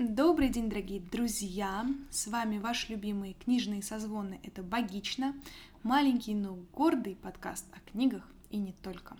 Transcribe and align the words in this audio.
Добрый 0.00 0.48
день, 0.48 0.70
дорогие 0.70 0.98
друзья! 0.98 1.84
С 2.10 2.26
вами 2.26 2.56
ваш 2.56 2.88
любимый 2.88 3.36
книжный 3.44 3.82
созвоны 3.82 4.40
«Это 4.42 4.62
богично», 4.62 5.34
маленький, 5.82 6.32
но 6.32 6.58
гордый 6.72 7.16
подкаст 7.16 7.66
о 7.74 7.90
книгах 7.90 8.26
и 8.48 8.56
не 8.56 8.72
только. 8.72 9.18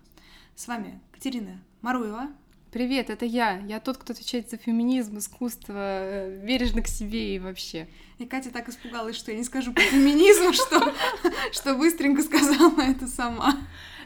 С 0.56 0.68
вами 0.68 0.98
Катерина 1.12 1.62
Маруева. 1.82 2.30
Привет, 2.72 3.10
это 3.10 3.26
я. 3.26 3.58
Я 3.58 3.78
тот, 3.78 3.98
кто 3.98 4.14
отвечает 4.14 4.48
за 4.48 4.56
феминизм, 4.56 5.18
искусство, 5.18 5.74
э, 5.76 6.42
бережно 6.46 6.80
к 6.80 6.88
себе 6.88 7.34
и 7.34 7.38
вообще. 7.38 7.86
И 8.16 8.24
Катя 8.24 8.50
так 8.50 8.70
испугалась, 8.70 9.16
что 9.16 9.32
я 9.32 9.36
не 9.36 9.44
скажу 9.44 9.74
по 9.74 9.82
феминизму, 9.82 10.54
что, 11.52 11.74
быстренько 11.74 12.22
сказала 12.22 12.80
это 12.80 13.06
сама. 13.06 13.54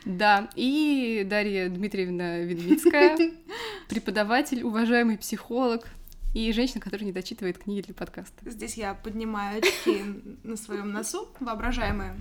Да, 0.04 0.50
и 0.56 1.24
Дарья 1.24 1.68
Дмитриевна 1.68 2.40
Ведвицкая, 2.40 3.16
преподаватель, 3.88 4.64
уважаемый 4.64 5.16
психолог, 5.16 5.88
и 6.34 6.52
женщина, 6.52 6.80
которая 6.80 7.06
не 7.06 7.12
дочитывает 7.12 7.58
книги 7.58 7.80
для 7.80 7.94
подкаста. 7.94 8.50
Здесь 8.50 8.74
я 8.74 8.92
поднимаю 8.94 9.58
очки 9.60 10.02
на 10.42 10.56
своем 10.56 10.92
носу, 10.92 11.28
воображаемые. 11.40 12.20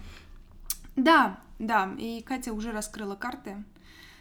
Да, 0.95 1.40
да, 1.58 1.94
и 1.98 2.21
Катя 2.21 2.54
уже 2.54 2.71
раскрыла 2.71 3.16
карты, 3.16 3.63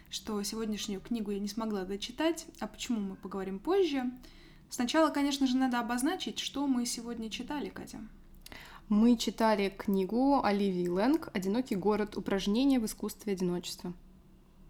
что 0.09 0.43
сегодняшнюю 0.43 1.01
книгу 1.03 1.31
я 1.31 1.39
не 1.39 1.49
смогла 1.49 1.85
дочитать, 1.85 2.47
а 2.59 2.67
почему 2.67 3.01
мы 3.01 3.17
поговорим 3.17 3.59
позже. 3.59 4.11
Сначала, 4.71 5.11
конечно 5.11 5.47
же, 5.47 5.59
надо 5.59 5.79
обозначить, 5.79 6.39
что 6.39 6.67
мы 6.67 6.87
сегодня 6.87 7.29
читали, 7.29 7.69
Катя. 7.69 8.01
Мы 8.89 9.19
читали 9.19 9.69
книгу 9.69 10.43
Оливии 10.43 10.89
Лэнг 10.89 11.29
«Одинокий 11.35 11.77
город. 11.77 12.17
Упражнения 12.17 12.81
в 12.81 12.87
искусстве 12.87 13.35
одиночества». 13.35 13.93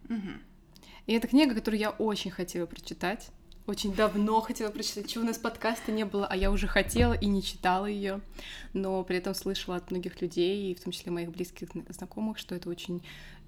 Угу. 0.09 0.33
И 1.07 1.13
это 1.13 1.29
книга, 1.29 1.55
которую 1.55 1.81
я 1.81 1.91
очень 1.91 2.33
хотела 2.33 2.67
прочитать 2.67 3.31
очень 3.73 3.95
давно 3.95 4.41
хотела 4.43 4.71
прочитать, 4.71 5.09
чего 5.09 5.25
у 5.25 5.27
нас 5.27 5.39
подкаста 5.39 5.93
не 5.93 6.05
было, 6.05 6.27
а 6.27 6.37
я 6.37 6.51
уже 6.51 6.67
хотела 6.67 7.15
и 7.15 7.27
не 7.27 7.43
читала 7.43 7.87
ее, 7.87 8.21
но 8.75 9.03
при 9.03 9.17
этом 9.17 9.35
слышала 9.35 9.77
от 9.77 9.91
многих 9.91 10.21
людей, 10.21 10.75
в 10.75 10.83
том 10.83 10.93
числе 10.93 11.11
моих 11.11 11.31
близких 11.31 11.71
знакомых, 11.89 12.37
что 12.37 12.55
это 12.55 12.69
очень 12.69 13.03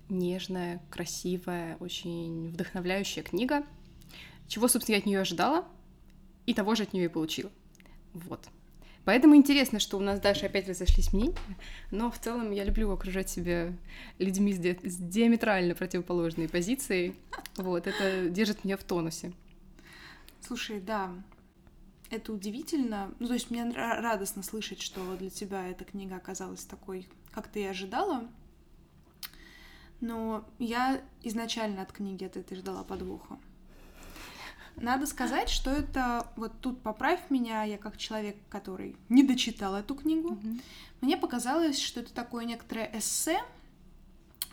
нежная, 0.09 0.83
красивая, 0.89 1.77
очень 1.79 2.49
вдохновляющая 2.49 3.23
книга, 3.23 3.65
чего, 4.49 4.67
собственно, 4.67 4.97
я 4.97 5.01
от 5.01 5.07
нее 5.07 5.21
ожидала, 5.21 5.67
и 6.47 6.55
того 6.55 6.75
же 6.75 6.85
от 6.85 6.95
нее 6.95 7.05
и 7.05 7.09
получила. 7.09 7.51
Вот. 8.15 8.49
Поэтому 9.05 9.37
интересно, 9.37 9.79
что 9.79 9.99
у 9.99 10.01
нас 10.01 10.21
дальше 10.21 10.47
опять 10.47 10.67
разошлись 10.67 11.13
мнения, 11.13 11.37
но 11.91 12.11
в 12.11 12.19
целом 12.19 12.51
я 12.51 12.65
люблю 12.65 12.91
окружать 12.91 13.29
себя 13.29 13.75
людьми 14.19 14.55
с, 14.55 14.59
ди- 14.59 14.79
с 14.83 14.97
диаметрально 14.97 15.75
противоположной 15.75 16.49
позицией. 16.49 17.15
Вот, 17.57 17.87
это 17.87 18.31
держит 18.31 18.65
меня 18.65 18.79
в 18.79 18.85
тонусе. 18.85 19.35
Слушай, 20.47 20.79
да, 20.79 21.11
это 22.11 22.33
удивительно. 22.33 23.15
Ну, 23.19 23.29
то 23.29 23.35
есть 23.35 23.51
мне 23.51 23.65
радостно 23.71 24.43
слышать, 24.43 24.83
что 24.83 25.17
для 25.17 25.31
тебя 25.31 25.67
эта 25.67 25.87
книга 25.87 26.17
оказалась 26.17 26.65
такой, 26.65 27.09
как 27.33 27.49
ты 27.49 27.63
и 27.63 27.67
ожидала. 27.67 28.29
Но 30.01 30.47
я 30.59 31.01
изначально 31.23 31.81
от 31.81 31.93
книги 31.93 32.25
от 32.25 32.37
этой 32.37 32.59
ждала 32.59 32.85
подвоха. 32.85 33.39
Надо 34.77 35.07
сказать, 35.07 35.49
что 35.49 35.71
это 35.71 36.31
вот 36.37 36.53
тут 36.61 36.83
поправь 36.83 37.31
меня, 37.31 37.63
я 37.63 37.79
как 37.79 37.97
человек, 37.97 38.37
который 38.51 38.97
не 39.09 39.23
дочитал 39.23 39.75
эту 39.77 39.95
книгу, 39.95 40.35
mm-hmm. 40.35 40.61
мне 41.01 41.17
показалось, 41.17 41.81
что 41.81 42.01
это 42.01 42.13
такое 42.13 42.45
некоторое 42.45 42.91
эссе, 42.93 43.41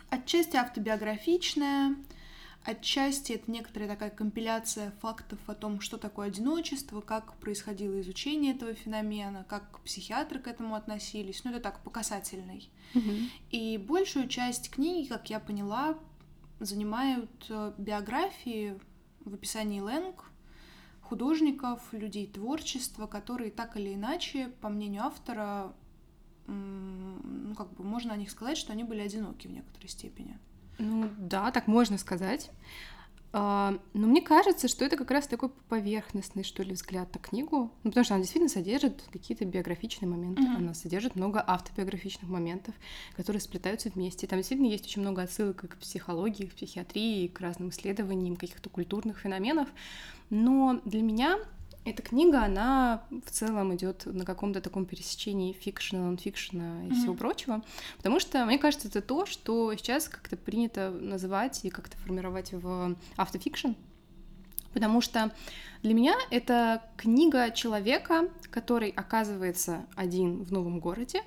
отчасти 0.08 0.56
автобиографичное, 0.56 1.96
Отчасти 2.64 3.32
это 3.32 3.50
некоторая 3.50 3.88
такая 3.88 4.10
компиляция 4.10 4.92
фактов 5.00 5.38
о 5.46 5.54
том, 5.54 5.80
что 5.80 5.98
такое 5.98 6.28
одиночество, 6.28 7.00
как 7.00 7.34
происходило 7.38 8.00
изучение 8.00 8.54
этого 8.54 8.72
феномена, 8.74 9.44
как 9.48 9.80
психиатры 9.80 10.38
к 10.38 10.46
этому 10.46 10.76
относились. 10.76 11.42
Ну, 11.42 11.50
это 11.50 11.60
так, 11.60 11.82
по 11.82 11.90
касательной. 11.90 12.70
Mm-hmm. 12.94 13.28
И 13.50 13.78
большую 13.78 14.28
часть 14.28 14.70
книги, 14.70 15.08
как 15.08 15.28
я 15.28 15.40
поняла, 15.40 15.98
занимают 16.60 17.46
э, 17.48 17.72
биографии 17.78 18.78
в 19.24 19.34
описании 19.34 19.80
Лэнг, 19.80 20.24
художников, 21.00 21.92
людей 21.92 22.28
творчества, 22.28 23.08
которые 23.08 23.50
так 23.50 23.76
или 23.76 23.94
иначе, 23.94 24.48
по 24.60 24.68
мнению 24.68 25.02
автора, 25.02 25.74
ну, 26.46 27.54
как 27.56 27.72
бы 27.74 27.84
можно 27.84 28.14
о 28.14 28.16
них 28.16 28.30
сказать, 28.30 28.56
что 28.56 28.72
они 28.72 28.84
были 28.84 29.00
одиноки 29.00 29.46
в 29.46 29.50
некоторой 29.50 29.88
степени. 29.88 30.38
Ну 30.78 31.08
да, 31.18 31.50
так 31.50 31.66
можно 31.66 31.98
сказать. 31.98 32.50
А, 33.34 33.78
но 33.94 34.06
мне 34.06 34.20
кажется, 34.20 34.68
что 34.68 34.84
это 34.84 34.96
как 34.96 35.10
раз 35.10 35.26
такой 35.26 35.48
поверхностный, 35.68 36.44
что 36.44 36.62
ли, 36.62 36.74
взгляд 36.74 37.14
на 37.14 37.20
книгу. 37.20 37.70
Ну, 37.82 37.90
потому 37.90 38.04
что 38.04 38.14
она 38.14 38.22
действительно 38.22 38.50
содержит 38.50 39.02
какие-то 39.10 39.46
биографичные 39.46 40.08
моменты. 40.08 40.42
Mm-hmm. 40.42 40.56
Она 40.56 40.74
содержит 40.74 41.16
много 41.16 41.42
автобиографичных 41.46 42.28
моментов, 42.28 42.74
которые 43.16 43.40
сплетаются 43.40 43.88
вместе. 43.88 44.26
Там 44.26 44.38
действительно 44.38 44.68
есть 44.68 44.84
очень 44.84 45.00
много 45.00 45.22
отсылок 45.22 45.56
к 45.56 45.76
психологии, 45.78 46.44
к 46.44 46.54
психиатрии, 46.54 47.28
к 47.28 47.40
разным 47.40 47.70
исследованиям 47.70 48.36
каких-то 48.36 48.68
культурных 48.68 49.20
феноменов. 49.20 49.68
Но 50.28 50.82
для 50.84 51.00
меня 51.00 51.38
эта 51.84 52.02
книга, 52.02 52.44
она 52.44 53.04
в 53.10 53.30
целом 53.30 53.74
идет 53.74 54.06
на 54.06 54.24
каком-то 54.24 54.60
таком 54.60 54.86
пересечении 54.86 55.52
фикшена, 55.52 56.02
нонфикшена 56.02 56.84
и 56.84 56.88
mm-hmm. 56.88 56.94
всего 56.94 57.14
прочего, 57.14 57.62
потому 57.96 58.20
что, 58.20 58.44
мне 58.46 58.58
кажется, 58.58 58.88
это 58.88 59.02
то, 59.02 59.26
что 59.26 59.74
сейчас 59.74 60.08
как-то 60.08 60.36
принято 60.36 60.90
называть 60.90 61.64
и 61.64 61.70
как-то 61.70 61.96
формировать 61.96 62.52
в 62.52 62.96
автофикшн, 63.16 63.70
потому 64.72 65.00
что 65.00 65.32
для 65.82 65.94
меня 65.94 66.14
это 66.30 66.82
книга 66.96 67.50
человека, 67.50 68.28
который 68.50 68.90
оказывается 68.90 69.86
один 69.96 70.44
в 70.44 70.52
новом 70.52 70.78
городе, 70.78 71.22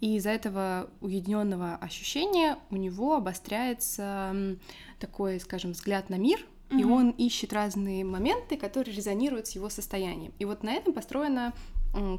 и 0.00 0.16
из-за 0.16 0.30
этого 0.30 0.90
уединенного 1.00 1.76
ощущения 1.76 2.58
у 2.68 2.76
него 2.76 3.16
обостряется 3.16 4.58
такой, 5.00 5.40
скажем, 5.40 5.72
взгляд 5.72 6.10
на 6.10 6.16
мир, 6.16 6.44
mm-hmm. 6.74 6.80
и 6.80 6.84
он 6.84 7.10
ищет 7.10 7.52
разные 7.52 8.04
моменты, 8.04 8.56
которые 8.56 8.94
резонируют 8.94 9.46
с 9.46 9.52
его 9.52 9.68
состоянием. 9.68 10.32
И 10.38 10.44
вот 10.44 10.62
на 10.62 10.72
этом 10.72 10.92
построена 10.92 11.52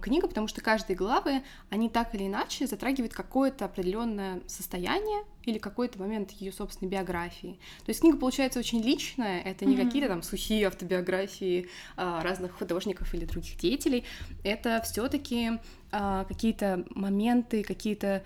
книга, 0.01 0.27
потому 0.27 0.47
что 0.47 0.61
каждые 0.61 0.95
главы, 0.95 1.43
они 1.69 1.89
так 1.89 2.15
или 2.15 2.27
иначе 2.27 2.65
затрагивают 2.65 3.13
какое-то 3.13 3.65
определенное 3.65 4.41
состояние 4.47 5.23
или 5.43 5.57
какой-то 5.57 5.99
момент 5.99 6.31
ее 6.31 6.51
собственной 6.51 6.89
биографии. 6.89 7.59
То 7.85 7.89
есть 7.89 7.99
книга 7.99 8.17
получается 8.17 8.59
очень 8.59 8.81
личная, 8.81 9.41
это 9.41 9.65
не 9.65 9.75
mm-hmm. 9.75 9.85
какие-то 9.85 10.07
там 10.07 10.23
сухие 10.23 10.67
автобиографии 10.67 11.67
а, 11.97 12.23
разных 12.23 12.57
художников 12.57 13.13
или 13.13 13.25
других 13.25 13.57
деятелей, 13.57 14.05
это 14.43 14.81
все-таки 14.85 15.59
а, 15.91 16.23
какие-то 16.23 16.85
моменты, 16.91 17.63
какие-то 17.63 18.23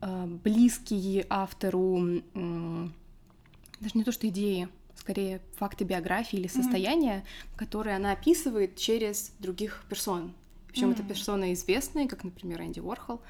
а, 0.00 0.26
близкие 0.26 1.26
автору, 1.28 2.22
даже 2.34 3.98
не 3.98 4.04
то 4.04 4.12
что 4.12 4.28
идеи, 4.28 4.68
скорее 5.02 5.40
факты 5.56 5.82
биографии 5.82 6.38
или 6.38 6.46
состояния, 6.46 7.24
mm-hmm. 7.24 7.58
которые 7.58 7.96
она 7.96 8.12
описывает 8.12 8.76
через 8.76 9.32
других 9.40 9.84
персон. 9.88 10.32
Причем 10.68 10.90
mm-hmm. 10.90 10.92
это 10.92 11.02
персоны 11.02 11.52
известные, 11.54 12.08
как, 12.08 12.22
например, 12.22 12.62
Энди 12.62 12.78
Уорхол. 12.78 13.20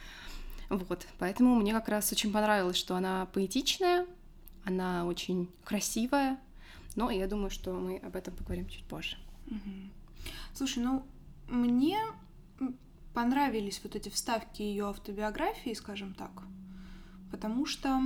Вот, 0.69 1.06
поэтому 1.19 1.55
мне 1.55 1.72
как 1.72 1.88
раз 1.88 2.12
очень 2.12 2.31
понравилось, 2.31 2.77
что 2.77 2.94
она 2.94 3.27
поэтичная, 3.32 4.06
она 4.65 5.06
очень 5.06 5.49
красивая, 5.65 6.38
но 6.94 7.11
я 7.11 7.27
думаю, 7.27 7.49
что 7.49 7.72
мы 7.72 7.97
об 7.97 8.16
этом 8.16 8.37
поговорим 8.37 8.69
чуть 8.69 8.84
позже. 8.84 9.16
Mm-hmm. 9.47 9.91
Слушай, 10.53 10.82
ну 10.82 11.06
мне 11.49 11.99
понравились 13.15 13.81
вот 13.82 13.97
эти 13.97 14.11
вставки 14.11 14.61
ее 14.61 14.91
автобиографии, 14.91 15.72
скажем 15.72 16.12
так, 16.12 16.31
потому 17.31 17.65
что 17.65 17.99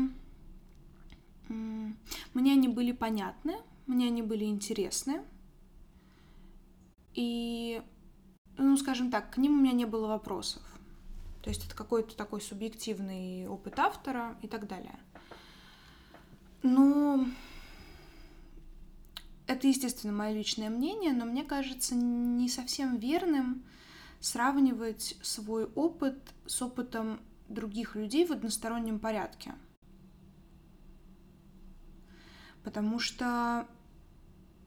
мне 1.48 2.52
они 2.52 2.68
были 2.68 2.92
понятны, 2.92 3.56
мне 3.86 4.06
они 4.06 4.22
были 4.22 4.44
интересны. 4.44 5.22
И, 7.14 7.82
ну, 8.58 8.76
скажем 8.76 9.10
так, 9.10 9.32
к 9.32 9.38
ним 9.38 9.52
у 9.52 9.62
меня 9.62 9.72
не 9.72 9.87
было 9.87 10.08
вопросов. 10.08 10.62
То 11.43 11.50
есть 11.50 11.64
это 11.64 11.76
какой-то 11.76 12.16
такой 12.16 12.40
субъективный 12.40 13.46
опыт 13.46 13.78
автора 13.78 14.37
и 14.43 14.48
так 14.48 14.66
далее. 14.66 14.98
Но 16.62 17.25
это, 19.46 19.69
естественно, 19.69 20.12
мое 20.12 20.32
личное 20.32 20.70
мнение, 20.70 21.12
но 21.12 21.25
мне 21.25 21.44
кажется 21.44 21.94
не 21.94 22.49
совсем 22.49 22.96
верным 22.96 23.62
сравнивать 24.20 25.16
свой 25.22 25.66
опыт 25.76 26.19
с 26.46 26.60
опытом 26.62 27.20
других 27.49 27.94
людей 27.94 28.26
в 28.26 28.32
одностороннем 28.32 28.99
порядке. 28.99 29.54
Потому 32.66 32.98
что 32.98 33.64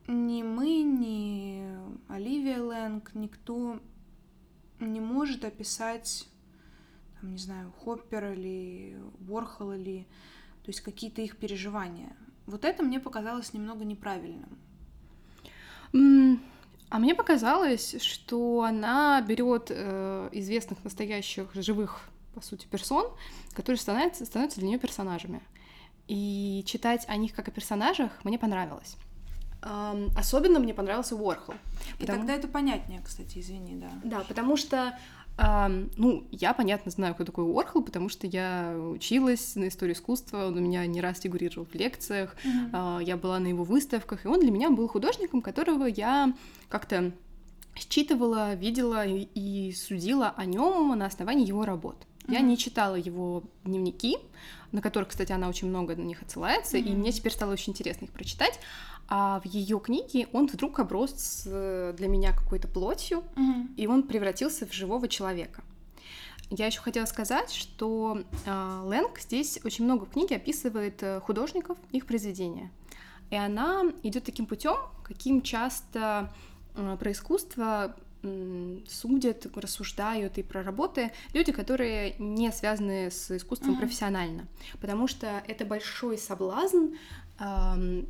ни 0.08 0.42
мы, 0.42 0.84
ни 0.84 1.68
Оливия 2.08 2.62
Лэнг, 2.62 3.14
никто 3.14 3.78
не 4.80 5.02
может 5.02 5.44
описать, 5.44 6.26
там, 7.20 7.34
не 7.34 7.38
знаю, 7.38 7.74
Хоппер 7.74 8.32
или 8.32 8.98
Ворхол 9.20 9.74
или 9.74 10.08
то 10.64 10.70
есть 10.70 10.80
какие-то 10.80 11.22
их 11.22 11.36
переживания. 11.36 12.16
Вот 12.46 12.64
это 12.64 12.84
мне 12.84 13.02
показалось 13.02 13.52
немного 13.52 13.84
неправильным. 13.84 14.58
А 15.92 17.00
мне 17.00 17.16
показалось, 17.16 18.02
что 18.02 18.64
она 18.64 19.22
берет 19.22 19.72
э, 19.72 20.30
известных 20.32 20.86
настоящих 20.86 21.54
живых, 21.54 22.00
по 22.34 22.40
сути, 22.40 22.66
персон, 22.66 23.12
которые 23.54 23.78
становятся, 23.78 24.26
становятся 24.26 24.62
для 24.62 24.70
нее 24.70 24.80
персонажами. 24.80 25.42
И 26.10 26.64
читать 26.66 27.06
о 27.08 27.16
них 27.18 27.34
как 27.36 27.48
о 27.48 27.52
персонажах 27.52 28.12
мне 28.24 28.40
понравилось. 28.40 28.98
Um, 29.62 30.10
особенно 30.18 30.60
мне 30.60 30.74
понравился 30.74 31.16
Уорхол. 31.16 31.54
И 31.98 32.02
потому... 32.02 32.20
тогда 32.20 32.34
это 32.34 32.48
понятнее, 32.48 33.02
кстати, 33.06 33.38
извини, 33.38 33.76
да. 33.76 33.92
Да, 34.04 34.24
потому 34.28 34.58
что 34.58 34.98
um, 35.38 35.94
ну, 35.98 36.26
я, 36.32 36.54
понятно, 36.54 36.90
знаю, 36.92 37.14
кто 37.14 37.26
такой 37.26 37.44
Уорхол, 37.44 37.84
потому 37.84 38.10
что 38.10 38.26
я 38.26 38.74
училась 38.76 39.56
на 39.56 39.68
историю 39.68 39.96
искусства, 39.96 40.48
он 40.48 40.58
у 40.58 40.62
меня 40.62 40.84
не 40.88 41.00
раз 41.00 41.20
фигурировал 41.20 41.68
в 41.72 41.76
лекциях, 41.76 42.36
mm-hmm. 42.44 42.72
uh, 42.72 43.04
я 43.04 43.16
была 43.16 43.38
на 43.38 43.48
его 43.48 43.64
выставках, 43.64 44.26
и 44.26 44.28
он 44.28 44.40
для 44.40 44.50
меня 44.50 44.72
был 44.72 44.88
художником, 44.88 45.42
которого 45.44 45.86
я 45.86 46.34
как-то 46.70 47.12
считывала, 47.76 48.56
видела 48.56 49.06
и, 49.06 49.28
и 49.36 49.74
судила 49.74 50.34
о 50.36 50.46
нем 50.46 50.98
на 50.98 51.06
основании 51.06 51.46
его 51.46 51.66
работ. 51.66 52.08
Mm-hmm. 52.20 52.34
Я 52.34 52.40
не 52.42 52.58
читала 52.58 52.96
его 52.96 53.44
дневники, 53.64 54.18
на 54.72 54.82
которых, 54.82 55.10
кстати, 55.10 55.32
она 55.32 55.50
очень 55.50 55.68
много 55.68 55.96
на 55.96 56.02
них 56.02 56.22
отсылается, 56.22 56.78
mm-hmm. 56.78 56.92
и 56.92 56.96
мне 56.96 57.12
теперь 57.12 57.32
стало 57.32 57.54
очень 57.54 57.74
интересно 57.74 58.06
их 58.06 58.12
прочитать. 58.12 58.60
А 59.08 59.40
в 59.40 59.46
ее 59.46 59.80
книге 59.80 60.28
он 60.34 60.48
вдруг 60.48 60.80
оброс 60.80 61.42
для 61.46 62.08
меня 62.08 62.32
какой-то 62.32 62.68
плотью, 62.68 63.24
mm-hmm. 63.36 63.76
и 63.76 63.88
он 63.88 64.04
превратился 64.04 64.68
в 64.68 64.74
живого 64.74 65.08
человека. 65.08 65.64
Я 66.50 66.66
еще 66.66 66.82
хотела 66.82 67.06
сказать, 67.06 67.52
что 67.52 68.24
э, 68.46 68.82
Лэнг 68.84 69.20
здесь 69.20 69.60
очень 69.64 69.86
много 69.86 70.06
в 70.06 70.10
книге 70.10 70.38
описывает 70.38 71.02
э, 71.04 71.20
художников, 71.22 71.78
их 71.92 72.08
произведения. 72.08 72.72
И 73.30 73.36
она 73.36 73.84
идет 74.02 74.24
таким 74.24 74.48
путем, 74.48 74.76
каким 75.04 75.44
часто 75.44 76.34
э, 76.76 76.98
про 77.00 77.12
искусство 77.12 77.96
судят, 78.88 79.48
рассуждают 79.56 80.38
и 80.38 80.44
про 80.44 80.64
работы 80.64 81.12
люди, 81.34 81.52
которые 81.52 82.16
не 82.20 82.52
связаны 82.52 83.12
с 83.12 83.32
искусством 83.32 83.76
mm-hmm. 83.76 83.80
профессионально, 83.80 84.48
потому 84.82 85.08
что 85.08 85.42
это 85.48 85.66
большой 85.66 86.18
соблазн 86.18 86.96
эм, 87.40 88.08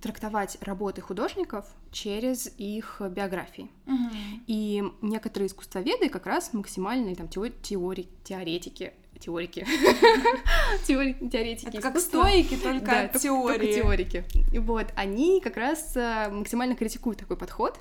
трактовать 0.00 0.58
работы 0.60 1.00
художников 1.00 1.66
через 1.92 2.52
их 2.58 3.00
биографии. 3.00 3.70
Mm-hmm. 3.86 4.40
И 4.48 4.84
некоторые 5.00 5.46
искусствоведы 5.46 6.08
как 6.08 6.26
раз 6.26 6.52
максимальные 6.52 7.14
там 7.14 7.26
теори- 7.26 7.54
теори- 7.62 8.08
теоретики 8.24 8.92
теорики. 9.22 9.64
Теоретики. 10.86 11.68
Это 11.68 11.80
как 11.80 11.98
стоики, 12.00 12.56
только 12.56 13.10
теории. 13.18 13.74
теорики. 13.74 14.24
Вот, 14.58 14.86
они 14.96 15.40
как 15.40 15.56
раз 15.56 15.96
э, 15.96 16.28
максимально 16.30 16.74
критикуют 16.74 17.20
такой 17.20 17.36
подход 17.36 17.78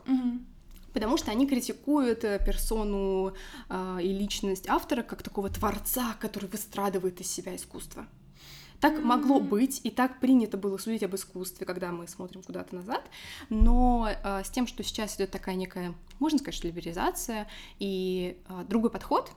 потому 0.93 1.17
что 1.17 1.31
они 1.31 1.47
критикуют 1.47 2.23
э, 2.23 2.39
персону 2.45 3.33
э, 3.69 3.97
и 4.01 4.13
личность 4.13 4.67
автора 4.67 5.03
как 5.03 5.23
такого 5.23 5.49
творца, 5.49 6.15
который 6.19 6.49
выстрадывает 6.49 7.19
из 7.21 7.31
себя 7.31 7.55
искусство. 7.55 8.05
Так 8.81 8.93
mm-hmm. 8.93 9.03
могло 9.03 9.39
быть, 9.39 9.79
и 9.83 9.91
так 9.91 10.19
принято 10.19 10.57
было 10.57 10.77
судить 10.77 11.03
об 11.03 11.15
искусстве, 11.15 11.67
когда 11.67 11.91
мы 11.91 12.07
смотрим 12.07 12.41
куда-то 12.41 12.75
назад. 12.75 13.03
Но 13.49 14.09
э, 14.09 14.43
с 14.43 14.49
тем, 14.49 14.65
что 14.65 14.83
сейчас 14.83 15.15
идет 15.15 15.29
такая 15.29 15.55
некая, 15.55 15.93
можно 16.19 16.39
сказать, 16.39 16.55
что 16.55 16.67
либерализация 16.67 17.47
и 17.77 18.41
э, 18.49 18.63
другой 18.67 18.89
подход, 18.89 19.31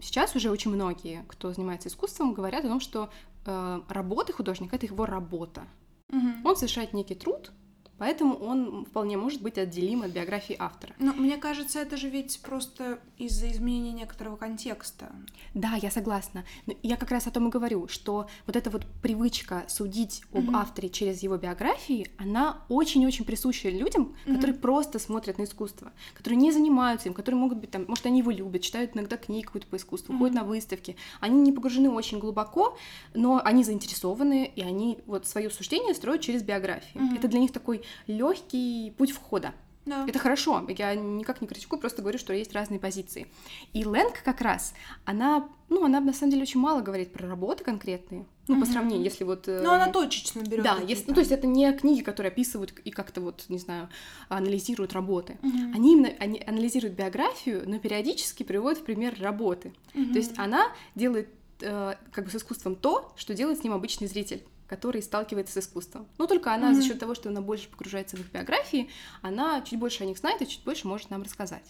сейчас 0.00 0.34
уже 0.34 0.50
очень 0.50 0.70
многие, 0.70 1.24
кто 1.28 1.52
занимается 1.52 1.88
искусством, 1.88 2.32
говорят 2.32 2.64
о 2.64 2.68
том, 2.68 2.80
что 2.80 3.10
э, 3.44 3.80
работа 3.88 4.32
художника 4.32 4.76
это 4.76 4.86
его 4.86 5.04
работа. 5.04 5.64
Mm-hmm. 6.08 6.40
Он 6.44 6.56
совершает 6.56 6.94
некий 6.94 7.14
труд, 7.14 7.52
Поэтому 8.00 8.34
он 8.36 8.86
вполне 8.86 9.18
может 9.18 9.42
быть 9.42 9.58
отделим 9.58 10.00
от 10.02 10.10
биографии 10.10 10.56
автора. 10.58 10.94
Но 10.98 11.12
мне 11.12 11.36
кажется, 11.36 11.80
это 11.80 11.98
же 11.98 12.08
ведь 12.08 12.40
просто 12.40 12.98
из-за 13.18 13.50
изменения 13.52 13.92
некоторого 13.92 14.36
контекста. 14.36 15.12
Да, 15.52 15.74
я 15.74 15.90
согласна. 15.90 16.46
Я 16.82 16.96
как 16.96 17.10
раз 17.10 17.26
о 17.26 17.30
том 17.30 17.48
и 17.48 17.50
говорю, 17.50 17.88
что 17.88 18.26
вот 18.46 18.56
эта 18.56 18.70
вот 18.70 18.86
привычка 19.02 19.64
судить 19.68 20.22
об 20.32 20.48
mm-hmm. 20.48 20.56
авторе 20.56 20.88
через 20.88 21.22
его 21.22 21.36
биографии, 21.36 22.10
она 22.16 22.62
очень-очень 22.70 23.26
присуща 23.26 23.68
людям, 23.68 24.16
которые 24.24 24.56
просто 24.56 24.98
смотрят 24.98 25.36
на 25.36 25.44
искусство, 25.44 25.92
которые 26.14 26.38
не 26.38 26.52
занимаются 26.52 27.08
им, 27.08 27.14
которые 27.14 27.38
могут 27.38 27.58
быть 27.58 27.70
там, 27.70 27.84
может, 27.86 28.06
они 28.06 28.20
его 28.20 28.30
любят, 28.30 28.62
читают 28.62 28.92
иногда 28.94 29.18
книги 29.18 29.44
какую-то 29.44 29.68
по 29.68 29.76
искусству, 29.76 30.14
mm-hmm. 30.14 30.18
ходят 30.18 30.34
на 30.36 30.44
выставки. 30.44 30.96
Они 31.20 31.38
не 31.42 31.52
погружены 31.52 31.90
очень 31.90 32.18
глубоко, 32.18 32.78
но 33.12 33.42
они 33.44 33.62
заинтересованы, 33.62 34.50
и 34.56 34.62
они 34.62 35.00
вот 35.04 35.26
свое 35.26 35.50
суждение 35.50 35.94
строят 35.94 36.22
через 36.22 36.42
биографию. 36.42 37.02
Mm-hmm. 37.02 37.18
Это 37.18 37.28
для 37.28 37.40
них 37.40 37.52
такой 37.52 37.82
легкий 38.06 38.92
путь 38.96 39.12
входа. 39.12 39.52
Да. 39.86 40.04
Это 40.06 40.18
хорошо, 40.18 40.64
я 40.68 40.94
никак 40.94 41.40
не 41.40 41.48
критикую, 41.48 41.80
просто 41.80 42.02
говорю, 42.02 42.18
что 42.18 42.34
есть 42.34 42.52
разные 42.52 42.78
позиции. 42.78 43.26
И 43.72 43.84
Лэнг 43.84 44.22
как 44.22 44.42
раз, 44.42 44.74
она, 45.04 45.48
ну, 45.70 45.84
она 45.84 46.00
на 46.00 46.12
самом 46.12 46.32
деле 46.32 46.42
очень 46.42 46.60
мало 46.60 46.82
говорит 46.82 47.12
про 47.12 47.26
работы 47.26 47.64
конкретные, 47.64 48.26
ну, 48.46 48.56
угу. 48.56 48.66
по 48.66 48.70
сравнению, 48.70 49.04
если 49.04 49.24
вот... 49.24 49.46
Ну, 49.46 49.70
она 49.70 49.88
точечно 49.88 50.42
берет. 50.42 50.64
Да, 50.64 50.76
если, 50.86 51.06
ну, 51.08 51.14
то 51.14 51.20
есть 51.20 51.32
это 51.32 51.46
не 51.46 51.72
книги, 51.72 52.02
которые 52.02 52.30
описывают 52.30 52.72
и 52.84 52.90
как-то 52.90 53.22
вот, 53.22 53.46
не 53.48 53.58
знаю, 53.58 53.88
анализируют 54.28 54.92
работы. 54.92 55.38
Угу. 55.42 55.74
Они 55.74 55.94
именно 55.94 56.10
они 56.18 56.42
анализируют 56.46 56.94
биографию, 56.94 57.62
но 57.66 57.78
периодически 57.78 58.42
приводят 58.42 58.80
в 58.80 58.84
пример 58.84 59.16
работы. 59.18 59.72
Угу. 59.94 60.12
То 60.12 60.18
есть 60.18 60.38
она 60.38 60.72
делает 60.94 61.30
э, 61.62 61.94
как 62.12 62.24
бы 62.24 62.30
с 62.30 62.36
искусством 62.36 62.76
то, 62.76 63.12
что 63.16 63.34
делает 63.34 63.58
с 63.58 63.64
ним 63.64 63.72
обычный 63.72 64.06
зритель 64.06 64.44
который 64.66 65.02
сталкивается 65.02 65.60
с 65.60 65.64
искусством. 65.64 66.06
Но 66.16 66.28
только 66.28 66.54
она 66.54 66.70
mm-hmm. 66.70 66.74
за 66.76 66.82
счет 66.84 67.00
того, 67.00 67.16
что 67.16 67.28
она 67.28 67.40
больше 67.40 67.68
погружается 67.68 68.16
в 68.16 68.20
их 68.20 68.30
биографии, 68.30 68.88
она 69.20 69.62
чуть 69.62 69.80
больше 69.80 70.04
о 70.04 70.06
них 70.06 70.16
знает 70.16 70.40
и 70.42 70.46
чуть 70.46 70.62
больше 70.62 70.86
может 70.86 71.10
нам 71.10 71.22
рассказать. 71.24 71.64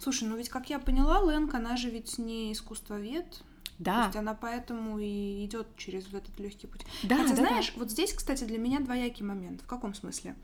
Слушай, 0.00 0.24
ну 0.24 0.36
ведь, 0.36 0.48
как 0.48 0.68
я 0.68 0.80
поняла, 0.80 1.20
Лэнг, 1.20 1.54
она 1.54 1.76
же 1.76 1.88
ведь 1.88 2.18
не 2.18 2.52
искусствовед, 2.52 3.44
да. 3.78 4.00
То 4.00 4.04
есть 4.06 4.16
она 4.16 4.34
поэтому 4.34 4.98
и 4.98 5.44
идет 5.44 5.68
через 5.76 6.06
вот 6.08 6.22
этот 6.22 6.38
легкий 6.38 6.66
путь. 6.66 6.82
Да, 7.02 7.18
Хотя, 7.18 7.30
да, 7.30 7.36
знаешь, 7.36 7.72
да. 7.74 7.80
вот 7.80 7.90
здесь, 7.90 8.12
кстати, 8.12 8.44
для 8.44 8.58
меня 8.58 8.80
двоякий 8.80 9.24
момент. 9.24 9.62
В 9.62 9.66
каком 9.66 9.94
смысле? 9.94 10.34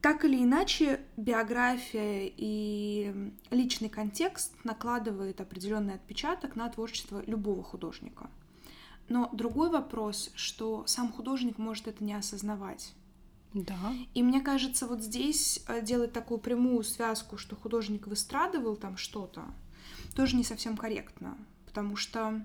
Так 0.00 0.24
или 0.24 0.42
иначе, 0.42 1.00
биография 1.16 2.30
и 2.34 3.32
личный 3.50 3.90
контекст 3.90 4.54
накладывает 4.64 5.40
определенный 5.40 5.94
отпечаток 5.94 6.56
на 6.56 6.68
творчество 6.70 7.22
любого 7.26 7.62
художника. 7.62 8.30
Но 9.08 9.28
другой 9.32 9.70
вопрос, 9.70 10.30
что 10.34 10.84
сам 10.86 11.12
художник 11.12 11.58
может 11.58 11.86
это 11.86 12.02
не 12.02 12.14
осознавать. 12.14 12.94
Да. 13.52 13.92
И 14.14 14.22
мне 14.22 14.40
кажется, 14.40 14.86
вот 14.86 15.02
здесь 15.02 15.62
э, 15.66 15.82
делать 15.82 16.12
такую 16.12 16.38
прямую 16.38 16.84
связку, 16.84 17.36
что 17.36 17.56
художник 17.56 18.06
выстрадывал 18.06 18.76
там 18.76 18.96
что-то, 18.96 19.44
тоже 20.14 20.36
не 20.36 20.44
совсем 20.44 20.76
корректно, 20.76 21.36
потому 21.66 21.96
что 21.96 22.40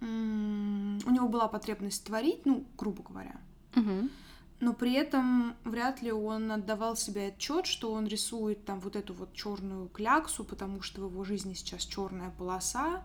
у 0.00 0.04
него 0.04 1.28
была 1.28 1.48
потребность 1.48 2.04
творить, 2.04 2.44
ну, 2.44 2.66
грубо 2.76 3.02
говоря. 3.02 3.40
Угу. 3.74 4.10
Но 4.58 4.72
при 4.72 4.94
этом 4.94 5.54
вряд 5.64 6.00
ли 6.00 6.12
он 6.12 6.50
отдавал 6.50 6.96
себе 6.96 7.28
отчет, 7.28 7.66
что 7.66 7.92
он 7.92 8.06
рисует 8.06 8.64
там 8.64 8.80
вот 8.80 8.96
эту 8.96 9.12
вот 9.12 9.34
черную 9.34 9.88
кляксу, 9.88 10.44
потому 10.44 10.80
что 10.80 11.02
в 11.02 11.10
его 11.10 11.24
жизни 11.24 11.52
сейчас 11.54 11.84
черная 11.84 12.30
полоса, 12.30 13.02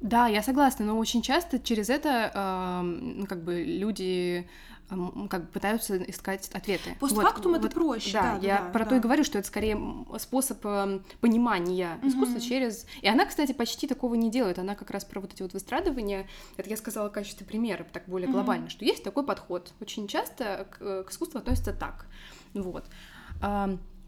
да, 0.00 0.28
я 0.28 0.42
согласна, 0.42 0.84
но 0.84 0.96
очень 0.96 1.22
часто 1.22 1.58
через 1.58 1.90
это 1.90 2.30
э, 2.32 3.26
как 3.26 3.42
бы 3.42 3.64
люди 3.64 4.48
как 4.88 5.42
бы 5.42 5.46
пытаются 5.48 5.96
искать 6.04 6.48
ответы. 6.52 6.96
Постфактум 6.98 7.52
вот, 7.52 7.58
это 7.58 7.66
вот, 7.66 7.74
проще. 7.74 8.12
Да, 8.12 8.38
да 8.38 8.46
я 8.46 8.58
да, 8.58 8.70
про 8.70 8.84
да. 8.84 8.90
то 8.90 8.96
и 8.96 9.00
говорю, 9.00 9.24
что 9.24 9.38
это 9.38 9.46
скорее 9.46 9.78
способ 10.18 10.58
э, 10.64 11.00
понимания 11.20 11.98
угу. 12.00 12.08
искусства 12.08 12.40
через. 12.40 12.86
И 13.02 13.08
она, 13.08 13.26
кстати, 13.26 13.52
почти 13.52 13.86
такого 13.86 14.14
не 14.14 14.30
делает. 14.30 14.58
Она 14.58 14.74
как 14.74 14.90
раз 14.90 15.04
про 15.04 15.20
вот 15.20 15.32
эти 15.32 15.42
вот 15.42 15.52
выстрадывания. 15.52 16.26
Это 16.56 16.70
я 16.70 16.76
сказала 16.76 17.08
в 17.08 17.12
качестве 17.12 17.46
примера, 17.46 17.86
так 17.92 18.04
более 18.06 18.28
угу. 18.28 18.38
глобально, 18.38 18.70
что 18.70 18.84
есть 18.84 19.04
такой 19.04 19.24
подход. 19.24 19.72
Очень 19.80 20.08
часто 20.08 20.66
к, 20.70 21.04
к 21.04 21.10
искусству 21.10 21.38
относятся 21.38 21.72
так. 21.72 22.06
Вот. 22.54 22.84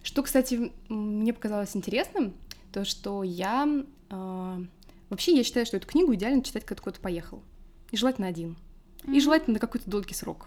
Что, 0.03 0.23
кстати, 0.23 0.73
мне 0.89 1.35
показалось 1.35 1.77
интересным, 1.77 2.33
то 2.73 2.87
что 2.87 3.23
я 3.23 3.69
а, 4.09 4.63
Вообще, 5.11 5.37
я 5.37 5.43
считаю, 5.43 5.67
что 5.67 5.77
эту 5.77 5.89
книгу 5.89 6.15
идеально 6.15 6.43
читать, 6.43 6.65
когда 6.65 6.81
кто-то 6.81 7.01
поехал. 7.01 7.43
И 7.91 7.97
желательно 7.97 8.29
один. 8.29 8.57
Mm-hmm. 9.03 9.17
И 9.17 9.21
желательно 9.21 9.55
на 9.55 9.61
какой-то 9.61 9.91
долгий 9.91 10.15
срок. 10.15 10.47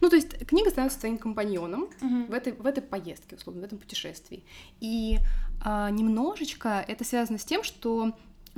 Ну, 0.00 0.10
то 0.10 0.16
есть 0.16 0.46
книга 0.46 0.70
становится 0.70 1.00
твоим 1.00 1.18
компаньоном 1.18 1.88
mm-hmm. 2.00 2.26
в, 2.28 2.32
этой, 2.32 2.52
в 2.52 2.66
этой 2.66 2.82
поездке, 2.82 3.36
условно, 3.36 3.62
в 3.62 3.64
этом 3.64 3.78
путешествии. 3.78 4.44
И 4.80 5.18
а, 5.62 5.90
немножечко 5.90 6.84
это 6.86 7.04
связано 7.04 7.38
с 7.38 7.44
тем, 7.44 7.62
что 7.62 8.12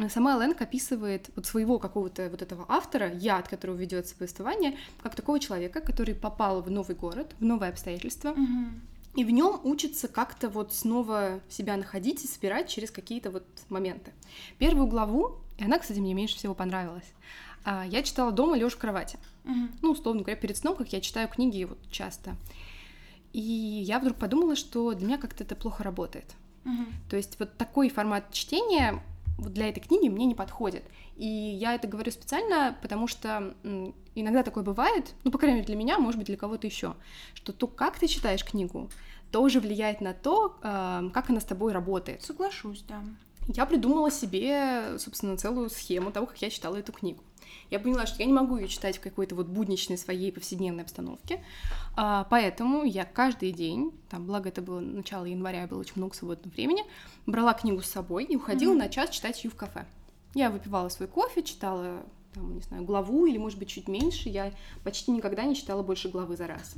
сама 0.09 0.37
Лэнг 0.37 0.61
описывает 0.61 1.31
вот 1.35 1.47
своего 1.47 1.79
какого-то 1.79 2.29
вот 2.29 2.43
этого 2.43 2.67
автора, 2.69 3.13
я, 3.13 3.39
от 3.39 3.49
которого 3.49 3.77
ведется 3.77 4.15
повествование, 4.15 4.77
как 5.03 5.15
такого 5.15 5.41
человека, 5.41 5.81
который 5.81 6.15
попал 6.15 6.63
в 6.63 6.71
новый 6.71 6.97
город, 6.97 7.35
в 7.39 7.45
новые 7.45 7.71
обстоятельства, 7.71 8.29
mm-hmm. 8.29 8.71
И 9.17 9.25
в 9.25 9.31
нем 9.31 9.59
учится 9.65 10.09
как-то 10.09 10.51
вот 10.51 10.75
снова 10.75 11.41
себя 11.49 11.77
находить 11.79 12.23
и 12.23 12.29
собирать 12.29 12.69
через 12.69 12.91
какие-то 12.91 13.31
вот 13.31 13.47
моменты. 13.71 14.13
Первую 14.59 14.87
главу, 14.87 15.39
и 15.57 15.65
она, 15.65 15.79
кстати, 15.79 15.99
мне 15.99 16.13
меньше 16.13 16.37
всего 16.37 16.55
понравилась, 16.55 17.07
я 17.67 18.03
читала 18.03 18.33
дома 18.33 18.57
лежа 18.57 18.71
в 18.71 18.79
кровати. 18.79 19.19
Угу. 19.45 19.69
Ну, 19.83 19.91
условно 19.91 20.23
говоря, 20.23 20.41
перед 20.41 20.57
сном, 20.57 20.77
как 20.77 20.93
я 20.93 21.01
читаю 21.01 21.29
книги 21.29 21.65
вот 21.65 21.79
часто. 21.91 22.37
И 23.33 23.41
я 23.41 23.99
вдруг 23.99 24.17
подумала, 24.17 24.57
что 24.57 24.95
для 24.95 25.07
меня 25.07 25.19
как-то 25.19 25.45
это 25.45 25.57
плохо 25.57 25.83
работает. 25.83 26.35
Угу. 26.65 26.85
То 27.11 27.17
есть 27.17 27.39
вот 27.39 27.57
такой 27.57 27.91
формат 27.91 28.33
чтения 28.33 29.03
вот 29.39 29.53
для 29.53 29.69
этой 29.69 29.81
книги 29.81 30.09
мне 30.09 30.25
не 30.25 30.35
подходит. 30.35 30.85
И 31.17 31.27
я 31.27 31.75
это 31.75 31.89
говорю 31.89 32.11
специально, 32.11 32.77
потому 32.81 33.07
что 33.07 33.55
иногда 34.15 34.43
такое 34.43 34.65
бывает, 34.65 35.15
ну, 35.25 35.31
по 35.31 35.39
крайней 35.39 35.57
мере, 35.57 35.67
для 35.67 35.77
меня, 35.77 35.99
может 35.99 36.19
быть, 36.19 36.27
для 36.27 36.37
кого-то 36.37 36.67
еще, 36.67 36.95
что 37.35 37.53
то, 37.53 37.67
как 37.67 37.99
ты 37.99 38.07
читаешь 38.07 38.45
книгу, 38.45 38.91
тоже 39.31 39.61
влияет 39.61 40.01
на 40.01 40.15
то, 40.15 40.57
как 40.61 41.31
она 41.31 41.41
с 41.41 41.45
тобой 41.45 41.73
работает. 41.73 42.23
Соглашусь, 42.23 42.83
да. 42.89 43.03
Я 43.49 43.67
придумала 43.67 44.11
себе, 44.11 44.99
собственно, 44.99 45.37
целую 45.37 45.71
схему 45.71 46.11
того, 46.11 46.27
как 46.27 46.41
я 46.43 46.51
читала 46.51 46.77
эту 46.77 46.93
книгу. 46.93 47.23
Я 47.71 47.81
поняла, 47.81 48.07
что 48.07 48.21
я 48.21 48.27
не 48.27 48.33
могу 48.33 48.57
ее 48.57 48.69
читать 48.69 48.99
в 48.99 49.01
какой-то 49.01 49.35
вот 49.35 49.47
будничной 49.47 49.99
своей 49.99 50.31
повседневной 50.33 50.85
обстановке, 50.85 51.45
а, 51.97 52.27
поэтому 52.31 52.85
я 52.85 53.05
каждый 53.05 53.53
день, 53.53 53.93
там, 54.09 54.27
благо 54.27 54.49
это 54.49 54.63
было 54.63 54.81
начало 54.81 55.25
января, 55.25 55.67
было 55.67 55.81
очень 55.81 55.95
много 55.97 56.15
свободного 56.15 56.53
времени, 56.53 56.85
брала 57.27 57.55
книгу 57.55 57.83
с 57.83 57.87
собой 57.87 58.25
и 58.25 58.37
уходила 58.37 58.73
mm-hmm. 58.73 58.79
на 58.79 58.89
час 58.89 59.11
читать 59.11 59.43
ее 59.43 59.51
в 59.51 59.57
кафе. 59.57 59.87
Я 60.35 60.51
выпивала 60.51 60.89
свой 60.89 61.09
кофе, 61.09 61.43
читала 61.43 62.03
там, 62.35 62.55
не 62.55 62.61
знаю, 62.61 62.85
главу 62.85 63.27
или, 63.27 63.39
может 63.39 63.59
быть, 63.59 63.69
чуть 63.69 63.89
меньше. 63.89 64.29
Я 64.29 64.53
почти 64.85 65.11
никогда 65.11 65.45
не 65.45 65.57
читала 65.57 65.83
больше 65.83 66.11
главы 66.11 66.37
за 66.37 66.47
раз. 66.47 66.75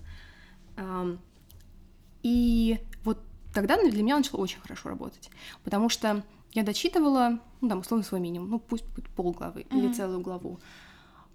И 2.23 2.79
вот 3.05 3.19
тогда 3.53 3.77
для 3.77 4.03
меня 4.03 4.17
начало 4.17 4.41
очень 4.41 4.61
хорошо 4.61 4.89
работать, 4.89 5.31
потому 5.65 5.89
что 5.89 6.23
я 6.53 6.63
дочитывала, 6.63 7.41
ну, 7.61 7.69
там, 7.69 7.81
условно, 7.81 8.05
свой 8.05 8.21
минимум, 8.21 8.51
ну, 8.51 8.59
пусть 8.59 8.85
будет 8.87 9.09
полглавы 9.11 9.63
mm-hmm. 9.63 9.79
или 9.79 9.93
целую 9.93 10.21
главу, 10.21 10.61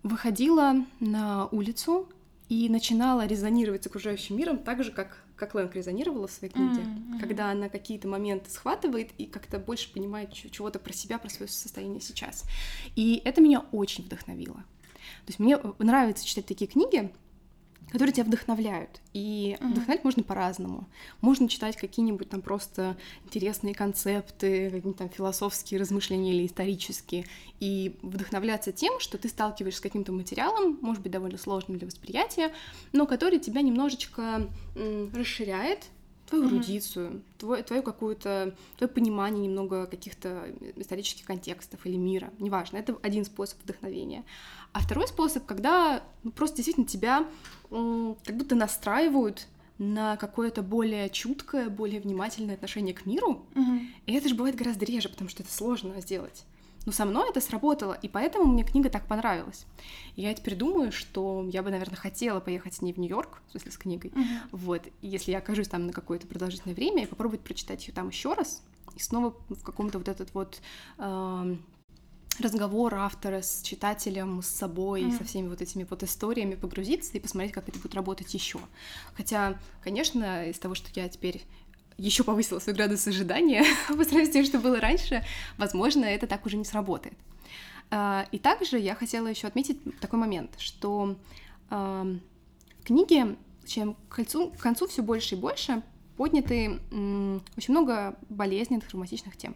выходила 0.01 0.85
на 0.99 1.47
улицу 1.47 2.09
и 2.49 2.67
начинала 2.69 3.25
резонировать 3.25 3.83
с 3.83 3.87
окружающим 3.87 4.37
миром 4.37 4.57
так 4.57 4.83
же, 4.83 4.91
как, 4.91 5.23
как 5.35 5.55
Лэнг 5.55 5.75
резонировала 5.75 6.27
в 6.27 6.31
своей 6.31 6.53
книге, 6.53 6.81
mm-hmm. 6.81 7.19
когда 7.19 7.51
она 7.51 7.69
какие-то 7.69 8.07
моменты 8.07 8.49
схватывает 8.49 9.11
и 9.17 9.25
как-то 9.25 9.59
больше 9.59 9.91
понимает 9.93 10.33
чего-то 10.33 10.79
про 10.79 10.93
себя, 10.93 11.17
про 11.17 11.29
свое 11.29 11.49
состояние 11.49 12.01
сейчас. 12.01 12.43
И 12.95 13.21
это 13.23 13.41
меня 13.41 13.61
очень 13.71 14.03
вдохновило. 14.03 14.63
То 15.25 15.29
есть 15.29 15.39
мне 15.39 15.57
нравится 15.79 16.25
читать 16.25 16.45
такие 16.45 16.69
книги, 16.69 17.11
которые 17.91 18.13
тебя 18.13 18.25
вдохновляют. 18.25 19.01
И 19.13 19.55
uh-huh. 19.59 19.67
вдохновлять 19.67 20.03
можно 20.03 20.23
по-разному. 20.23 20.87
Можно 21.21 21.47
читать 21.47 21.77
какие-нибудь 21.77 22.29
там 22.29 22.41
просто 22.41 22.97
интересные 23.25 23.75
концепты, 23.75 24.65
какие-нибудь 24.65 24.97
там 24.97 25.09
философские 25.09 25.79
размышления 25.79 26.33
или 26.33 26.45
исторические, 26.45 27.25
и 27.59 27.97
вдохновляться 28.01 28.71
тем, 28.71 28.99
что 28.99 29.17
ты 29.17 29.29
сталкиваешься 29.29 29.79
с 29.79 29.81
каким-то 29.83 30.11
материалом, 30.11 30.79
может 30.81 31.03
быть, 31.03 31.11
довольно 31.11 31.37
сложным 31.37 31.77
для 31.77 31.87
восприятия, 31.87 32.53
но 32.91 33.05
который 33.05 33.39
тебя 33.39 33.61
немножечко 33.61 34.49
расширяет, 34.75 35.85
твою 36.39 36.55
эрудицию, 36.55 37.09
mm-hmm. 37.11 37.21
твое, 37.37 37.63
твое 37.63 37.81
какое-то 37.81 38.55
твое 38.77 38.91
понимание 38.91 39.45
немного 39.45 39.85
каких-то 39.85 40.47
исторических 40.75 41.25
контекстов 41.25 41.85
или 41.85 41.95
мира, 41.95 42.31
неважно, 42.39 42.77
это 42.77 42.97
один 43.01 43.25
способ 43.25 43.61
вдохновения. 43.63 44.23
А 44.71 44.79
второй 44.79 45.07
способ, 45.07 45.45
когда 45.45 46.03
ну, 46.23 46.31
просто 46.31 46.57
действительно 46.57 46.87
тебя 46.87 47.27
как 47.69 48.37
будто 48.37 48.55
настраивают 48.55 49.47
на 49.77 50.17
какое-то 50.17 50.61
более 50.61 51.09
чуткое, 51.09 51.69
более 51.69 51.99
внимательное 51.99 52.55
отношение 52.55 52.93
к 52.93 53.05
миру. 53.05 53.45
Угу. 53.55 53.79
И 54.05 54.13
это 54.13 54.29
же 54.29 54.35
бывает 54.35 54.55
гораздо 54.55 54.85
реже, 54.85 55.09
потому 55.09 55.29
что 55.29 55.43
это 55.43 55.51
сложно 55.51 55.99
сделать. 56.01 56.45
Но 56.85 56.91
со 56.91 57.05
мной 57.05 57.29
это 57.29 57.39
сработало, 57.41 57.93
и 57.93 58.09
поэтому 58.09 58.45
мне 58.45 58.63
книга 58.63 58.89
так 58.89 59.07
понравилась. 59.07 59.65
И 60.15 60.21
я 60.21 60.33
теперь 60.33 60.55
думаю, 60.55 60.91
что 60.91 61.47
я 61.51 61.63
бы, 61.63 61.71
наверное, 61.71 61.95
хотела 61.95 62.39
поехать 62.39 62.73
с 62.73 62.81
ней 62.81 62.93
в 62.93 62.97
Нью-Йорк, 62.97 63.41
в 63.47 63.51
смысле 63.51 63.71
с 63.71 63.77
книгой. 63.77 64.11
Uh-huh. 64.11 64.39
Вот, 64.51 64.87
и 65.01 65.07
если 65.07 65.31
я 65.31 65.37
окажусь 65.37 65.69
там 65.69 65.87
на 65.87 65.93
какое-то 65.93 66.27
продолжительное 66.27 66.75
время, 66.75 67.03
и 67.03 67.05
попробовать 67.05 67.41
прочитать 67.41 67.87
ее 67.87 67.93
там 67.93 68.09
еще 68.09 68.33
раз, 68.33 68.63
и 68.95 68.99
снова 68.99 69.35
в 69.49 69.63
каком-то 69.63 69.97
вот 69.97 70.07
этот 70.07 70.33
вот 70.33 70.61
э, 70.97 71.55
разговор 72.39 72.95
автора 72.95 73.41
с 73.41 73.61
читателем, 73.61 74.41
с 74.41 74.47
собой, 74.47 75.03
mm. 75.03 75.17
со 75.17 75.23
всеми 75.23 75.47
вот 75.47 75.61
этими 75.61 75.85
вот 75.89 76.03
историями 76.03 76.55
погрузиться 76.55 77.11
и 77.13 77.19
посмотреть, 77.19 77.53
как 77.53 77.69
это 77.69 77.79
будет 77.79 77.95
работать 77.95 78.33
еще. 78.33 78.59
Хотя, 79.15 79.59
конечно, 79.83 80.49
из 80.49 80.59
того, 80.59 80.75
что 80.75 80.89
я 80.99 81.07
теперь 81.09 81.43
еще 81.97 82.23
повысила 82.23 82.59
свой 82.59 82.75
градус 82.75 83.07
ожидания 83.07 83.63
по 83.87 84.03
сравнению 84.03 84.27
с 84.27 84.29
тем, 84.29 84.45
что 84.45 84.59
было 84.59 84.79
раньше, 84.79 85.23
возможно, 85.57 86.05
это 86.05 86.27
так 86.27 86.45
уже 86.45 86.57
не 86.57 86.65
сработает. 86.65 87.17
А, 87.91 88.25
и 88.31 88.39
также 88.39 88.79
я 88.79 88.95
хотела 88.95 89.27
еще 89.27 89.47
отметить 89.47 89.79
такой 89.99 90.19
момент, 90.19 90.51
что 90.57 91.15
в 91.69 92.85
книге, 92.85 93.35
чем 93.65 93.95
к 94.09 94.15
концу, 94.15 94.51
к 94.51 94.59
концу 94.59 94.87
все 94.87 95.01
больше 95.01 95.35
и 95.35 95.37
больше 95.37 95.81
подняты 96.17 96.79
очень 97.57 97.73
много 97.73 98.15
болезненных, 98.29 98.87
травматичных 98.87 99.37
тем. 99.37 99.55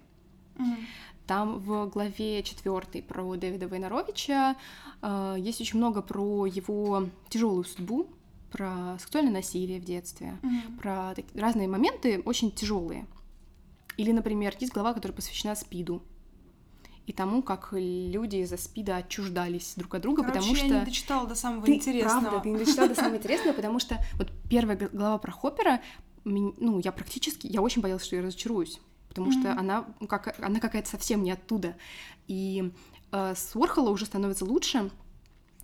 Mm-hmm. 0.56 0.86
Там 1.28 1.60
в 1.60 1.88
главе 1.88 2.42
четвертой 2.42 3.04
про 3.04 3.36
Дэвида 3.36 3.68
Войнаровича 3.68 4.56
э, 5.02 5.36
есть 5.38 5.60
очень 5.60 5.78
много 5.78 6.02
про 6.02 6.46
его 6.46 7.10
тяжелую 7.28 7.66
судьбу, 7.66 8.08
про 8.58 8.98
сексуальное 9.00 9.32
насилие 9.32 9.80
в 9.80 9.86
детстве, 9.86 10.38
mm-hmm. 10.42 10.80
про 10.80 11.14
так, 11.16 11.26
разные 11.36 11.68
моменты 11.68 12.22
очень 12.26 12.52
тяжелые. 12.52 13.06
Или, 13.98 14.12
например, 14.12 14.56
есть 14.60 14.74
глава, 14.74 14.94
которая 14.94 15.16
посвящена 15.16 15.56
СПИДу 15.56 16.02
и 17.06 17.14
тому, 17.14 17.42
как 17.42 17.70
люди 17.72 18.38
из-за 18.38 18.58
СПИДа 18.58 18.98
отчуждались 18.98 19.76
друг 19.78 19.96
от 19.96 20.02
друга, 20.02 20.24
Короче, 20.24 20.40
потому 20.40 20.56
что... 20.56 20.66
я 20.66 20.80
не 20.80 20.86
дочитала 20.86 21.28
до 21.28 21.36
самого 21.36 21.66
ты, 21.66 21.76
интересного. 21.76 22.20
Правда, 22.22 22.40
ты 22.42 22.50
не 22.50 22.58
дочитала 22.58 22.90
до 22.90 22.96
самого 22.96 23.16
интересного, 23.18 23.56
потому 23.56 23.80
что 23.80 23.98
вот 24.16 24.32
первая 24.50 24.78
глава 24.92 25.18
про 25.20 25.32
Хоппера, 25.32 25.82
ну, 26.26 26.80
я 26.80 26.92
практически, 26.92 27.48
я 27.48 27.62
очень 27.62 27.82
боялась, 27.82 28.04
что 28.04 28.18
я 28.18 28.24
разочаруюсь, 28.24 28.82
потому 29.08 29.30
mm-hmm. 29.30 29.40
что 29.40 29.52
она, 29.54 29.86
как, 30.10 30.38
она 30.44 30.60
какая-то 30.60 30.90
совсем 30.90 31.24
не 31.24 31.32
оттуда. 31.32 31.78
И 32.28 32.74
э, 33.12 33.34
с 33.36 33.56
Уорхола 33.56 33.90
уже 33.90 34.06
становится 34.06 34.44
лучше, 34.44 34.92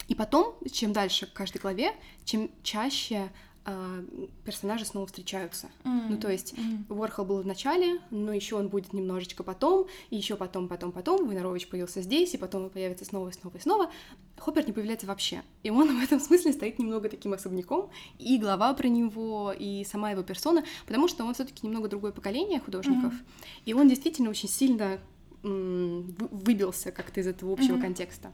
и 0.07 0.15
потом, 0.15 0.55
чем 0.71 0.93
дальше 0.93 1.27
в 1.27 1.33
каждой 1.33 1.59
главе, 1.59 1.93
чем 2.25 2.49
чаще 2.63 3.29
э, 3.65 4.03
персонажи 4.45 4.85
снова 4.85 5.07
встречаются. 5.07 5.67
Mm-hmm. 5.83 6.05
Ну, 6.09 6.17
то 6.17 6.31
есть 6.31 6.53
mm-hmm. 6.53 6.93
Уорхол 6.93 7.25
был 7.25 7.41
в 7.41 7.45
начале, 7.45 7.99
но 8.11 8.33
еще 8.33 8.55
он 8.55 8.67
будет 8.67 8.93
немножечко 8.93 9.43
потом, 9.43 9.87
и 10.09 10.17
еще 10.17 10.35
потом, 10.35 10.67
потом, 10.67 10.91
потом. 10.91 11.27
Войнарович 11.27 11.67
появился 11.67 12.01
здесь, 12.01 12.33
и 12.33 12.37
потом 12.37 12.65
он 12.65 12.69
появится 12.69 13.05
снова, 13.05 13.29
и 13.29 13.33
снова, 13.33 13.57
и 13.57 13.59
снова. 13.59 13.91
Хоппер 14.37 14.65
не 14.65 14.73
появляется 14.73 15.07
вообще. 15.07 15.43
И 15.63 15.69
он 15.69 15.99
в 15.99 16.03
этом 16.03 16.19
смысле 16.19 16.53
стоит 16.53 16.79
немного 16.79 17.09
таким 17.09 17.33
особняком, 17.33 17.89
и 18.19 18.37
глава 18.37 18.73
про 18.73 18.87
него, 18.87 19.53
и 19.57 19.85
сама 19.85 20.11
его 20.11 20.23
персона, 20.23 20.63
потому 20.85 21.07
что 21.07 21.23
он 21.23 21.33
все-таки 21.33 21.65
немного 21.65 21.87
другое 21.87 22.11
поколение 22.11 22.59
художников, 22.59 23.13
mm-hmm. 23.13 23.61
и 23.65 23.73
он 23.73 23.87
действительно 23.87 24.29
очень 24.29 24.49
сильно 24.49 24.99
м- 25.43 26.15
выбился 26.31 26.91
как-то 26.91 27.19
из 27.21 27.27
этого 27.27 27.53
общего 27.53 27.77
mm-hmm. 27.77 27.81
контекста. 27.81 28.31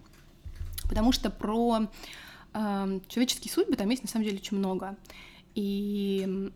Потому 0.89 1.13
что 1.13 1.29
про 1.29 1.88
э, 2.53 3.00
человеческие 3.08 3.53
судьбы 3.53 3.77
там 3.77 3.89
есть 3.89 4.03
на 4.03 4.10
самом 4.10 4.25
деле 4.25 4.39
очень 4.39 4.58
много. 4.58 4.98
И 5.55 6.51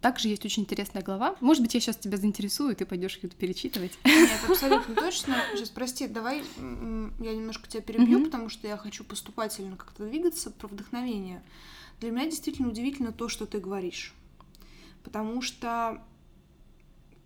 также 0.00 0.28
есть 0.28 0.44
очень 0.44 0.64
интересная 0.64 1.02
глава. 1.02 1.36
Может 1.40 1.62
быть, 1.62 1.72
я 1.72 1.80
сейчас 1.80 1.96
тебя 1.96 2.18
заинтересую, 2.18 2.76
ты 2.76 2.84
пойдешь 2.84 3.18
ее 3.22 3.30
перечитывать. 3.30 3.92
Нет, 4.04 4.40
абсолютно 4.48 4.94
точно. 4.94 5.36
Сейчас, 5.54 5.70
прости, 5.70 6.06
давай 6.06 6.42
я 6.58 7.34
немножко 7.34 7.68
тебя 7.68 7.80
перебью, 7.80 8.20
mm-hmm. 8.20 8.24
потому 8.26 8.48
что 8.50 8.68
я 8.68 8.76
хочу 8.76 9.04
поступательно 9.04 9.76
как-то 9.76 10.04
двигаться 10.04 10.50
про 10.50 10.66
вдохновение. 10.68 11.42
Для 12.00 12.10
меня 12.10 12.26
действительно 12.26 12.68
удивительно 12.68 13.12
то, 13.12 13.28
что 13.30 13.46
ты 13.46 13.60
говоришь. 13.60 14.12
Потому 15.04 15.40
что 15.40 16.02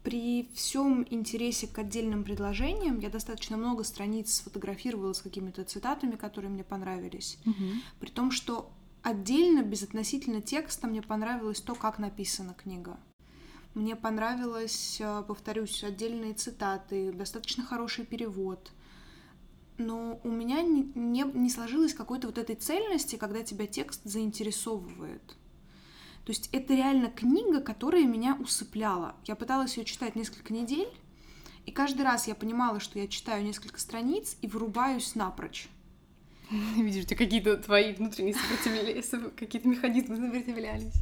при 0.09 0.49
всем 0.55 1.07
интересе 1.11 1.67
к 1.67 1.79
отдельным 1.79 2.25
предложениям 2.25 2.99
я 2.99 3.11
достаточно 3.11 3.59
много 3.59 3.85
страниц 3.85 4.37
сфотографировала 4.37 5.13
с 5.13 5.21
какими-то 5.21 5.65
цитатами, 5.65 6.17
которые 6.17 6.51
мне 6.51 6.65
понравились. 6.65 7.39
Угу. 7.45 7.65
При 8.01 8.09
том, 8.09 8.31
что 8.31 8.71
отдельно, 9.03 9.61
безотносительно 9.61 10.41
текста, 10.41 10.87
мне 10.87 11.03
понравилось 11.03 11.61
то, 11.61 11.75
как 11.75 11.99
написана 11.99 12.55
книга. 12.55 12.99
Мне 13.75 13.97
понравилось, 13.97 14.97
э, 14.99 15.25
повторюсь, 15.29 15.85
отдельные 15.85 16.33
цитаты, 16.33 17.13
достаточно 17.13 17.63
хороший 17.63 18.07
перевод. 18.07 18.73
Но 19.77 20.23
у 20.25 20.31
меня 20.31 20.63
не, 20.63 20.91
не, 20.95 21.25
не 21.25 21.51
сложилось 21.51 21.93
какой-то 21.93 22.29
вот 22.29 22.39
этой 22.39 22.57
цельности, 22.57 23.17
когда 23.17 23.43
тебя 23.43 23.67
текст 23.67 24.01
заинтересовывает. 24.05 25.37
То 26.29 26.33
есть 26.33 26.51
это 26.53 26.75
реально 26.75 27.09
книга, 27.09 27.63
которая 27.63 28.05
меня 28.05 28.37
усыпляла. 28.39 29.15
Я 29.25 29.35
пыталась 29.35 29.79
ее 29.79 29.87
читать 29.87 30.15
несколько 30.15 30.53
недель, 30.53 30.91
и 31.65 31.71
каждый 31.71 32.03
раз 32.03 32.29
я 32.29 32.35
понимала, 32.35 32.81
что 32.81 32.99
я 32.99 33.09
читаю 33.09 33.43
несколько 33.43 33.81
страниц 33.81 34.37
и 34.43 34.47
вырубаюсь 34.47 35.15
напрочь. 35.15 35.71
Видишь, 36.77 37.05
у 37.05 37.07
тебя 37.07 37.17
какие-то 37.17 37.57
твои 37.57 37.95
внутренние 37.95 38.35
сопротивления, 38.35 39.31
какие-то 39.39 39.69
механизмы 39.69 40.17
сопротивлялись. 40.17 40.93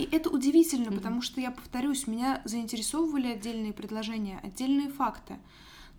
И 0.00 0.08
это 0.10 0.30
удивительно, 0.30 0.88
mm-hmm. 0.88 0.96
потому 0.96 1.22
что 1.22 1.40
я 1.40 1.52
повторюсь, 1.52 2.08
меня 2.08 2.42
заинтересовывали 2.44 3.28
отдельные 3.28 3.72
предложения, 3.72 4.40
отдельные 4.42 4.88
факты. 4.88 5.34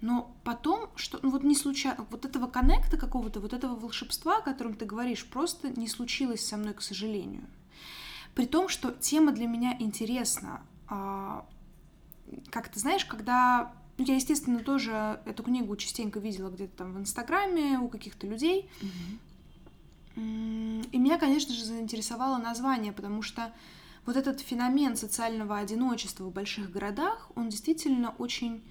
Но 0.02 0.36
потом, 0.44 0.90
что 0.98 1.20
ну 1.22 1.30
вот 1.30 1.46
не 1.46 1.56
случайно, 1.56 2.06
вот 2.12 2.25
этого 2.25 2.48
коннекта 2.48 2.98
какого-то, 2.98 3.40
вот 3.40 3.54
этого 3.54 3.78
волшебства, 3.78 4.40
о 4.40 4.42
котором 4.42 4.74
ты 4.74 4.84
говоришь, 4.84 5.25
просто 5.25 5.70
не 5.70 5.88
случилось 5.88 6.46
со 6.46 6.58
мной, 6.58 6.74
к 6.74 6.82
сожалению. 6.82 7.46
При 8.36 8.46
том, 8.46 8.70
что 8.70 8.92
тема 8.92 9.32
для 9.32 9.48
меня 9.48 9.75
интересна. 9.80 10.62
А, 10.88 11.46
как 12.50 12.70
ты 12.70 12.80
знаешь, 12.80 13.06
когда 13.06 13.74
ну, 13.98 14.06
я, 14.06 14.16
естественно, 14.16 14.60
тоже 14.60 15.22
эту 15.25 15.44
книгу 15.44 15.75
частенько 15.75 16.20
видела 16.20 16.50
где-то 16.50 16.78
там 16.78 16.94
в 16.94 17.00
Инстаграме 17.00 17.78
у 17.80 17.88
каких-то 17.90 18.25
людей. 18.25 18.70
Mm-hmm. 20.16 20.90
И 20.92 20.98
меня, 20.98 21.18
конечно 21.18 21.54
же, 21.54 21.63
заинтересовало 21.63 22.38
название, 22.38 22.92
потому 22.92 23.22
что 23.22 23.54
вот 24.06 24.16
этот 24.16 24.42
феномен 24.42 24.96
социального 24.96 25.58
одиночества 25.58 26.25
в 26.25 26.32
больших 26.32 26.72
городах, 26.72 27.32
он 27.36 27.50
действительно 27.50 28.13
очень 28.18 28.63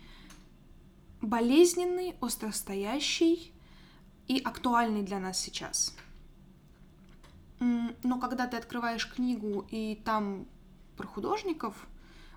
болезненный, 1.20 2.14
остростоящий 2.20 3.52
и 4.28 4.38
актуальный 4.38 5.02
для 5.02 5.18
нас 5.18 5.38
сейчас. 5.38 5.94
Но 8.02 8.18
когда 8.18 8.46
ты 8.46 8.56
открываешь 8.56 9.08
книгу 9.08 9.66
и 9.70 10.00
там 10.04 10.46
про 10.96 11.06
художников, 11.06 11.74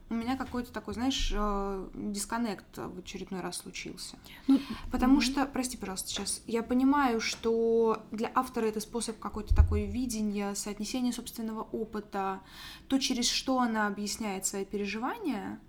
у 0.09 0.13
меня 0.13 0.37
какой-то 0.37 0.71
такой, 0.71 0.93
знаешь, 0.93 1.33
э, 1.35 1.89
дисконнект 1.95 2.77
в 2.77 2.99
очередной 2.99 3.41
раз 3.41 3.57
случился. 3.57 4.17
Ну, 4.47 4.59
Потому 4.91 5.17
mm-hmm. 5.17 5.21
что, 5.21 5.45
прости, 5.47 5.77
пожалуйста, 5.77 6.09
сейчас, 6.09 6.43
я 6.45 6.61
понимаю, 6.61 7.19
что 7.19 8.03
для 8.11 8.31
автора 8.35 8.67
это 8.67 8.79
способ 8.79 9.17
какой-то 9.17 9.55
такой 9.55 9.85
видения, 9.85 10.53
соотнесения 10.53 11.11
собственного 11.11 11.63
опыта, 11.63 12.41
то, 12.87 12.99
через 12.99 13.27
что 13.27 13.59
она 13.59 13.87
объясняет 13.87 14.45
свои 14.45 14.63
переживания, 14.63 15.59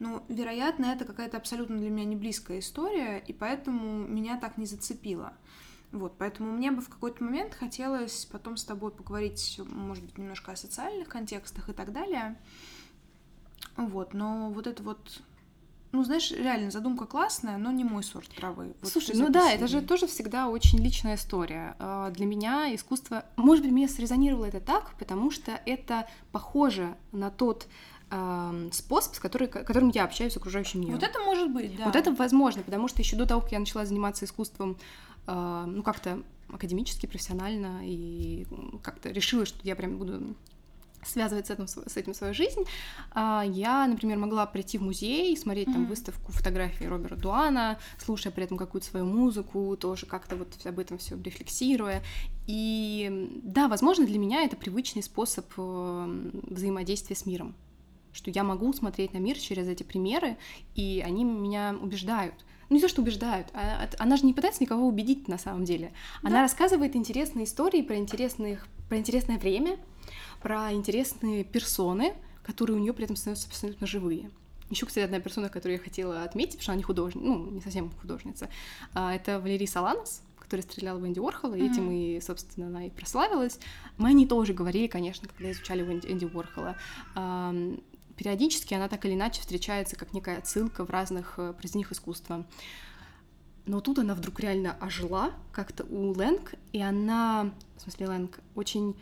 но, 0.00 0.24
вероятно, 0.28 0.86
это 0.86 1.04
какая-то 1.04 1.36
абсолютно 1.36 1.78
для 1.78 1.90
меня 1.90 2.06
не 2.06 2.16
близкая 2.16 2.58
история, 2.58 3.18
и 3.18 3.32
поэтому 3.32 3.98
меня 4.08 4.36
так 4.36 4.56
не 4.56 4.66
зацепило. 4.66 5.34
Вот, 5.92 6.16
поэтому 6.18 6.52
мне 6.52 6.70
бы 6.70 6.82
в 6.82 6.88
какой-то 6.88 7.24
момент 7.24 7.54
хотелось 7.54 8.24
потом 8.26 8.56
с 8.56 8.64
тобой 8.64 8.92
поговорить, 8.92 9.60
может 9.66 10.04
быть, 10.04 10.18
немножко 10.18 10.52
о 10.52 10.56
социальных 10.56 11.08
контекстах 11.08 11.68
и 11.68 11.72
так 11.72 11.92
далее. 11.92 12.36
Вот, 13.76 14.14
но 14.14 14.50
вот 14.50 14.66
это 14.66 14.82
вот 14.82 15.22
ну, 15.92 16.04
знаешь, 16.04 16.30
реально, 16.30 16.70
задумка 16.70 17.04
классная, 17.04 17.58
но 17.58 17.72
не 17.72 17.82
мой 17.82 18.04
сорт 18.04 18.28
травы. 18.28 18.74
Вот 18.80 18.92
Слушай, 18.92 19.16
ну 19.16 19.28
да, 19.28 19.50
это 19.50 19.66
же 19.66 19.80
тоже 19.80 20.06
всегда 20.06 20.48
очень 20.48 20.78
личная 20.78 21.16
история. 21.16 21.74
А, 21.80 22.10
для 22.10 22.26
меня 22.26 22.72
искусство... 22.72 23.24
Может 23.36 23.64
быть, 23.64 23.72
мне 23.72 23.88
срезонировало 23.88 24.44
это 24.44 24.60
так, 24.60 24.94
потому 24.98 25.32
что 25.32 25.60
это 25.66 26.06
похоже 26.30 26.94
на 27.10 27.30
тот 27.30 27.66
э, 28.10 28.68
способ, 28.72 29.16
с 29.16 29.18
который, 29.18 29.48
которым 29.48 29.88
я 29.88 30.04
общаюсь 30.04 30.34
с 30.34 30.36
окружающим 30.36 30.80
миром. 30.80 30.94
Вот 30.94 31.02
это 31.02 31.18
может 31.20 31.50
быть, 31.50 31.76
да. 31.76 31.86
Вот 31.86 31.96
это 31.96 32.12
возможно, 32.12 32.62
потому 32.62 32.86
что 32.86 33.02
еще 33.02 33.16
до 33.16 33.26
того, 33.26 33.40
как 33.40 33.50
я 33.50 33.58
начала 33.58 33.84
заниматься 33.84 34.26
искусством, 34.26 34.78
ну, 35.66 35.82
как-то 35.82 36.22
академически, 36.48 37.06
профессионально, 37.06 37.80
и 37.84 38.46
как-то 38.82 39.10
решила, 39.10 39.46
что 39.46 39.58
я 39.62 39.76
прям 39.76 39.98
буду 39.98 40.34
связывать 41.02 41.46
с 41.46 41.50
этим, 41.50 41.66
с 41.66 41.96
этим 41.96 42.14
свою 42.14 42.34
жизнь. 42.34 42.64
А, 43.12 43.42
я, 43.46 43.86
например, 43.86 44.18
могла 44.18 44.46
прийти 44.46 44.78
в 44.78 44.82
музей, 44.82 45.36
смотреть 45.36 45.68
mm-hmm. 45.68 45.72
там 45.72 45.86
выставку 45.86 46.32
фотографий 46.32 46.86
Роберта 46.86 47.16
Дуана, 47.16 47.78
слушая 47.98 48.32
при 48.32 48.44
этом 48.44 48.58
какую-то 48.58 48.86
свою 48.86 49.06
музыку, 49.06 49.76
тоже 49.80 50.06
как-то 50.06 50.36
вот 50.36 50.48
об 50.64 50.78
этом 50.78 50.98
все 50.98 51.16
рефлексируя. 51.16 52.02
И 52.46 53.40
да, 53.42 53.68
возможно, 53.68 54.06
для 54.06 54.18
меня 54.18 54.44
это 54.44 54.56
привычный 54.56 55.02
способ 55.02 55.46
взаимодействия 55.56 57.16
с 57.16 57.26
миром 57.26 57.54
что 58.12 58.28
я 58.30 58.42
могу 58.42 58.72
смотреть 58.72 59.12
на 59.12 59.18
мир 59.18 59.38
через 59.38 59.68
эти 59.68 59.84
примеры, 59.84 60.36
и 60.74 61.00
они 61.06 61.22
меня 61.22 61.76
убеждают. 61.80 62.34
Ну, 62.70 62.76
не 62.76 62.82
то, 62.82 62.88
что 62.88 63.02
убеждают, 63.02 63.48
а, 63.52 63.88
она 63.98 64.16
же 64.16 64.24
не 64.24 64.32
пытается 64.32 64.62
никого 64.62 64.86
убедить 64.86 65.26
на 65.26 65.38
самом 65.38 65.64
деле. 65.64 65.92
Она 66.22 66.36
да. 66.36 66.42
рассказывает 66.42 66.94
интересные 66.94 67.44
истории 67.44 67.82
про, 67.82 67.96
интересных, 67.96 68.66
про 68.88 68.96
интересное 68.96 69.38
время, 69.38 69.76
про 70.40 70.72
интересные 70.72 71.42
персоны, 71.42 72.14
которые 72.44 72.76
у 72.76 72.80
нее 72.80 72.92
при 72.92 73.04
этом 73.04 73.16
становятся 73.16 73.48
абсолютно 73.48 73.88
живые. 73.88 74.30
Еще, 74.70 74.86
кстати, 74.86 75.04
одна 75.04 75.18
персона, 75.18 75.48
которую 75.48 75.78
я 75.78 75.82
хотела 75.82 76.22
отметить, 76.22 76.52
потому 76.52 76.62
что 76.62 76.72
она 76.72 76.76
не 76.78 76.84
художница, 76.84 77.26
ну, 77.26 77.50
не 77.50 77.60
совсем 77.60 77.90
художница, 78.00 78.48
а, 78.94 79.12
это 79.12 79.40
Валерий 79.40 79.66
Саланос, 79.66 80.22
который 80.38 80.60
стрелял 80.60 80.98
в 80.98 81.06
Энди 81.06 81.18
Уорхола, 81.18 81.54
и 81.54 81.60
mm-hmm. 81.60 81.72
этим 81.72 81.90
и, 81.90 82.20
собственно, 82.20 82.68
она 82.68 82.86
и 82.86 82.90
прославилась. 82.90 83.58
Мы 83.98 84.10
о 84.10 84.12
ней 84.12 84.26
тоже 84.26 84.52
говорили, 84.52 84.86
конечно, 84.86 85.28
когда 85.28 85.50
изучали 85.50 85.82
Энди 85.82 86.24
Уорхола. 86.24 86.76
Периодически 88.20 88.74
она 88.74 88.86
так 88.86 89.06
или 89.06 89.14
иначе 89.14 89.40
встречается 89.40 89.96
как 89.96 90.12
некая 90.12 90.36
отсылка 90.36 90.84
в 90.84 90.90
разных 90.90 91.38
э, 91.38 91.54
произведениях 91.54 91.92
искусства. 91.92 92.46
Но 93.64 93.80
тут 93.80 93.98
она 93.98 94.14
вдруг 94.14 94.40
реально 94.40 94.76
ожила 94.78 95.30
как-то 95.52 95.84
у 95.84 96.12
Лэнг, 96.12 96.52
и 96.74 96.82
она, 96.82 97.50
в 97.78 97.80
смысле 97.80 98.08
Лэнг, 98.08 98.40
очень 98.54 98.94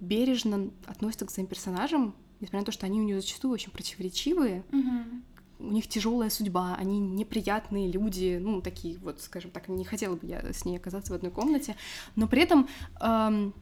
бережно 0.00 0.70
относится 0.86 1.26
к 1.26 1.30
своим 1.30 1.48
персонажам, 1.48 2.14
несмотря 2.40 2.60
на 2.60 2.64
то, 2.64 2.72
что 2.72 2.86
они 2.86 2.98
у 2.98 3.04
нее 3.04 3.20
зачастую 3.20 3.52
очень 3.52 3.72
противоречивые. 3.72 4.64
Mm-hmm. 4.70 5.22
У 5.58 5.70
них 5.70 5.86
тяжелая 5.86 6.30
судьба, 6.30 6.74
они 6.76 6.98
неприятные 6.98 7.92
люди, 7.92 8.38
ну, 8.40 8.62
такие 8.62 8.96
вот, 9.00 9.20
скажем 9.20 9.50
так, 9.50 9.68
не 9.68 9.84
хотела 9.84 10.16
бы 10.16 10.26
я 10.26 10.50
с 10.50 10.64
ней 10.64 10.78
оказаться 10.78 11.12
в 11.12 11.16
одной 11.16 11.30
комнате, 11.30 11.76
но 12.16 12.26
при 12.26 12.40
этом 12.40 12.70
эм, 13.02 13.52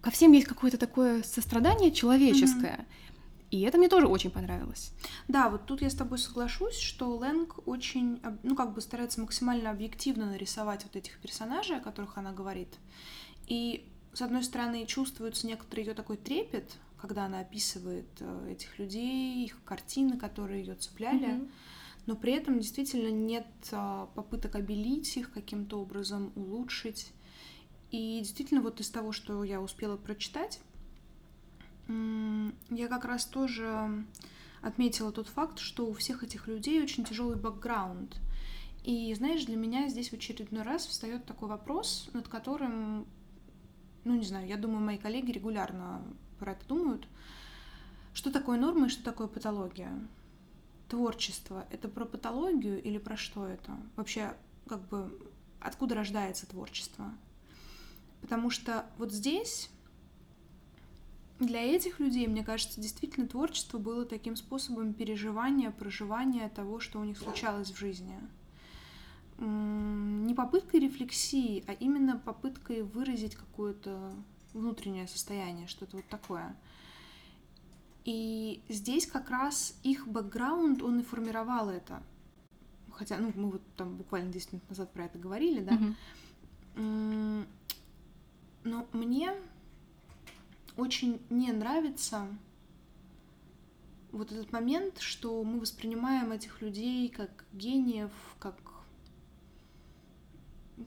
ко 0.00 0.12
всем 0.12 0.30
есть 0.30 0.46
какое-то 0.46 0.78
такое 0.78 1.24
сострадание 1.24 1.90
человеческое. 1.90 2.86
Mm-hmm. 2.88 3.09
И 3.50 3.62
это 3.62 3.78
мне 3.78 3.88
тоже 3.88 4.06
очень 4.06 4.30
понравилось. 4.30 4.92
Да, 5.26 5.48
вот 5.48 5.66
тут 5.66 5.82
я 5.82 5.90
с 5.90 5.94
тобой 5.94 6.18
соглашусь, 6.18 6.78
что 6.78 7.16
Лэнг 7.16 7.66
очень, 7.66 8.20
ну, 8.44 8.54
как 8.54 8.74
бы 8.74 8.80
старается 8.80 9.20
максимально 9.20 9.70
объективно 9.70 10.26
нарисовать 10.26 10.84
вот 10.84 10.94
этих 10.94 11.18
персонажей, 11.18 11.78
о 11.78 11.80
которых 11.80 12.16
она 12.16 12.32
говорит. 12.32 12.68
И 13.48 13.90
с 14.12 14.22
одной 14.22 14.42
стороны, 14.44 14.86
чувствуется 14.86 15.46
некоторый 15.46 15.80
ее 15.84 15.94
такой 15.94 16.16
трепет, 16.16 16.76
когда 17.00 17.26
она 17.26 17.40
описывает 17.40 18.08
э, 18.20 18.52
этих 18.52 18.78
людей, 18.78 19.44
их 19.44 19.62
картины, 19.64 20.18
которые 20.18 20.60
ее 20.60 20.74
цепляли, 20.74 21.28
mm-hmm. 21.28 21.50
но 22.06 22.16
при 22.16 22.32
этом 22.34 22.58
действительно 22.58 23.10
нет 23.10 23.46
э, 23.70 24.06
попыток 24.14 24.56
обелить 24.56 25.16
их 25.16 25.32
каким-то 25.32 25.80
образом, 25.80 26.32
улучшить. 26.34 27.12
И 27.90 28.18
действительно, 28.20 28.60
вот 28.60 28.80
из 28.80 28.90
того, 28.90 29.12
что 29.12 29.42
я 29.44 29.60
успела 29.60 29.96
прочитать, 29.96 30.60
я 32.70 32.88
как 32.88 33.04
раз 33.04 33.24
тоже 33.26 34.04
отметила 34.62 35.12
тот 35.12 35.28
факт, 35.28 35.58
что 35.58 35.86
у 35.86 35.92
всех 35.94 36.22
этих 36.22 36.46
людей 36.46 36.82
очень 36.82 37.04
тяжелый 37.04 37.36
бэкграунд. 37.36 38.16
И 38.84 39.12
знаешь, 39.14 39.44
для 39.44 39.56
меня 39.56 39.88
здесь 39.88 40.10
в 40.10 40.14
очередной 40.14 40.62
раз 40.62 40.86
встает 40.86 41.26
такой 41.26 41.48
вопрос, 41.48 42.08
над 42.12 42.28
которым 42.28 43.06
ну, 44.04 44.16
не 44.16 44.24
знаю, 44.24 44.46
я 44.46 44.56
думаю, 44.56 44.80
мои 44.80 44.98
коллеги 44.98 45.32
регулярно 45.32 46.02
про 46.38 46.52
это 46.52 46.66
думают. 46.66 47.06
Что 48.14 48.32
такое 48.32 48.58
норма 48.58 48.86
и 48.86 48.90
что 48.90 49.04
такое 49.04 49.26
патология? 49.26 49.92
Творчество— 50.88 51.66
это 51.70 51.88
про 51.88 52.04
патологию 52.04 52.82
или 52.82 52.98
про 52.98 53.16
что 53.16 53.46
это? 53.46 53.76
Вообще, 53.96 54.34
как 54.66 54.88
бы, 54.88 55.16
откуда 55.60 55.94
рождается 55.94 56.46
творчество? 56.46 57.12
Потому 58.20 58.50
что 58.50 58.86
вот 58.98 59.12
здесь 59.12 59.70
для 61.40 61.60
этих 61.62 61.98
людей, 61.98 62.26
мне 62.28 62.44
кажется, 62.44 62.80
действительно 62.80 63.26
творчество 63.26 63.78
было 63.78 64.04
таким 64.04 64.36
способом 64.36 64.94
переживания, 64.94 65.70
проживания 65.70 66.48
того, 66.48 66.78
что 66.78 67.00
у 67.00 67.04
них 67.04 67.18
случалось 67.18 67.70
в 67.70 67.76
жизни— 67.76 68.14
не 69.40 70.34
попыткой 70.34 70.80
рефлексии, 70.80 71.64
а 71.66 71.72
именно 71.72 72.18
попыткой 72.18 72.82
выразить 72.82 73.34
какое-то 73.36 74.12
внутреннее 74.52 75.08
состояние, 75.08 75.66
что-то 75.66 75.96
вот 75.96 76.06
такое. 76.08 76.54
И 78.04 78.62
здесь 78.68 79.06
как 79.06 79.30
раз 79.30 79.78
их 79.82 80.06
бэкграунд, 80.06 80.82
он 80.82 81.00
и 81.00 81.02
формировал 81.02 81.70
это. 81.70 82.02
Хотя, 82.92 83.16
ну, 83.18 83.32
мы 83.34 83.52
вот 83.52 83.62
там 83.76 83.96
буквально 83.96 84.30
10 84.30 84.52
минут 84.52 84.68
назад 84.68 84.92
про 84.92 85.04
это 85.04 85.18
говорили, 85.18 85.60
да. 85.60 85.78
Mm-hmm. 86.76 87.46
Но 88.64 88.86
мне 88.92 89.32
очень 90.80 91.20
не 91.30 91.52
нравится 91.52 92.26
вот 94.12 94.32
этот 94.32 94.50
момент, 94.52 94.98
что 94.98 95.42
мы 95.44 95.60
воспринимаем 95.60 96.32
этих 96.32 96.60
людей 96.62 97.08
как 97.08 97.44
гениев, 97.52 98.10
как 98.38 98.56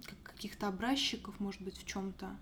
как 0.05 0.23
каких-то 0.23 0.67
образчиков, 0.67 1.39
может 1.39 1.61
быть, 1.61 1.77
в 1.77 1.85
чем-то. 1.85 2.35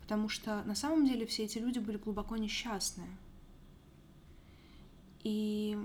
Потому 0.00 0.28
что 0.28 0.62
на 0.62 0.76
самом 0.76 1.04
деле 1.04 1.26
все 1.26 1.44
эти 1.44 1.58
люди 1.58 1.80
были 1.80 1.96
глубоко 1.96 2.36
несчастны. 2.36 3.06
И 5.24 5.76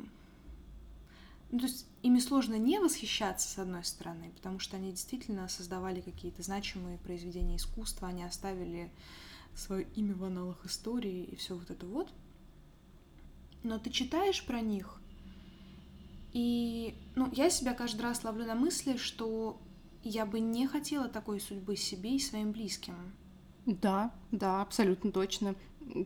ну, 1.50 1.60
то 1.60 1.66
есть 1.66 1.88
ими 2.04 2.20
сложно 2.20 2.56
не 2.56 2.80
восхищаться, 2.80 3.50
с 3.50 3.58
одной 3.58 3.84
стороны, 3.84 4.32
потому 4.36 4.60
что 4.60 4.78
они 4.78 4.92
действительно 4.92 5.50
создавали 5.50 6.00
какие-то 6.00 6.44
значимые 6.44 6.98
произведения 7.00 7.58
искусства, 7.58 8.08
они 8.08 8.24
оставили 8.24 8.92
свое 9.56 9.88
имя 9.96 10.16
в 10.16 10.24
аналах 10.24 10.66
истории 10.66 11.24
и 11.24 11.36
все 11.36 11.56
вот 11.56 11.70
это 11.70 11.86
вот. 11.86 12.10
Но 13.64 13.78
ты 13.78 13.90
читаешь 13.90 14.44
про 14.44 14.62
них, 14.62 15.02
и 16.34 16.96
ну, 17.16 17.30
я 17.34 17.50
себя 17.50 17.74
каждый 17.74 18.02
раз 18.02 18.24
ловлю 18.24 18.46
на 18.46 18.56
мысли, 18.56 18.98
что 18.98 19.60
я 20.04 20.26
бы 20.26 20.40
не 20.40 20.68
хотела 20.68 21.08
такой 21.08 21.40
судьбы 21.40 21.76
себе 21.76 22.16
и 22.16 22.20
своим 22.20 22.52
близким. 22.52 22.96
Да, 23.66 24.12
да, 24.32 24.62
абсолютно 24.62 25.12
точно. 25.12 25.56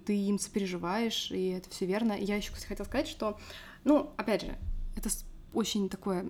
ты 0.06 0.18
им 0.18 0.40
сопереживаешь, 0.40 1.32
и 1.32 1.48
это 1.50 1.70
все 1.70 1.86
верно. 1.86 2.14
Я 2.14 2.36
еще, 2.36 2.52
кстати, 2.52 2.68
хотела 2.68 2.86
сказать, 2.86 3.08
что, 3.08 3.40
ну, 3.84 4.12
опять 4.18 4.42
же, 4.42 4.58
это 4.98 5.10
очень 5.54 5.90
такое 5.90 6.30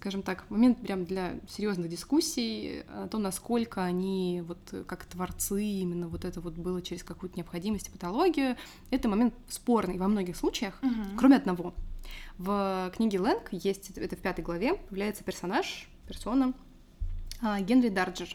скажем 0.00 0.22
так, 0.22 0.48
момент 0.48 0.80
прям 0.80 1.04
для 1.04 1.34
серьезных 1.46 1.90
дискуссий 1.90 2.84
о 2.88 3.06
том, 3.06 3.20
насколько 3.20 3.84
они 3.84 4.42
вот 4.46 4.86
как 4.86 5.04
творцы 5.04 5.62
именно 5.62 6.08
вот 6.08 6.24
это 6.24 6.40
вот 6.40 6.54
было 6.54 6.80
через 6.80 7.04
какую-то 7.04 7.36
необходимость 7.36 7.88
и 7.88 7.90
патологию. 7.90 8.56
Это 8.90 9.10
момент 9.10 9.34
спорный 9.50 9.98
во 9.98 10.08
многих 10.08 10.36
случаях, 10.36 10.78
угу. 10.82 11.18
кроме 11.18 11.36
одного. 11.36 11.74
В 12.38 12.90
книге 12.96 13.20
Лэнг 13.20 13.52
есть, 13.52 13.90
это 13.90 14.16
в 14.16 14.20
пятой 14.20 14.42
главе, 14.42 14.74
появляется 14.88 15.22
персонаж, 15.22 15.86
персона 16.08 16.54
а, 17.42 17.60
Генри 17.60 17.90
Дарджер. 17.90 18.34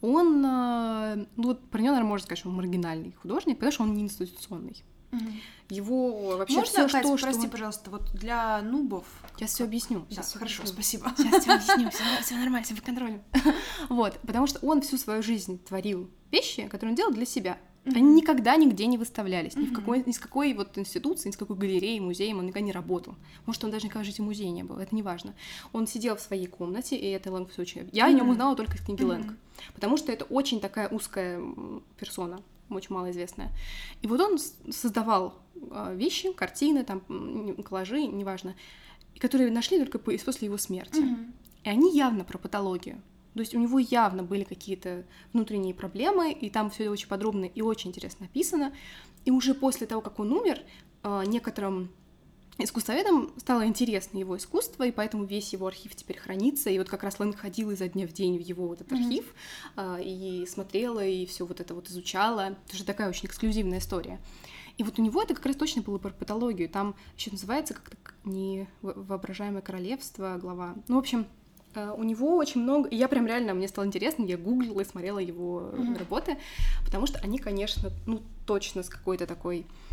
Он, 0.00 0.42
а, 0.46 1.16
ну 1.36 1.42
вот 1.42 1.68
про 1.68 1.80
него, 1.80 1.90
наверное, 1.90 2.08
можно 2.08 2.24
сказать, 2.24 2.38
что 2.38 2.48
он 2.48 2.54
маргинальный 2.54 3.12
художник, 3.12 3.56
потому 3.56 3.72
что 3.72 3.82
он 3.82 3.92
не 3.92 4.04
институционный. 4.04 4.82
Угу. 5.12 5.22
Его 5.70 6.38
вообще 6.38 6.56
Можно, 6.56 6.70
все, 6.70 6.88
Кать, 6.88 7.06
что, 7.06 7.16
прости, 7.18 7.42
что... 7.42 7.50
пожалуйста, 7.50 7.90
вот 7.90 8.10
для 8.14 8.62
нубов. 8.62 9.04
Сейчас 9.36 9.54
все 9.54 9.64
объясню. 9.64 10.06
Сейчас, 10.08 10.32
да, 10.32 10.38
хорошо, 10.38 10.62
объясню. 10.62 10.74
спасибо. 10.74 11.12
Сейчас 11.16 11.42
все 11.64 11.74
объясню, 11.74 11.90
все 12.22 12.34
нормально, 12.36 12.64
все 12.64 12.74
под 12.74 12.84
контролем. 12.84 13.22
вот, 13.88 14.18
потому 14.20 14.46
что 14.46 14.58
он 14.66 14.80
всю 14.80 14.96
свою 14.96 15.22
жизнь 15.22 15.58
творил 15.64 16.10
вещи, 16.30 16.66
которые 16.68 16.90
он 16.92 16.96
делал 16.96 17.12
для 17.12 17.26
себя. 17.26 17.58
Они 17.84 18.02
никогда 18.02 18.56
нигде 18.56 18.86
не 18.86 18.98
выставлялись, 18.98 19.56
ни 19.56 19.64
в 19.64 19.72
какой, 19.72 20.02
ни 20.04 20.12
с 20.12 20.18
какой 20.18 20.52
вот 20.52 20.76
институции, 20.76 21.28
ни 21.28 21.32
с 21.32 21.36
какой 21.36 21.56
галереи, 21.56 21.98
музеем 22.00 22.38
он 22.38 22.46
никогда 22.46 22.66
не 22.66 22.72
работал. 22.72 23.14
Может, 23.46 23.64
он 23.64 23.70
даже 23.70 23.86
никогда 23.86 24.02
в 24.02 24.06
жизни 24.06 24.22
музея 24.22 24.50
не 24.50 24.62
был, 24.62 24.76
это 24.76 24.94
не 24.94 25.02
важно. 25.02 25.34
Он 25.72 25.86
сидел 25.86 26.16
в 26.16 26.20
своей 26.20 26.46
комнате, 26.46 26.96
и 26.96 27.06
это 27.06 27.32
Лэнг 27.32 27.50
все 27.50 27.62
очень... 27.62 27.88
Я 27.92 28.06
о 28.06 28.12
нем 28.12 28.28
узнала 28.28 28.56
только 28.56 28.76
из 28.76 28.82
книги 28.82 29.02
Лэнг, 29.02 29.34
потому 29.74 29.96
что 29.96 30.12
это 30.12 30.24
очень 30.26 30.60
такая 30.60 30.88
узкая 30.88 31.40
персона 31.98 32.42
очень 32.70 32.94
малоизвестная. 32.94 33.50
И 34.02 34.06
вот 34.06 34.20
он 34.20 34.38
создавал 34.72 35.34
а, 35.70 35.92
вещи, 35.94 36.32
картины, 36.32 36.84
там, 36.84 37.02
коллажи, 37.62 38.06
неважно, 38.06 38.54
которые 39.18 39.50
нашли 39.50 39.78
только 39.78 39.98
после 39.98 40.46
его 40.46 40.58
смерти. 40.58 41.00
Mm-hmm. 41.00 41.32
И 41.64 41.68
они 41.68 41.96
явно 41.96 42.24
про 42.24 42.38
патологию. 42.38 43.00
То 43.34 43.40
есть 43.40 43.54
у 43.54 43.58
него 43.58 43.78
явно 43.78 44.22
были 44.22 44.44
какие-то 44.44 45.04
внутренние 45.32 45.74
проблемы, 45.74 46.32
и 46.32 46.50
там 46.50 46.70
все 46.70 46.90
очень 46.90 47.08
подробно 47.08 47.44
и 47.44 47.62
очень 47.62 47.90
интересно 47.90 48.24
написано. 48.24 48.72
И 49.24 49.30
уже 49.30 49.54
после 49.54 49.86
того, 49.86 50.00
как 50.00 50.18
он 50.18 50.32
умер, 50.32 50.62
а, 51.02 51.24
некоторым 51.24 51.90
искусствоведам 52.64 53.30
стало 53.38 53.66
интересно 53.66 54.18
его 54.18 54.36
искусство, 54.36 54.84
и 54.84 54.90
поэтому 54.90 55.24
весь 55.24 55.52
его 55.52 55.66
архив 55.66 55.94
теперь 55.94 56.18
хранится. 56.18 56.70
И 56.70 56.78
вот 56.78 56.88
как 56.88 57.02
раз 57.02 57.18
Лэн 57.20 57.32
ходила 57.32 57.70
изо 57.72 57.88
дня 57.88 58.06
в 58.06 58.12
день 58.12 58.38
в 58.38 58.40
его 58.40 58.66
вот 58.66 58.80
этот 58.80 58.92
mm-hmm. 58.92 59.04
архив 59.04 59.34
а, 59.76 59.98
и 60.00 60.46
смотрела, 60.46 61.04
и 61.04 61.26
все 61.26 61.46
вот 61.46 61.60
это 61.60 61.74
вот 61.74 61.88
изучала. 61.88 62.56
Это 62.66 62.76
же 62.76 62.84
такая 62.84 63.08
очень 63.08 63.26
эксклюзивная 63.26 63.78
история. 63.78 64.18
И 64.76 64.84
вот 64.84 64.98
у 64.98 65.02
него 65.02 65.22
это 65.22 65.34
как 65.34 65.46
раз 65.46 65.56
точно 65.56 65.82
было 65.82 65.98
про 65.98 66.10
патологию. 66.10 66.68
Там 66.68 66.94
еще 67.16 67.30
называется 67.30 67.74
как-то 67.74 67.96
не 68.24 68.68
воображаемое 68.82 69.62
королевство 69.62 70.38
глава. 70.40 70.74
Ну, 70.86 70.96
в 70.96 70.98
общем, 70.98 71.26
а, 71.74 71.92
у 71.92 72.02
него 72.02 72.36
очень 72.36 72.62
много, 72.62 72.88
и 72.88 72.96
я 72.96 73.08
прям 73.08 73.26
реально, 73.26 73.54
мне 73.54 73.68
стало 73.68 73.86
интересно, 73.86 74.24
я 74.24 74.36
гуглила 74.36 74.80
и 74.80 74.84
смотрела 74.84 75.18
его 75.18 75.70
mm-hmm. 75.72 75.98
работы, 75.98 76.36
потому 76.84 77.06
что 77.06 77.18
они, 77.20 77.38
конечно, 77.38 77.90
ну, 78.06 78.22
точно 78.46 78.82
с 78.82 78.88
какой-то 78.88 79.26
такой, 79.26 79.66
а, 79.66 79.87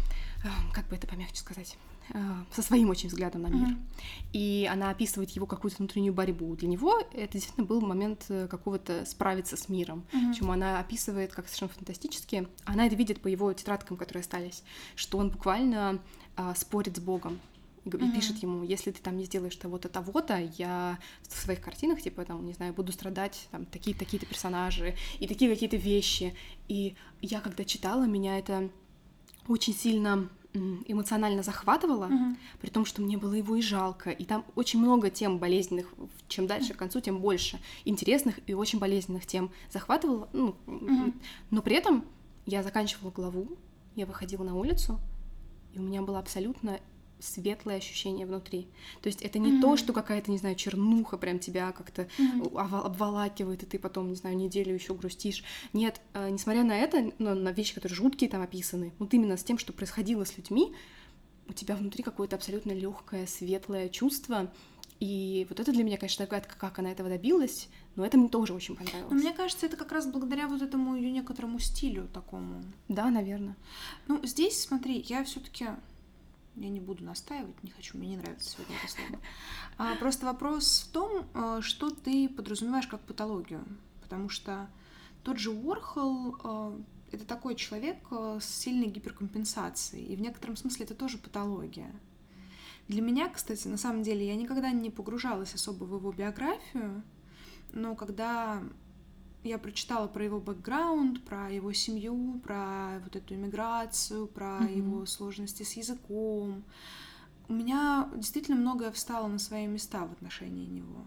как 0.74 0.88
бы 0.88 0.96
это 0.96 1.08
помягче 1.08 1.38
сказать, 1.38 1.78
Э, 2.14 2.44
со 2.52 2.62
своим 2.62 2.90
очень 2.90 3.10
взглядом 3.10 3.42
на 3.44 3.48
мир. 3.48 3.70
Mm-hmm. 3.70 4.30
И 4.34 4.70
она 4.72 4.92
описывает 4.92 5.32
его 5.32 5.46
какую-то 5.46 5.78
внутреннюю 5.78 6.14
борьбу. 6.14 6.56
Для 6.56 6.68
него 6.68 7.00
это 7.14 7.34
действительно 7.34 7.66
был 7.66 7.82
момент 7.82 8.26
э, 8.30 8.48
какого-то 8.48 9.06
справиться 9.06 9.58
с 9.58 9.70
миром. 9.70 10.06
Mm-hmm. 10.12 10.34
Чем 10.36 10.52
она 10.52 10.80
описывает 10.80 11.34
как 11.34 11.48
совершенно 11.48 11.72
фантастически. 11.72 12.48
Она 12.66 12.86
это 12.86 12.96
видит 12.96 13.22
по 13.22 13.28
его 13.28 13.52
тетрадкам, 13.54 13.98
которые 13.98 14.22
остались, 14.22 14.64
что 14.96 15.18
он 15.18 15.30
буквально 15.30 16.00
а, 16.36 16.54
спорит 16.56 16.98
с 16.98 17.00
Богом 17.00 17.40
и 17.86 17.90
mm-hmm. 17.90 18.16
пишет 18.16 18.38
ему, 18.38 18.64
если 18.64 18.90
ты 18.92 19.00
там 19.00 19.16
не 19.16 19.26
сделаешь 19.26 19.56
того-то, 19.56 19.90
того-то, 19.90 20.40
я 20.58 20.98
в 21.22 21.38
своих 21.40 21.62
картинах, 21.62 22.02
типа, 22.02 22.26
там, 22.26 22.44
не 22.44 22.54
знаю, 22.54 22.74
буду 22.74 22.92
страдать, 22.92 23.48
там, 23.52 23.66
такие 23.66 23.96
такие-то 23.96 24.26
персонажи 24.26 24.96
и 25.20 25.28
такие 25.28 25.52
какие-то 25.52 25.78
вещи. 25.78 26.34
И 26.68 26.96
я, 27.22 27.42
когда 27.42 27.64
читала, 27.64 28.06
меня 28.06 28.40
это 28.40 28.72
очень 29.48 29.74
сильно 29.74 30.30
эмоционально 30.88 31.44
захватывало, 31.44 32.06
угу. 32.06 32.38
при 32.62 32.70
том, 32.70 32.86
что 32.86 33.02
мне 33.02 33.18
было 33.18 33.34
его 33.34 33.56
и 33.56 33.62
жалко. 33.62 34.10
И 34.10 34.24
там 34.26 34.46
очень 34.56 34.80
много 34.80 35.10
тем 35.10 35.38
болезненных, 35.38 35.94
чем 36.28 36.48
дальше 36.48 36.74
к 36.74 36.78
концу, 36.78 37.02
тем 37.02 37.20
больше 37.20 37.60
интересных 37.84 38.40
и 38.48 38.54
очень 38.54 38.80
болезненных 38.80 39.26
тем 39.26 39.52
захватывало. 39.72 40.30
Ну, 40.34 40.56
угу. 40.66 41.14
Но 41.52 41.62
при 41.62 41.76
этом 41.76 42.06
я 42.46 42.64
заканчивала 42.64 43.12
главу, 43.12 43.58
я 43.96 44.06
выходила 44.06 44.44
на 44.44 44.56
улицу, 44.56 45.00
и 45.74 45.80
у 45.80 45.82
меня 45.82 46.02
было 46.02 46.20
абсолютно 46.20 46.80
светлое 47.20 47.78
ощущение 47.78 48.26
внутри. 48.26 48.68
То 49.02 49.08
есть 49.08 49.22
это 49.22 49.40
не 49.40 49.54
mm-hmm. 49.54 49.62
то, 49.62 49.78
что 49.78 49.94
какая-то, 49.94 50.32
не 50.32 50.38
знаю, 50.38 50.56
чернуха 50.56 51.18
прям 51.18 51.40
тебя 51.40 51.72
как-то 51.72 52.08
mm-hmm. 52.18 52.58
обволакивает, 52.58 53.64
и 53.64 53.66
ты 53.66 53.80
потом, 53.80 54.10
не 54.10 54.16
знаю, 54.16 54.36
неделю 54.36 54.74
еще 54.74 54.94
грустишь. 54.94 55.44
Нет, 55.74 56.02
э, 56.14 56.30
несмотря 56.30 56.64
на 56.64 56.78
это, 56.78 57.12
ну, 57.18 57.36
на 57.36 57.52
вещи, 57.52 57.74
которые 57.74 57.96
жуткие 57.96 58.30
там 58.30 58.42
описаны, 58.42 58.94
вот 59.00 59.14
именно 59.14 59.38
с 59.38 59.44
тем, 59.44 59.58
что 59.58 59.74
происходило 59.74 60.26
с 60.26 60.38
людьми, 60.38 60.74
у 61.48 61.54
тебя 61.54 61.76
внутри 61.76 62.04
какое-то 62.04 62.36
абсолютно 62.36 62.72
легкое, 62.72 63.28
светлое 63.28 63.90
чувство. 63.90 64.52
И 65.00 65.46
вот 65.50 65.60
это 65.60 65.72
для 65.74 65.84
меня, 65.84 65.98
конечно, 65.98 66.26
загадка, 66.26 66.56
как 66.58 66.80
она 66.80 66.92
этого 66.92 67.10
добилась, 67.10 67.68
но 67.96 68.06
это 68.06 68.18
мне 68.18 68.30
тоже 68.30 68.54
очень 68.54 68.76
понравилось. 68.76 69.12
Но 69.12 69.18
мне 69.18 69.34
кажется, 69.34 69.66
это 69.66 69.76
как 69.76 69.92
раз 69.92 70.08
благодаря 70.08 70.48
вот 70.48 70.62
этому 70.62 70.96
ее 70.96 71.12
некоторому 71.12 71.60
стилю 71.60 72.08
такому. 72.14 72.64
Да, 72.88 73.10
наверное. 73.10 73.58
Ну, 74.08 74.22
здесь, 74.24 74.62
смотри, 74.62 75.06
я 75.08 75.24
все-таки 75.26 75.68
я 76.56 76.70
не 76.70 76.80
буду 76.80 77.04
настаивать, 77.04 77.62
не 77.64 77.72
хочу, 77.72 77.98
мне 77.98 78.10
не 78.10 78.18
нравится 78.18 78.50
сегодня 78.52 78.76
это 78.84 78.92
слово. 78.92 79.20
А, 79.78 79.96
просто 79.96 80.26
вопрос 80.26 80.88
в 80.88 80.92
том, 80.92 81.26
э, 81.34 81.60
что 81.62 81.90
ты 81.90 82.30
подразумеваешь 82.30 82.88
как 82.88 83.02
патологию. 83.02 83.64
Потому 84.02 84.30
что 84.30 84.70
тот 85.24 85.38
же 85.38 85.52
Уорхол 85.52 86.38
э,— 86.44 86.80
это 87.12 87.26
такой 87.26 87.56
человек 87.56 87.98
э, 88.12 88.40
с 88.42 88.46
сильной 88.46 88.88
гиперкомпенсацией, 88.88 90.06
и 90.06 90.16
в 90.16 90.22
некотором 90.22 90.56
смысле 90.56 90.86
это 90.86 90.96
тоже 90.96 91.18
патология. 91.18 91.92
Для 92.88 93.02
меня, 93.02 93.30
кстати, 93.30 93.68
на 93.68 93.78
самом 93.78 94.04
деле, 94.04 94.28
я 94.28 94.36
никогда 94.36 94.72
не 94.72 94.92
погружалась 94.92 95.56
особо 95.56 95.86
в 95.86 95.96
его 95.96 96.12
биографию, 96.12 97.04
но 97.74 97.96
когда 97.96 98.62
я 99.46 99.60
прочитала 99.60 100.08
про 100.08 100.24
его 100.24 100.40
бэкграунд, 100.40 101.24
про 101.24 101.52
его 101.52 101.72
семью, 101.72 102.42
про 102.44 103.00
вот 103.04 103.16
эту 103.16 103.36
иммиграцию, 103.36 104.28
про 104.28 104.60
mm-hmm. 104.60 104.78
его 104.78 105.06
сложности 105.06 105.64
с 105.64 105.74
языком. 105.74 106.64
У 107.48 107.54
меня 107.54 108.10
действительно 108.16 108.58
многое 108.58 108.92
встало 108.92 109.28
на 109.28 109.38
свои 109.38 109.68
места 109.68 110.08
в 110.08 110.12
отношении 110.12 110.66
него. 110.66 111.06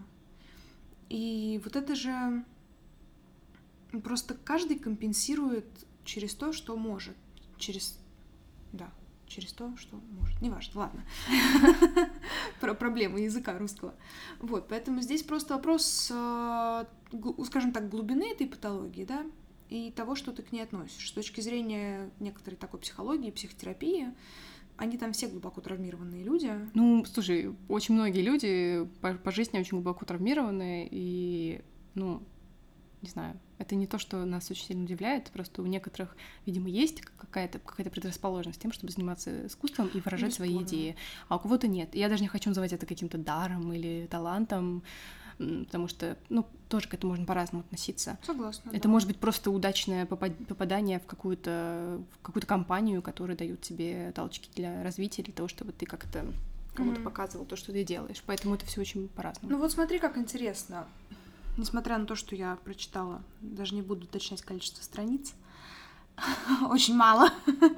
И 1.09 1.59
вот 1.63 1.75
это 1.75 1.95
же 1.95 2.45
просто 4.03 4.35
каждый 4.35 4.79
компенсирует 4.79 5.67
через 6.05 6.33
то, 6.33 6.53
что 6.53 6.77
может, 6.77 7.17
через 7.57 7.99
да, 8.71 8.89
через 9.29 9.53
то, 9.53 9.75
что 9.77 9.99
может. 10.11 10.41
Неважно, 10.41 10.81
ладно. 10.81 11.05
Про 12.59 12.73
проблемы 12.73 13.21
языка 13.21 13.57
русского. 13.57 13.93
Вот, 14.39 14.67
поэтому 14.67 15.01
здесь 15.01 15.23
просто 15.23 15.53
вопрос, 15.53 16.11
э, 16.13 16.85
скажем 17.45 17.71
так, 17.71 17.89
глубины 17.89 18.31
этой 18.31 18.47
патологии, 18.47 19.05
да, 19.05 19.25
и 19.69 19.91
того, 19.91 20.15
что 20.15 20.31
ты 20.31 20.41
к 20.41 20.51
ней 20.51 20.61
относишь. 20.61 21.09
С 21.09 21.11
точки 21.11 21.41
зрения 21.41 22.09
некоторой 22.19 22.57
такой 22.57 22.79
психологии, 22.79 23.31
психотерапии, 23.31 24.13
они 24.77 24.97
там 24.97 25.13
все 25.13 25.27
глубоко 25.27 25.61
травмированные 25.61 26.23
люди. 26.23 26.51
Ну, 26.73 27.05
слушай, 27.05 27.53
очень 27.67 27.95
многие 27.95 28.21
люди 28.21 28.89
по, 29.01 29.13
по 29.13 29.31
жизни 29.31 29.59
очень 29.59 29.77
глубоко 29.77 30.05
травмированные, 30.05 30.87
и, 30.89 31.61
ну, 31.95 32.23
не 33.01 33.09
знаю, 33.09 33.39
это 33.57 33.75
не 33.75 33.87
то, 33.87 33.97
что 33.97 34.25
нас 34.25 34.49
очень 34.51 34.65
сильно 34.65 34.83
удивляет, 34.83 35.29
просто 35.31 35.61
у 35.61 35.65
некоторых, 35.65 36.15
видимо, 36.45 36.69
есть 36.69 37.01
какая-то 37.01 37.59
какая 37.59 37.89
предрасположенность 37.89 38.61
тем, 38.61 38.71
чтобы 38.71 38.91
заниматься 38.91 39.47
искусством 39.47 39.87
и 39.93 40.01
выражать 40.01 40.33
свои 40.33 40.61
идеи, 40.63 40.95
а 41.27 41.37
у 41.37 41.39
кого-то 41.39 41.67
нет. 41.67 41.95
Я 41.95 42.09
даже 42.09 42.21
не 42.21 42.27
хочу 42.27 42.49
называть 42.49 42.73
это 42.73 42.85
каким-то 42.85 43.17
даром 43.17 43.71
или 43.71 44.07
талантом, 44.09 44.83
потому 45.37 45.87
что, 45.87 46.17
ну, 46.27 46.45
тоже 46.67 46.89
к 46.89 46.93
этому 46.93 47.11
можно 47.11 47.25
по-разному 47.25 47.63
относиться. 47.63 48.17
Согласна. 48.23 48.69
Это 48.71 48.83
да. 48.83 48.89
может 48.89 49.07
быть 49.07 49.17
просто 49.17 49.51
удачное 49.51 50.05
попадание 50.05 50.99
в 50.99 51.05
какую-то 51.05 52.01
в 52.19 52.21
какую-то 52.21 52.47
компанию, 52.47 53.01
которая 53.01 53.37
дает 53.37 53.61
тебе 53.61 54.11
толчки 54.13 54.49
для 54.55 54.83
развития, 54.83 55.23
для 55.23 55.33
того, 55.33 55.47
чтобы 55.47 55.71
ты 55.71 55.85
как-то 55.85 56.25
кому-то 56.73 56.99
mm-hmm. 56.99 57.03
показывал 57.03 57.45
то, 57.45 57.55
что 57.55 57.71
ты 57.71 57.83
делаешь. 57.83 58.21
Поэтому 58.25 58.55
это 58.55 58.65
все 58.65 58.81
очень 58.81 59.07
по-разному. 59.07 59.53
Ну 59.53 59.59
вот 59.59 59.71
смотри, 59.71 59.99
как 59.99 60.17
интересно 60.17 60.87
несмотря 61.57 61.97
на 61.97 62.05
то, 62.05 62.15
что 62.15 62.35
я 62.35 62.57
прочитала, 62.63 63.21
даже 63.41 63.75
не 63.75 63.81
буду 63.81 64.05
уточнять 64.05 64.41
количество 64.41 64.83
страниц, 64.83 65.33
очень 66.69 66.95
мало, 66.95 67.29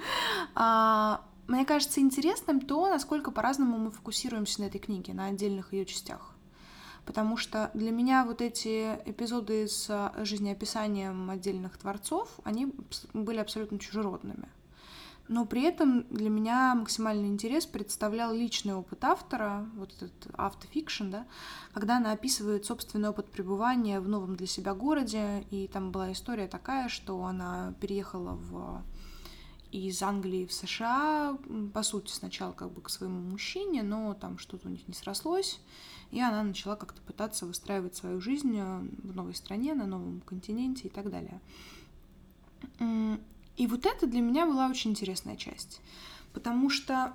а, 0.55 1.21
мне 1.47 1.65
кажется 1.65 1.99
интересным 1.99 2.61
то, 2.61 2.87
насколько 2.89 3.31
по-разному 3.31 3.77
мы 3.77 3.91
фокусируемся 3.91 4.61
на 4.61 4.65
этой 4.65 4.79
книге, 4.79 5.13
на 5.13 5.25
отдельных 5.25 5.73
ее 5.73 5.85
частях. 5.85 6.33
потому 7.05 7.35
что 7.35 7.71
для 7.73 7.91
меня 7.91 8.25
вот 8.25 8.41
эти 8.41 8.95
эпизоды 9.05 9.67
с 9.67 10.13
жизнеописанием 10.17 11.29
отдельных 11.29 11.77
творцов, 11.77 12.29
они 12.43 12.73
были 13.13 13.39
абсолютно 13.39 13.79
чужеродными. 13.79 14.47
Но 15.31 15.45
при 15.45 15.61
этом 15.63 16.03
для 16.09 16.29
меня 16.29 16.75
максимальный 16.75 17.29
интерес 17.29 17.65
представлял 17.65 18.33
личный 18.33 18.73
опыт 18.73 19.05
автора, 19.05 19.65
вот 19.75 19.93
этот 19.95 20.11
автофикшн, 20.33 21.09
да, 21.09 21.25
когда 21.71 21.97
она 21.97 22.11
описывает 22.11 22.65
собственный 22.65 23.07
опыт 23.07 23.27
пребывания 23.27 24.01
в 24.01 24.09
новом 24.09 24.35
для 24.35 24.45
себя 24.45 24.73
городе, 24.73 25.45
и 25.49 25.69
там 25.69 25.91
была 25.91 26.11
история 26.11 26.49
такая, 26.49 26.89
что 26.89 27.23
она 27.23 27.73
переехала 27.79 28.33
в 28.33 28.83
из 29.71 30.03
Англии 30.03 30.45
в 30.45 30.51
США, 30.51 31.37
по 31.73 31.81
сути, 31.81 32.11
сначала 32.11 32.51
как 32.51 32.69
бы 32.73 32.81
к 32.81 32.89
своему 32.89 33.21
мужчине, 33.21 33.83
но 33.83 34.13
там 34.13 34.37
что-то 34.37 34.67
у 34.67 34.71
них 34.71 34.85
не 34.89 34.93
срослось, 34.93 35.61
и 36.11 36.19
она 36.19 36.43
начала 36.43 36.75
как-то 36.75 37.01
пытаться 37.03 37.45
выстраивать 37.45 37.95
свою 37.95 38.19
жизнь 38.19 38.53
э, 38.57 38.79
в 39.03 39.15
новой 39.15 39.33
стране, 39.33 39.75
на 39.75 39.85
новом 39.85 40.19
континенте 40.25 40.89
и 40.89 40.91
так 40.91 41.09
далее. 41.09 41.39
И 43.57 43.67
вот 43.67 43.85
это 43.85 44.07
для 44.07 44.21
меня 44.21 44.45
была 44.45 44.67
очень 44.67 44.91
интересная 44.91 45.35
часть, 45.35 45.81
потому 46.33 46.69
что 46.69 47.13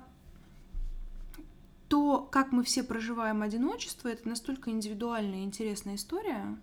то, 1.87 2.21
как 2.31 2.51
мы 2.51 2.63
все 2.63 2.83
проживаем 2.83 3.41
одиночество, 3.41 4.09
это 4.09 4.27
настолько 4.27 4.71
индивидуальная 4.71 5.39
и 5.39 5.43
интересная 5.43 5.95
история, 5.95 6.57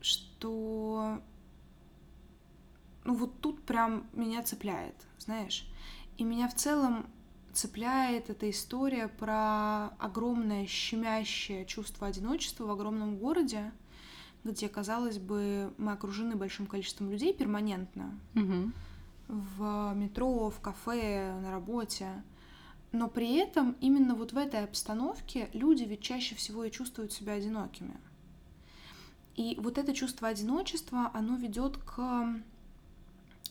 что 0.00 1.20
ну 3.04 3.14
вот 3.14 3.40
тут 3.40 3.62
прям 3.62 4.06
меня 4.12 4.42
цепляет, 4.42 4.94
знаешь. 5.18 5.66
И 6.16 6.24
меня 6.24 6.48
в 6.48 6.54
целом 6.54 7.06
цепляет 7.52 8.30
эта 8.30 8.50
история 8.50 9.08
про 9.08 9.88
огромное 9.98 10.66
щемящее 10.66 11.66
чувство 11.66 12.06
одиночества 12.06 12.64
в 12.64 12.70
огромном 12.70 13.16
городе, 13.16 13.72
где, 14.44 14.68
казалось 14.68 15.18
бы, 15.18 15.72
мы 15.78 15.92
окружены 15.92 16.36
большим 16.36 16.66
количеством 16.66 17.10
людей 17.10 17.32
перманентно. 17.32 18.18
Угу. 18.34 18.72
В 19.28 19.92
метро, 19.94 20.50
в 20.50 20.60
кафе, 20.60 21.34
на 21.40 21.50
работе. 21.50 22.22
Но 22.92 23.08
при 23.08 23.36
этом 23.36 23.76
именно 23.80 24.14
вот 24.14 24.32
в 24.32 24.38
этой 24.38 24.62
обстановке 24.62 25.48
люди 25.52 25.82
ведь 25.84 26.02
чаще 26.02 26.34
всего 26.34 26.64
и 26.64 26.70
чувствуют 26.70 27.12
себя 27.12 27.32
одинокими. 27.32 27.96
И 29.34 29.58
вот 29.60 29.78
это 29.78 29.94
чувство 29.94 30.28
одиночества, 30.28 31.10
оно 31.12 31.36
ведет 31.36 31.78
к 31.78 32.36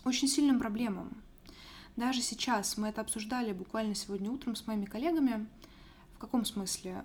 очень 0.05 0.27
сильным 0.27 0.59
проблемам. 0.59 1.09
Даже 1.95 2.21
сейчас 2.21 2.77
мы 2.77 2.87
это 2.87 3.01
обсуждали 3.01 3.51
буквально 3.51 3.95
сегодня 3.95 4.31
утром 4.31 4.55
с 4.55 4.65
моими 4.65 4.85
коллегами. 4.85 5.47
В 6.15 6.19
каком 6.19 6.45
смысле? 6.45 7.03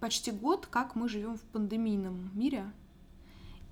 Почти 0.00 0.30
год, 0.32 0.66
как 0.66 0.94
мы 0.96 1.08
живем 1.08 1.38
в 1.38 1.42
пандемийном 1.42 2.30
мире, 2.34 2.70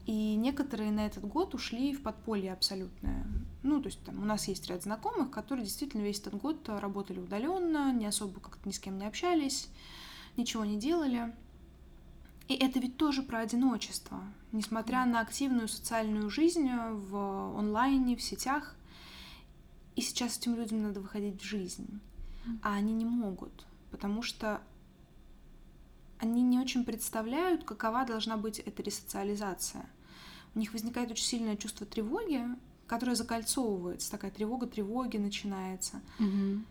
и 0.07 0.35
некоторые 0.35 0.91
на 0.91 1.07
этот 1.07 1.25
год 1.25 1.55
ушли 1.55 1.95
в 1.95 2.03
подполье 2.03 2.53
абсолютное. 2.53 3.27
Ну, 3.63 3.81
то 3.81 3.87
есть 3.87 4.03
там 4.03 4.21
у 4.21 4.25
нас 4.25 4.49
есть 4.49 4.67
ряд 4.69 4.83
знакомых, 4.83 5.31
которые 5.31 5.65
действительно 5.65 6.03
весь 6.03 6.19
этот 6.19 6.35
год 6.35 6.69
работали 6.69 7.21
удаленно, 7.21 7.93
не 7.93 8.07
особо 8.07 8.41
как-то 8.41 8.69
ни 8.69 8.73
с 8.73 8.81
кем 8.81 8.99
не 8.99 9.07
общались, 9.07 9.69
ничего 10.37 10.65
не 10.65 10.79
делали. 10.79 11.33
И 12.49 12.55
это 12.55 12.81
ведь 12.81 12.97
тоже 12.97 13.23
про 13.23 13.39
одиночество. 13.39 14.21
Несмотря 14.51 15.07
на 15.07 15.21
активную 15.21 15.69
социальную 15.69 16.29
жизнь 16.31 16.69
в 16.69 17.57
онлайне, 17.57 18.17
в 18.17 18.23
сетях, 18.23 18.75
и 19.95 20.01
сейчас 20.01 20.39
этим 20.39 20.57
людям 20.57 20.83
надо 20.83 21.01
выходить 21.01 21.41
в 21.41 21.45
жизнь. 21.45 22.01
А 22.63 22.75
они 22.75 22.93
не 22.93 23.05
могут, 23.05 23.67
потому 23.91 24.23
что 24.23 24.61
они 26.23 26.43
не 26.43 26.61
очень 26.61 26.85
представляют, 26.85 27.65
какова 27.65 28.05
должна 28.07 28.37
быть 28.37 28.61
эта 28.61 28.81
ресоциализация. 28.83 29.85
У 30.55 30.61
них 30.61 30.73
возникает 30.73 31.11
очень 31.11 31.25
сильное 31.25 31.57
чувство 31.57 31.85
тревоги, 31.85 32.45
которое 32.87 33.17
закольцовывается, 33.17 34.11
такая 34.11 34.31
тревога 34.31 34.69
тревоги 34.69 35.17
начинается. 35.17 36.01
Угу. 36.21 36.63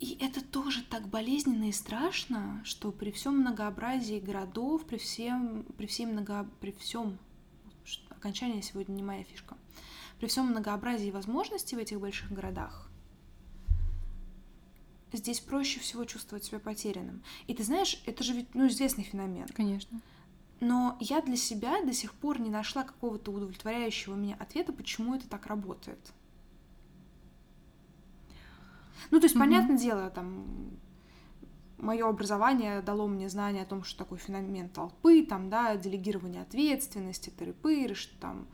И 0.00 0.16
это 0.18 0.42
тоже 0.42 0.82
так 0.82 1.08
болезненно 1.08 1.68
и 1.68 1.72
страшно, 1.72 2.62
что 2.64 2.90
при 2.90 3.10
всем 3.10 3.40
многообразии 3.40 4.18
городов, 4.18 4.86
при 4.86 4.96
всем, 4.96 5.64
при 5.76 5.86
всем 5.86 6.12
много, 6.12 6.48
при 6.60 6.72
всем 6.72 7.18
окончание 8.08 8.62
сегодня 8.62 8.94
не 8.94 9.02
моя 9.02 9.24
фишка, 9.24 9.58
при 10.18 10.26
всем 10.26 10.46
многообразии 10.46 11.10
возможностей 11.10 11.76
в 11.76 11.80
этих 11.80 12.00
больших 12.00 12.32
городах 12.32 12.89
здесь 15.18 15.40
проще 15.40 15.80
всего 15.80 16.04
чувствовать 16.04 16.44
себя 16.44 16.58
потерянным. 16.58 17.22
И 17.46 17.54
ты 17.54 17.62
знаешь, 17.62 18.02
это 18.06 18.22
же 18.24 18.32
ведь 18.32 18.54
ну, 18.54 18.66
известный 18.68 19.04
феномен. 19.04 19.46
Конечно. 19.54 20.00
Но 20.60 20.96
я 21.00 21.22
для 21.22 21.36
себя 21.36 21.82
до 21.82 21.92
сих 21.92 22.12
пор 22.12 22.40
не 22.40 22.50
нашла 22.50 22.84
какого-то 22.84 23.32
удовлетворяющего 23.32 24.14
меня 24.14 24.36
ответа, 24.38 24.72
почему 24.72 25.14
это 25.14 25.28
так 25.28 25.46
работает. 25.46 25.98
Ну, 29.10 29.18
то 29.18 29.24
есть, 29.24 29.34
mm-hmm. 29.34 29.38
понятное 29.38 29.78
дело, 29.78 30.10
там 30.10 30.78
мое 31.78 32.06
образование 32.06 32.82
дало 32.82 33.06
мне 33.06 33.28
знание 33.28 33.62
о 33.62 33.66
том, 33.66 33.84
что 33.84 33.98
такое 33.98 34.18
феномен 34.18 34.68
толпы, 34.68 35.24
там, 35.24 35.48
да, 35.48 35.76
делегирование 35.76 36.42
ответственности, 36.42 37.30
тыры-пыры, 37.30 37.94
что 37.94 38.18
там 38.18 38.46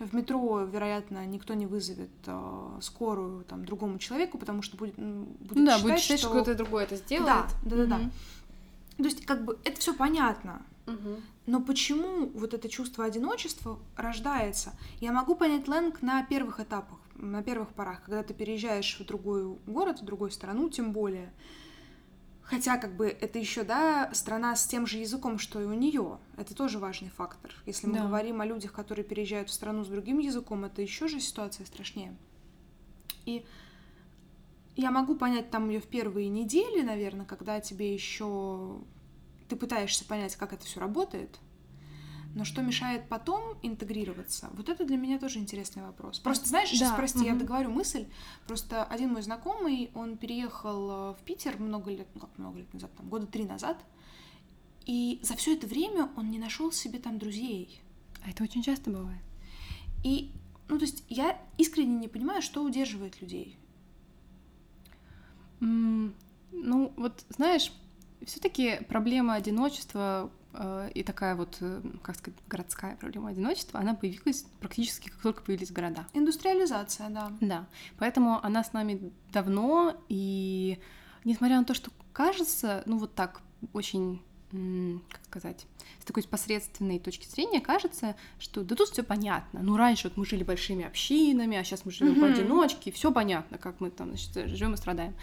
в 0.00 0.14
метро, 0.14 0.60
вероятно, 0.60 1.26
никто 1.26 1.54
не 1.54 1.66
вызовет 1.66 2.10
э, 2.26 2.78
скорую 2.80 3.44
там 3.44 3.64
другому 3.66 3.98
человеку, 3.98 4.38
потому 4.38 4.62
что 4.62 4.76
будет, 4.76 4.94
будет 4.96 5.64
да, 5.64 5.76
считать, 5.76 5.82
будет 5.82 5.98
считать, 6.00 6.20
что... 6.20 6.28
что 6.28 6.40
кто-то 6.40 6.54
другой 6.56 6.84
это 6.84 6.96
сделает. 6.96 7.46
Да, 7.62 7.76
да, 7.76 7.76
да, 7.76 7.98
да. 7.98 8.10
То 8.96 9.04
есть, 9.04 9.26
как 9.26 9.44
бы, 9.44 9.58
это 9.64 9.78
все 9.78 9.94
понятно. 9.94 10.62
Угу. 10.86 11.20
Но 11.46 11.60
почему 11.60 12.28
вот 12.28 12.54
это 12.54 12.68
чувство 12.68 13.04
одиночества 13.04 13.78
рождается? 13.96 14.72
Я 15.00 15.12
могу 15.12 15.34
понять 15.34 15.68
Лэнг 15.68 16.00
на 16.00 16.24
первых 16.24 16.60
этапах, 16.60 16.98
на 17.14 17.42
первых 17.42 17.68
порах, 17.68 18.02
когда 18.02 18.22
ты 18.22 18.32
переезжаешь 18.34 18.98
в 18.98 19.04
другой 19.04 19.56
город, 19.66 20.00
в 20.00 20.04
другую 20.04 20.30
страну, 20.30 20.70
тем 20.70 20.92
более. 20.92 21.32
Хотя, 22.50 22.78
как 22.78 22.96
бы, 22.96 23.06
это 23.06 23.38
еще, 23.38 23.62
да, 23.62 24.10
страна 24.12 24.56
с 24.56 24.66
тем 24.66 24.84
же 24.84 24.98
языком, 24.98 25.38
что 25.38 25.62
и 25.62 25.66
у 25.66 25.72
нее. 25.72 26.18
Это 26.36 26.52
тоже 26.52 26.80
важный 26.80 27.08
фактор. 27.08 27.54
Если 27.64 27.86
мы 27.86 27.94
да. 27.94 28.06
говорим 28.08 28.40
о 28.40 28.44
людях, 28.44 28.72
которые 28.72 29.04
переезжают 29.04 29.50
в 29.50 29.52
страну 29.52 29.84
с 29.84 29.86
другим 29.86 30.18
языком, 30.18 30.64
это 30.64 30.82
еще 30.82 31.06
же 31.06 31.20
ситуация 31.20 31.64
страшнее. 31.64 32.12
И 33.24 33.46
я 34.74 34.90
могу 34.90 35.14
понять 35.14 35.50
там 35.50 35.70
ее 35.70 35.78
в 35.78 35.86
первые 35.86 36.28
недели, 36.28 36.82
наверное, 36.82 37.24
когда 37.24 37.60
тебе 37.60 37.94
еще 37.94 38.80
ты 39.48 39.54
пытаешься 39.54 40.04
понять, 40.04 40.34
как 40.34 40.52
это 40.52 40.64
все 40.64 40.80
работает, 40.80 41.38
но 42.34 42.44
что 42.44 42.62
мешает 42.62 43.08
потом 43.08 43.58
интегрироваться? 43.62 44.50
Вот 44.52 44.68
это 44.68 44.84
для 44.84 44.96
меня 44.96 45.18
тоже 45.18 45.38
интересный 45.38 45.82
вопрос. 45.82 46.20
Просто, 46.20 46.48
знаешь, 46.48 46.68
сейчас, 46.68 46.90
да. 46.90 46.96
прости, 46.96 47.20
угу. 47.20 47.26
я 47.26 47.34
договорю 47.34 47.70
мысль. 47.70 48.06
Просто 48.46 48.84
один 48.84 49.12
мой 49.12 49.22
знакомый, 49.22 49.90
он 49.94 50.16
переехал 50.16 50.90
э, 50.90 51.14
в 51.14 51.22
Питер 51.24 51.58
много 51.58 51.90
лет, 51.90 52.06
ну 52.14 52.20
как 52.20 52.38
много 52.38 52.58
лет 52.58 52.72
назад, 52.72 52.90
там, 52.96 53.08
года 53.08 53.26
три 53.26 53.44
назад, 53.44 53.84
и 54.86 55.18
за 55.22 55.36
все 55.36 55.54
это 55.54 55.66
время 55.66 56.08
он 56.16 56.30
не 56.30 56.38
нашел 56.38 56.70
себе 56.72 56.98
там 56.98 57.18
друзей. 57.18 57.80
А 58.24 58.30
это 58.30 58.44
очень 58.44 58.62
часто 58.62 58.90
бывает. 58.90 59.22
И, 60.04 60.30
ну, 60.68 60.78
то 60.78 60.84
есть 60.84 61.04
я 61.08 61.40
искренне 61.58 61.96
не 61.96 62.08
понимаю, 62.08 62.42
что 62.42 62.62
удерживает 62.62 63.20
людей. 63.20 63.56
Mm, 65.60 66.14
ну, 66.52 66.92
вот, 66.96 67.24
знаешь, 67.28 67.72
все-таки 68.24 68.80
проблема 68.88 69.34
одиночества 69.34 70.30
и 70.94 71.02
такая 71.04 71.36
вот, 71.36 71.58
э, 71.60 71.80
как 72.02 72.16
сказать, 72.16 72.38
городская 72.48 72.96
проблема 72.96 73.30
одиночества, 73.30 73.78
она 73.78 73.94
появилась 73.94 74.44
практически 74.58 75.08
как 75.08 75.20
только 75.20 75.42
появились 75.42 75.70
города. 75.70 76.06
Индустриализация, 76.12 77.08
да. 77.08 77.32
Да, 77.40 77.66
поэтому 77.98 78.44
она 78.44 78.64
с 78.64 78.72
нами 78.72 79.12
давно, 79.32 79.96
и 80.08 80.78
несмотря 81.24 81.58
на 81.58 81.64
то, 81.64 81.74
что 81.74 81.90
кажется, 82.12 82.82
ну 82.86 82.98
вот 82.98 83.14
так, 83.14 83.40
очень, 83.72 84.20
как 84.50 85.24
сказать, 85.26 85.66
с 86.00 86.04
такой 86.04 86.24
посредственной 86.24 86.98
точки 86.98 87.28
зрения 87.28 87.60
кажется, 87.60 88.16
что 88.40 88.64
да 88.64 88.74
тут 88.74 88.88
все 88.88 89.04
понятно. 89.04 89.60
Ну 89.62 89.76
раньше 89.76 90.08
вот 90.08 90.16
мы 90.16 90.26
жили 90.26 90.42
большими 90.42 90.84
общинами, 90.84 91.56
а 91.56 91.62
сейчас 91.62 91.84
мы 91.84 91.92
живем 91.92 92.14
mm-hmm. 92.14 92.20
поодиночке, 92.20 92.90
все 92.90 93.12
понятно, 93.12 93.58
как 93.58 93.80
мы 93.80 93.90
там, 93.90 94.08
значит, 94.08 94.48
живем 94.50 94.74
и 94.74 94.76
страдаем. 94.76 95.14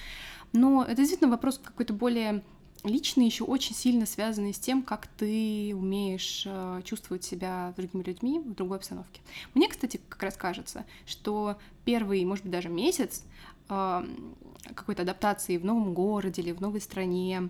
Но 0.54 0.84
это 0.84 0.96
действительно 0.96 1.30
вопрос 1.30 1.60
какой-то 1.62 1.94
более 1.94 2.44
личные 2.84 3.28
еще 3.28 3.44
очень 3.44 3.76
сильно 3.76 4.06
связаны 4.06 4.54
с 4.54 4.60
тем, 4.60 4.84
как 4.84 5.08
ты 5.08 5.74
умеешь 5.76 6.44
э, 6.46 6.82
чувствовать 6.84 7.24
себя 7.24 7.72
с 7.74 7.76
другими 7.76 8.04
людьми 8.04 8.40
в 8.40 8.54
другой 8.54 8.78
обстановке. 8.78 9.22
Мне, 9.54 9.68
кстати, 9.68 10.00
как 10.10 10.24
раз 10.24 10.36
кажется, 10.36 10.86
что 11.06 11.58
первый, 11.86 12.24
может 12.26 12.44
быть, 12.44 12.52
даже 12.52 12.70
месяц 12.70 13.24
э, 13.70 14.06
какой-то 14.76 15.02
адаптации 15.04 15.58
в 15.58 15.66
новом 15.66 15.94
городе 15.94 16.42
или 16.42 16.52
в 16.52 16.62
новой 16.62 16.82
стране, 16.82 17.50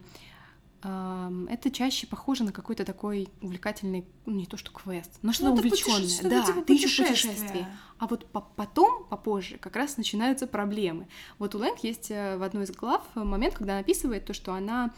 э, 0.84 1.46
это 1.50 1.72
чаще 1.72 2.08
похоже 2.08 2.44
на 2.44 2.52
какой-то 2.52 2.86
такой 2.86 3.30
увлекательный, 3.42 4.06
ну 4.26 4.34
не 4.34 4.46
то 4.46 4.58
что 4.58 4.72
квест, 4.72 5.12
но 5.22 5.34
что-то 5.34 5.50
ну, 5.50 5.56
увлеченное. 5.56 6.02
Путеше... 6.02 6.30
Да, 6.30 6.46
типа 6.46 6.62
ты 6.62 6.76
ищешь 6.76 6.98
путешествие. 6.98 7.68
А 8.00 8.08
вот 8.08 8.28
по 8.28 8.42
потом, 8.42 9.06
попозже, 9.06 9.58
как 9.58 9.76
раз 9.76 9.98
начинаются 9.98 10.46
проблемы. 10.46 11.08
Вот 11.40 11.56
у 11.56 11.58
Лэнг 11.58 11.80
есть 11.80 12.10
в 12.10 12.46
одной 12.46 12.66
из 12.66 12.72
глав 12.72 13.04
момент, 13.16 13.56
когда 13.56 13.74
она 13.74 13.80
описывает 13.80 14.26
то, 14.26 14.34
что 14.34 14.54
она 14.54 14.94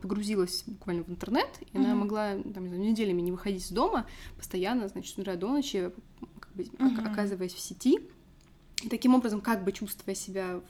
погрузилась 0.00 0.64
буквально 0.66 1.04
в 1.04 1.10
интернет, 1.10 1.48
и 1.60 1.64
mm-hmm. 1.64 1.84
она 1.84 1.94
могла 1.94 2.30
там, 2.36 2.64
не 2.64 2.68
знаю, 2.68 2.82
неделями 2.82 3.20
не 3.20 3.32
выходить 3.32 3.64
из 3.64 3.70
дома, 3.70 4.06
постоянно, 4.36 4.88
значит, 4.88 5.14
с 5.14 5.18
утра 5.18 5.36
до 5.36 5.48
ночи, 5.48 5.90
как 6.40 6.52
бы, 6.54 6.64
mm-hmm. 6.64 7.12
оказываясь 7.12 7.54
в 7.54 7.60
сети, 7.60 8.00
и 8.82 8.88
таким 8.88 9.14
образом, 9.14 9.40
как 9.40 9.64
бы 9.64 9.72
чувствуя 9.72 10.14
себя 10.14 10.60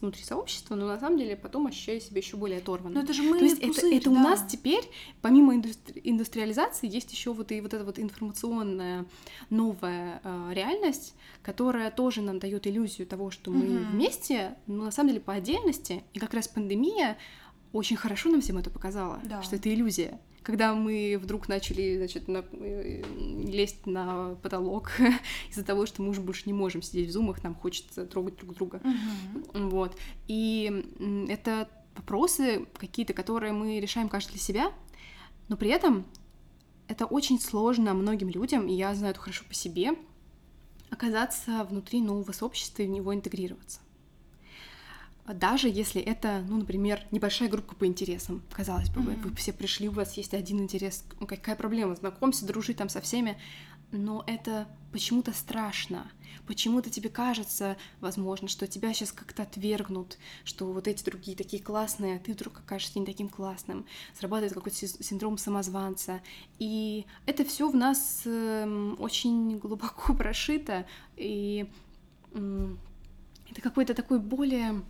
внутри 0.00 0.22
сообщества, 0.22 0.74
но 0.74 0.86
на 0.86 0.98
самом 0.98 1.18
деле 1.18 1.36
потом 1.36 1.66
ощущаю 1.66 2.00
себя 2.00 2.18
еще 2.18 2.36
более 2.36 2.58
оторванно. 2.58 2.96
Но 2.96 3.00
это 3.02 3.12
же 3.12 3.22
мы 3.22 3.38
То 3.38 3.44
есть 3.44 3.60
пузырь, 3.60 3.86
это, 3.86 3.96
это 3.96 4.10
да. 4.10 4.16
у 4.16 4.22
нас 4.22 4.44
теперь, 4.48 4.84
помимо 5.22 5.56
индустри- 5.56 6.00
индустриализации, 6.04 6.92
есть 6.92 7.12
еще 7.12 7.32
вот 7.32 7.50
и 7.52 7.60
вот 7.60 7.74
эта 7.74 7.84
вот 7.84 7.98
информационная 7.98 9.06
новая 9.50 10.20
э, 10.22 10.50
реальность, 10.52 11.14
которая 11.42 11.90
тоже 11.90 12.22
нам 12.22 12.38
дает 12.38 12.66
иллюзию 12.66 13.06
того, 13.06 13.30
что 13.30 13.50
мы 13.50 13.64
Мгм. 13.64 13.92
вместе, 13.92 14.56
но 14.66 14.84
на 14.84 14.90
самом 14.90 15.10
деле 15.10 15.20
по 15.20 15.32
отдельности. 15.32 16.04
И 16.12 16.18
как 16.18 16.34
раз 16.34 16.48
пандемия 16.48 17.16
очень 17.72 17.96
хорошо 17.96 18.30
нам 18.30 18.40
всем 18.40 18.58
это 18.58 18.70
показала, 18.70 19.20
Да. 19.24 19.42
что 19.42 19.56
это 19.56 19.72
иллюзия. 19.72 20.20
Когда 20.42 20.74
мы 20.74 21.18
вдруг 21.22 21.48
начали, 21.48 21.96
значит, 21.98 22.26
на- 22.28 22.44
э, 22.52 23.02
лезть 23.44 23.86
на 23.86 24.34
потолок 24.36 24.92
из-за 25.50 25.64
того, 25.64 25.84
что 25.86 26.02
мы 26.02 26.08
уже 26.10 26.20
больше 26.22 26.44
не 26.46 26.52
можем 26.54 26.80
сидеть 26.82 27.08
в 27.10 27.12
зумах, 27.12 27.42
нам 27.44 27.54
хочется 27.54 28.06
трогать 28.06 28.36
друг 28.36 28.54
друга. 28.54 28.80
Мгм. 28.82 29.68
Вот. 29.70 29.96
И 30.26 31.26
это 31.28 31.68
вопросы 31.96 32.66
какие-то, 32.78 33.12
которые 33.12 33.52
мы 33.52 33.80
решаем 33.80 34.08
каждый 34.08 34.32
для 34.32 34.40
себя, 34.40 34.72
но 35.48 35.56
при 35.56 35.68
этом 35.70 36.06
это 36.86 37.04
очень 37.04 37.38
сложно 37.40 37.92
многим 37.92 38.28
людям, 38.30 38.66
и 38.68 38.72
я 38.72 38.94
знаю 38.94 39.10
это 39.10 39.20
хорошо 39.20 39.44
по 39.46 39.52
себе, 39.54 39.90
оказаться 40.90 41.64
внутри 41.68 42.00
нового 42.00 42.32
сообщества 42.32 42.82
и 42.82 42.86
в 42.86 42.90
него 42.90 43.14
интегрироваться. 43.14 43.80
А 45.28 45.34
Даже 45.34 45.68
если 45.68 46.00
это, 46.00 46.42
ну, 46.48 46.56
например, 46.56 47.02
небольшая 47.10 47.50
группа 47.50 47.74
по 47.74 47.84
интересам. 47.84 48.42
Казалось 48.50 48.88
бы, 48.88 49.02
вы, 49.02 49.12
Мгм. 49.12 49.28
вы 49.28 49.36
все 49.36 49.52
пришли, 49.52 49.86
у 49.86 49.92
вас 49.92 50.14
есть 50.16 50.32
один 50.32 50.58
интерес. 50.58 51.04
Ну, 51.20 51.26
какая 51.26 51.54
проблема? 51.54 51.94
Знакомься, 51.96 52.46
дружи 52.46 52.72
там 52.72 52.88
со 52.88 53.02
всеми. 53.02 53.36
Но 53.92 54.24
это 54.26 54.66
почему-то 54.90 55.34
страшно. 55.34 56.10
Почему-то 56.46 56.88
тебе 56.88 57.10
кажется, 57.10 57.76
возможно, 58.00 58.48
что 58.48 58.66
тебя 58.66 58.94
сейчас 58.94 59.12
как-то 59.12 59.42
отвергнут, 59.42 60.16
что 60.44 60.72
вот 60.72 60.88
эти 60.88 61.04
другие 61.04 61.36
такие 61.36 61.62
классные, 61.62 62.16
а 62.16 62.18
ты 62.18 62.32
вдруг 62.32 62.60
окажешься 62.60 62.98
не 62.98 63.04
таким 63.04 63.28
классным. 63.28 63.84
Срабатывает 64.18 64.54
какой-то 64.54 64.78
си- 64.78 65.02
синдром 65.02 65.36
самозванца. 65.36 66.22
И 66.58 67.04
это 67.26 67.44
все 67.44 67.68
в 67.68 67.76
нас 67.76 68.22
эм, 68.24 68.96
очень 68.98 69.58
глубоко 69.58 70.14
прошито. 70.14 70.86
И 71.16 71.66
это 72.32 73.60
какой-то 73.60 73.92
такой 73.92 74.20
более 74.20 74.82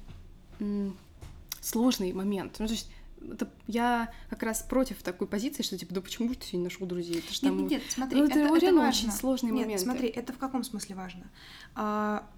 сложный 1.60 2.12
момент. 2.12 2.56
Ну, 2.58 2.66
то 2.66 2.72
есть 2.72 2.90
это 3.32 3.50
я 3.66 4.12
как 4.30 4.42
раз 4.42 4.62
против 4.62 5.02
такой 5.02 5.26
позиции, 5.26 5.62
что 5.62 5.76
типа, 5.76 5.94
да 5.94 6.00
почему 6.00 6.32
ты 6.34 6.46
сегодня 6.46 6.64
нашел 6.70 6.86
друзей? 6.86 7.18
Это 7.18 7.32
ж 7.34 7.42
Нет, 7.42 7.50
там... 7.52 7.58
нет, 7.62 7.70
нет, 7.70 7.82
смотри, 7.88 8.18
Ну, 8.20 8.24
это, 8.26 8.38
это 8.38 8.56
это 8.56 8.66
важно. 8.74 8.88
очень 8.88 9.10
сложные 9.10 9.52
Нет, 9.52 9.62
моменты. 9.64 9.84
смотри, 9.84 10.08
это 10.08 10.32
в 10.32 10.38
каком 10.38 10.62
смысле 10.62 10.94
важно? 10.94 11.26
А, 11.74 12.28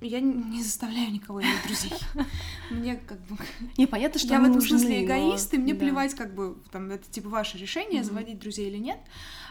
я 0.00 0.20
не 0.20 0.62
заставляю 0.62 1.12
никого 1.12 1.42
иметь 1.42 1.62
друзей. 1.64 1.92
Мне 2.70 2.96
как 2.96 3.20
бы... 3.26 3.36
Не, 3.76 3.86
понятно, 3.86 4.18
что 4.18 4.30
Я 4.30 4.40
в 4.40 4.44
этом 4.44 4.54
нужны, 4.54 4.78
смысле 4.78 5.00
но- 5.00 5.04
эгоист, 5.04 5.54
и 5.54 5.58
мне 5.58 5.74
да. 5.74 5.80
плевать, 5.80 6.14
как 6.14 6.34
бы, 6.34 6.56
там, 6.72 6.90
это 6.90 7.08
типа 7.10 7.28
ваше 7.28 7.58
решение, 7.58 8.02
заводить 8.02 8.38
друзей 8.38 8.68
или 8.68 8.78
нет. 8.78 8.98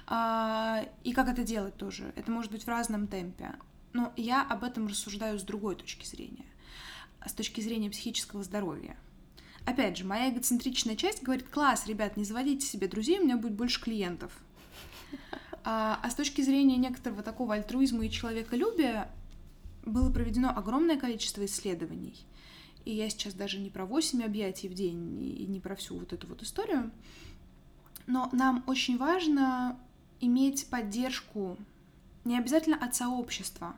А, 0.08 0.84
и 1.04 1.14
как 1.14 1.30
это 1.30 1.44
делать 1.44 1.78
тоже. 1.78 2.12
Это 2.16 2.32
может 2.32 2.52
быть 2.52 2.64
в 2.64 2.68
разном 2.68 3.08
темпе. 3.08 3.54
Но 3.94 4.12
я 4.18 4.42
об 4.42 4.64
этом 4.64 4.88
рассуждаю 4.88 5.38
с 5.40 5.44
другой 5.44 5.76
точки 5.76 6.06
зрения. 6.06 6.46
С 7.26 7.34
точки 7.34 7.62
зрения 7.62 7.90
психического 7.90 8.44
здоровья. 8.44 8.98
Опять 9.66 9.98
же, 9.98 10.06
моя 10.06 10.30
эгоцентричная 10.32 10.96
часть 10.96 11.22
говорит, 11.22 11.48
класс, 11.48 11.86
ребят, 11.86 12.18
не 12.18 12.24
заводите 12.24 12.66
себе 12.66 12.88
друзей, 12.88 13.20
у 13.20 13.24
меня 13.24 13.38
будет 13.38 13.54
больше 13.54 13.80
клиентов. 13.80 14.32
А, 15.64 16.00
а 16.02 16.10
с 16.10 16.16
точки 16.16 16.42
зрения 16.42 16.78
некоторого 16.78 17.22
такого 17.22 17.54
альтруизма 17.54 18.06
и 18.06 18.10
человеколюбия 18.10 19.12
было 19.86 20.12
проведено 20.12 20.50
огромное 20.50 20.98
количество 20.98 21.46
исследований. 21.46 22.26
И 22.86 22.94
я 22.94 23.10
сейчас 23.10 23.36
даже 23.36 23.60
не 23.60 23.70
про 23.70 23.86
8 23.86 24.24
объятий 24.24 24.68
в 24.68 24.74
день 24.74 25.22
и 25.22 25.46
не 25.46 25.60
про 25.60 25.76
всю 25.76 26.00
вот 26.00 26.14
эту 26.14 26.28
вот 26.28 26.42
историю. 26.42 26.92
Но 28.08 28.30
нам 28.32 28.64
очень 28.66 28.98
важно 28.98 29.80
иметь 30.20 30.68
поддержку 30.68 31.58
не 32.26 32.38
обязательно 32.38 32.78
от 32.78 32.96
сообщества, 32.96 33.76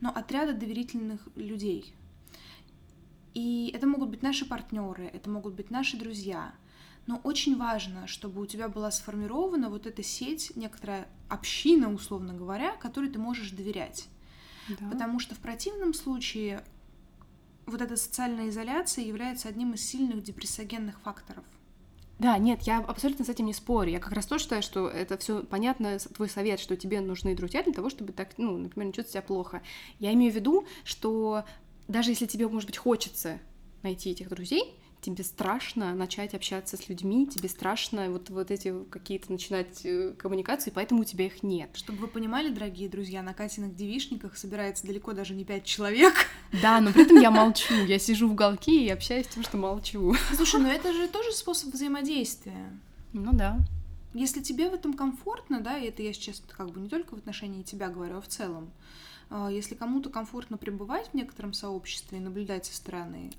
но 0.00 0.10
от 0.10 0.30
ряда 0.30 0.52
доверительных 0.52 1.20
людей. 1.36 1.94
И 3.34 3.70
это 3.74 3.86
могут 3.86 4.10
быть 4.10 4.22
наши 4.22 4.46
партнеры, 4.46 5.06
это 5.06 5.28
могут 5.28 5.54
быть 5.54 5.70
наши 5.70 5.96
друзья. 5.96 6.54
Но 7.06 7.20
очень 7.24 7.56
важно, 7.56 8.06
чтобы 8.06 8.40
у 8.40 8.46
тебя 8.46 8.68
была 8.68 8.90
сформирована 8.90 9.68
вот 9.68 9.86
эта 9.86 10.02
сеть, 10.02 10.52
некоторая 10.56 11.06
община, 11.28 11.92
условно 11.92 12.32
говоря, 12.32 12.76
которой 12.76 13.10
ты 13.10 13.18
можешь 13.18 13.50
доверять. 13.50 14.08
Да. 14.68 14.88
Потому 14.90 15.18
что 15.18 15.34
в 15.34 15.38
противном 15.38 15.92
случае 15.92 16.64
вот 17.66 17.82
эта 17.82 17.96
социальная 17.96 18.48
изоляция 18.48 19.04
является 19.04 19.48
одним 19.48 19.74
из 19.74 19.84
сильных 19.84 20.22
депрессогенных 20.22 21.00
факторов. 21.00 21.44
Да, 22.18 22.38
нет, 22.38 22.62
я 22.62 22.78
абсолютно 22.78 23.24
с 23.24 23.28
этим 23.28 23.46
не 23.46 23.52
спорю. 23.52 23.90
Я 23.90 23.98
как 23.98 24.12
раз 24.12 24.26
тоже 24.26 24.44
считаю, 24.44 24.62
что 24.62 24.88
это 24.88 25.18
все 25.18 25.42
понятно, 25.42 25.98
твой 25.98 26.28
совет, 26.28 26.60
что 26.60 26.76
тебе 26.76 27.00
нужны 27.00 27.34
друзья 27.34 27.62
для 27.62 27.72
того, 27.72 27.90
чтобы 27.90 28.12
так, 28.12 28.38
ну, 28.38 28.56
например, 28.56 28.86
не 28.86 28.92
чувствовать 28.92 29.10
себя 29.10 29.22
плохо. 29.22 29.62
Я 29.98 30.12
имею 30.12 30.32
в 30.32 30.36
виду, 30.36 30.64
что 30.84 31.44
даже 31.88 32.10
если 32.10 32.26
тебе, 32.26 32.48
может 32.48 32.68
быть, 32.68 32.78
хочется 32.78 33.40
найти 33.82 34.10
этих 34.10 34.28
друзей, 34.28 34.74
тебе 35.04 35.22
страшно 35.22 35.94
начать 35.94 36.34
общаться 36.34 36.76
с 36.76 36.88
людьми, 36.88 37.26
тебе 37.26 37.48
страшно 37.48 38.10
вот, 38.10 38.30
вот 38.30 38.50
эти 38.50 38.72
какие-то 38.90 39.30
начинать 39.30 39.84
э, 39.84 40.14
коммуникации, 40.16 40.72
поэтому 40.74 41.02
у 41.02 41.04
тебя 41.04 41.26
их 41.26 41.42
нет. 41.42 41.70
Чтобы 41.74 41.98
вы 42.00 42.08
понимали, 42.08 42.48
дорогие 42.48 42.88
друзья, 42.88 43.22
на 43.22 43.34
Катиных 43.34 43.76
девишниках 43.76 44.36
собирается 44.38 44.86
далеко 44.86 45.12
даже 45.12 45.34
не 45.34 45.44
пять 45.44 45.64
человек. 45.64 46.14
Да, 46.62 46.80
но 46.80 46.92
при 46.92 47.02
этом 47.02 47.20
я 47.20 47.32
молчу, 47.32 47.74
я 47.74 47.98
сижу 47.98 48.28
в 48.28 48.32
уголке 48.32 48.84
и 48.84 48.88
общаюсь 48.88 49.26
тем, 49.26 49.42
что 49.42 49.56
молчу. 49.56 50.14
Слушай, 50.36 50.60
ну 50.60 50.68
это 50.68 50.92
же 50.92 51.08
тоже 51.08 51.32
способ 51.32 51.74
взаимодействия. 51.74 52.72
Ну 53.12 53.32
да. 53.32 53.58
Если 54.14 54.40
тебе 54.40 54.70
в 54.70 54.74
этом 54.74 54.94
комфортно, 54.94 55.60
да, 55.60 55.76
и 55.76 55.88
это 55.88 56.02
я 56.02 56.12
сейчас 56.12 56.40
как 56.56 56.70
бы 56.70 56.80
не 56.80 56.88
только 56.88 57.16
в 57.16 57.18
отношении 57.18 57.62
тебя 57.62 57.88
говорю, 57.88 58.18
а 58.18 58.20
в 58.20 58.28
целом, 58.28 58.70
если 59.50 59.74
кому-то 59.74 60.10
комфортно 60.10 60.56
пребывать 60.56 61.08
в 61.08 61.14
некотором 61.14 61.52
сообществе 61.52 62.18
и 62.18 62.20
наблюдать 62.20 62.66
со 62.66 62.74
стороны, 62.74 63.30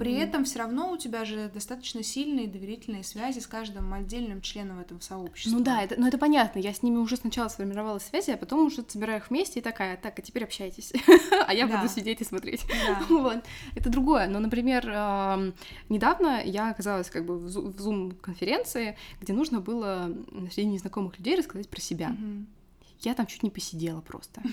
при 0.00 0.14
этом 0.14 0.44
все 0.44 0.58
равно 0.58 0.90
у 0.90 0.96
тебя 0.96 1.24
же 1.24 1.48
достаточно 1.54 2.02
сильные 2.02 2.48
доверительные 2.48 3.04
связи 3.04 3.38
с 3.38 3.46
каждым 3.46 3.92
отдельным 3.94 4.40
членом 4.40 4.80
этого 4.80 4.98
сообщества. 4.98 5.56
Ну 5.56 5.62
да, 5.62 5.80
это, 5.82 5.94
ну 5.96 6.08
это 6.08 6.18
понятно. 6.18 6.58
Я 6.58 6.74
с 6.74 6.82
ними 6.82 6.96
уже 6.96 7.16
сначала 7.16 7.46
сформировала 7.46 8.00
связи, 8.00 8.32
а 8.32 8.36
потом 8.36 8.66
уже 8.66 8.84
собираю 8.88 9.20
их 9.20 9.30
вместе 9.30 9.60
и 9.60 9.62
такая, 9.62 9.96
так, 9.96 10.18
а 10.18 10.22
теперь 10.22 10.42
общайтесь. 10.42 10.92
А 11.46 11.54
я 11.54 11.66
Да. 11.68 11.76
буду 11.76 11.88
сидеть 11.88 12.20
и 12.20 12.24
смотреть. 12.24 12.64
Да. 12.68 13.04
Вот. 13.08 13.44
Это 13.76 13.90
другое. 13.90 14.26
Но, 14.26 14.40
например, 14.40 14.84
недавно 15.88 16.42
я 16.44 16.70
оказалась 16.70 17.08
как 17.08 17.24
бы 17.24 17.38
в 17.38 17.48
зум-конференции, 17.48 18.96
где 19.20 19.32
нужно 19.32 19.60
было 19.60 20.12
среди 20.52 20.66
незнакомых 20.68 21.16
людей 21.18 21.36
рассказать 21.36 21.68
про 21.68 21.80
себя. 21.80 22.16
Я 23.02 23.14
там 23.14 23.26
чуть 23.26 23.44
не 23.44 23.50
посидела 23.50 24.00
просто. 24.00 24.42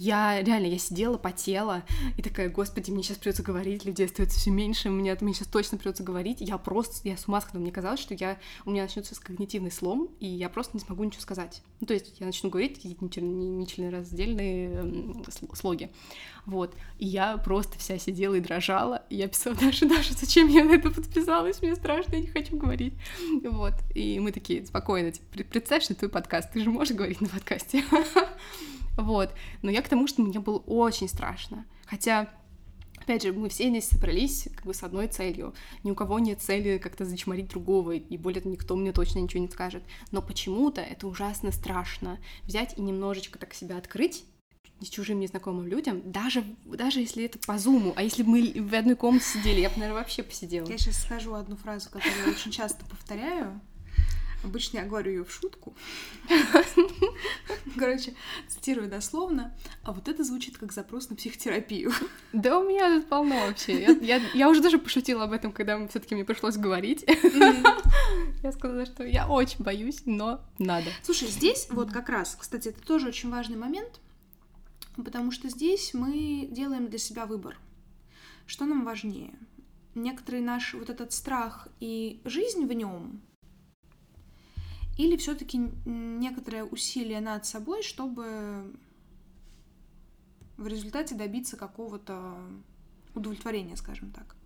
Я 0.00 0.40
реально, 0.40 0.64
я 0.64 0.78
сидела, 0.78 1.18
потела, 1.18 1.82
и 2.16 2.22
такая, 2.22 2.48
господи, 2.48 2.90
мне 2.90 3.02
сейчас 3.02 3.18
придется 3.18 3.42
говорить, 3.42 3.84
людей 3.84 4.06
остается 4.06 4.40
все 4.40 4.50
меньше, 4.50 4.88
мне, 4.88 5.14
мне 5.20 5.34
сейчас 5.34 5.48
точно 5.48 5.76
придется 5.76 6.02
говорить. 6.02 6.38
Я 6.40 6.56
просто, 6.56 7.06
я 7.06 7.18
с 7.18 7.28
ума 7.28 7.42
сходила, 7.42 7.60
мне 7.60 7.70
казалось, 7.70 8.00
что 8.00 8.14
я, 8.14 8.38
у 8.64 8.70
меня 8.70 8.84
начнется 8.84 9.14
когнитивный 9.20 9.70
слом, 9.70 10.08
и 10.18 10.26
я 10.26 10.48
просто 10.48 10.78
не 10.78 10.82
смогу 10.82 11.04
ничего 11.04 11.20
сказать. 11.20 11.62
Ну, 11.80 11.86
то 11.86 11.92
есть 11.92 12.18
я 12.18 12.24
начну 12.24 12.48
говорить 12.48 12.76
какие-то 12.76 13.20
нечленораздельные 13.20 15.22
слоги. 15.52 15.90
Вот. 16.46 16.74
И 16.98 17.06
я 17.06 17.36
просто 17.36 17.78
вся 17.78 17.98
сидела 17.98 18.36
и 18.36 18.40
дрожала. 18.40 19.04
И 19.10 19.16
я 19.16 19.28
писала, 19.28 19.54
Даша, 19.54 19.86
Даша, 19.86 20.14
зачем 20.14 20.48
я 20.48 20.64
на 20.64 20.76
это 20.76 20.90
подписалась? 20.90 21.60
Мне 21.60 21.76
страшно, 21.76 22.14
я 22.14 22.22
не 22.22 22.28
хочу 22.28 22.56
говорить. 22.56 22.94
Вот. 23.44 23.74
И 23.94 24.18
мы 24.18 24.32
такие, 24.32 24.64
спокойно, 24.64 25.12
типа, 25.12 25.26
«Пред- 25.30 25.50
представь, 25.50 25.82
что 25.82 25.94
твой 25.94 26.10
подкаст, 26.10 26.52
ты 26.52 26.64
же 26.64 26.70
можешь 26.70 26.96
говорить 26.96 27.20
на 27.20 27.28
подкасте. 27.28 27.84
Вот. 28.96 29.34
Но 29.62 29.70
я 29.70 29.82
к 29.82 29.88
тому, 29.88 30.06
что 30.06 30.22
мне 30.22 30.40
было 30.40 30.58
очень 30.58 31.08
страшно. 31.08 31.64
Хотя 31.86 32.28
Опять 33.00 33.22
же, 33.22 33.32
мы 33.32 33.48
все 33.48 33.68
здесь 33.70 33.88
собрались 33.88 34.46
как 34.54 34.66
бы 34.66 34.74
с 34.74 34.82
одной 34.82 35.08
целью. 35.08 35.54
Ни 35.82 35.90
у 35.90 35.94
кого 35.94 36.18
нет 36.18 36.40
цели 36.40 36.78
как-то 36.78 37.04
зачморить 37.04 37.48
другого, 37.48 37.92
и 37.92 38.16
более 38.16 38.42
того, 38.42 38.52
никто 38.52 38.76
мне 38.76 38.92
точно 38.92 39.20
ничего 39.20 39.42
не 39.42 39.48
скажет. 39.48 39.82
Но 40.10 40.22
почему-то 40.22 40.80
это 40.80 41.08
ужасно 41.08 41.50
страшно. 41.50 42.20
Взять 42.44 42.78
и 42.78 42.82
немножечко 42.82 43.38
так 43.38 43.54
себя 43.54 43.78
открыть 43.78 44.24
с 44.80 44.88
чужим 44.88 45.20
незнакомым 45.20 45.66
людям, 45.66 46.00
даже, 46.10 46.44
даже 46.64 47.00
если 47.00 47.24
это 47.24 47.38
по 47.38 47.58
зуму, 47.58 47.92
а 47.96 48.02
если 48.02 48.22
бы 48.22 48.30
мы 48.30 48.62
в 48.62 48.74
одной 48.74 48.96
комнате 48.96 49.26
сидели, 49.26 49.60
я 49.60 49.68
бы, 49.68 49.76
наверное, 49.76 50.00
вообще 50.00 50.22
посидела. 50.22 50.66
Я 50.68 50.78
сейчас 50.78 51.02
скажу 51.02 51.34
одну 51.34 51.56
фразу, 51.56 51.90
которую 51.90 52.18
я 52.24 52.30
очень 52.30 52.50
часто 52.50 52.84
повторяю. 52.86 53.60
Обычно 54.42 54.78
я 54.78 54.84
говорю 54.84 55.10
ее 55.12 55.24
в 55.24 55.32
шутку. 55.32 55.74
Короче, 57.78 58.14
цитирую 58.48 58.88
дословно. 58.88 59.54
А 59.82 59.92
вот 59.92 60.08
это 60.08 60.24
звучит 60.24 60.56
как 60.56 60.72
запрос 60.72 61.10
на 61.10 61.16
психотерапию. 61.16 61.92
Да 62.32 62.58
у 62.58 62.66
меня 62.66 63.00
тут 63.00 63.08
полно 63.08 63.46
вообще. 63.46 63.82
Я, 63.82 63.90
я, 64.00 64.22
я 64.34 64.48
уже 64.48 64.62
даже 64.62 64.78
пошутила 64.78 65.24
об 65.24 65.32
этом, 65.32 65.52
когда 65.52 65.86
все 65.88 66.00
таки 66.00 66.14
мне 66.14 66.24
пришлось 66.24 66.56
говорить. 66.56 67.04
Я 68.42 68.52
сказала, 68.52 68.86
что 68.86 69.04
я 69.04 69.28
очень 69.28 69.62
боюсь, 69.62 70.02
но 70.06 70.40
надо. 70.58 70.90
Слушай, 71.02 71.28
здесь 71.28 71.68
вот 71.70 71.92
как 71.92 72.08
раз, 72.08 72.36
кстати, 72.40 72.68
это 72.68 72.80
тоже 72.80 73.08
очень 73.08 73.30
важный 73.30 73.58
момент, 73.58 74.00
потому 74.96 75.30
что 75.30 75.50
здесь 75.50 75.92
мы 75.92 76.48
делаем 76.50 76.88
для 76.88 76.98
себя 76.98 77.26
выбор. 77.26 77.58
Что 78.46 78.64
нам 78.64 78.84
важнее? 78.84 79.34
Некоторый 79.94 80.40
наш 80.40 80.72
вот 80.72 80.88
этот 80.88 81.12
страх 81.12 81.68
и 81.80 82.22
жизнь 82.24 82.64
в 82.66 82.72
нем, 82.72 83.20
или 85.00 85.16
все-таки 85.16 85.58
некоторое 85.86 86.62
усилие 86.62 87.22
над 87.22 87.46
собой, 87.46 87.82
чтобы 87.82 88.70
в 90.58 90.66
результате 90.66 91.14
добиться 91.14 91.56
какого-то 91.56 92.36
удовлетворения, 93.14 93.76
скажем 93.76 94.12
так. 94.12 94.36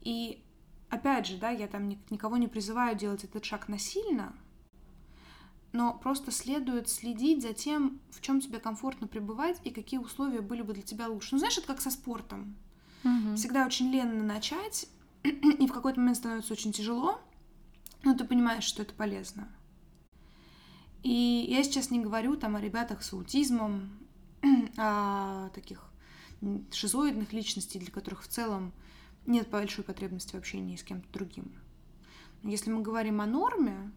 И 0.00 0.44
опять 0.90 1.26
же, 1.26 1.38
да, 1.38 1.50
я 1.50 1.66
там 1.66 1.88
никого 1.88 2.36
не 2.36 2.46
призываю 2.46 2.96
делать 2.96 3.24
этот 3.24 3.44
шаг 3.44 3.66
насильно, 3.68 4.32
но 5.72 5.92
просто 5.92 6.30
следует 6.30 6.88
следить 6.88 7.42
за 7.42 7.52
тем, 7.52 8.00
в 8.12 8.20
чем 8.20 8.40
тебе 8.40 8.60
комфортно 8.60 9.08
пребывать 9.08 9.60
и 9.64 9.70
какие 9.70 9.98
условия 9.98 10.40
были 10.40 10.62
бы 10.62 10.72
для 10.72 10.84
тебя 10.84 11.08
лучше. 11.08 11.30
Ну, 11.32 11.38
знаешь, 11.40 11.58
это 11.58 11.66
как 11.66 11.80
со 11.80 11.90
спортом. 11.90 12.54
Угу. 13.02 13.34
Всегда 13.34 13.66
очень 13.66 13.90
ленно 13.90 14.22
начать, 14.22 14.86
и 15.24 15.66
в 15.66 15.72
какой-то 15.72 15.98
момент 15.98 16.18
становится 16.18 16.52
очень 16.52 16.70
тяжело, 16.70 17.20
но 18.04 18.14
ты 18.14 18.24
понимаешь, 18.24 18.62
что 18.62 18.82
это 18.82 18.94
полезно. 18.94 19.48
И 21.04 21.46
я 21.50 21.62
сейчас 21.62 21.90
не 21.90 22.00
говорю 22.00 22.34
там 22.36 22.56
о 22.56 22.60
ребятах 22.60 23.02
с 23.02 23.12
аутизмом, 23.12 23.90
о 24.78 25.50
таких 25.50 25.84
шизоидных 26.72 27.32
личностей, 27.32 27.78
для 27.78 27.92
которых 27.92 28.22
в 28.22 28.28
целом 28.28 28.72
нет 29.26 29.48
большой 29.50 29.84
потребности 29.84 30.34
в 30.34 30.38
общении 30.38 30.76
с 30.76 30.82
кем-то 30.82 31.06
другим. 31.12 31.52
Если 32.42 32.70
мы 32.70 32.80
говорим 32.80 33.20
о 33.20 33.26
норме, 33.26 33.92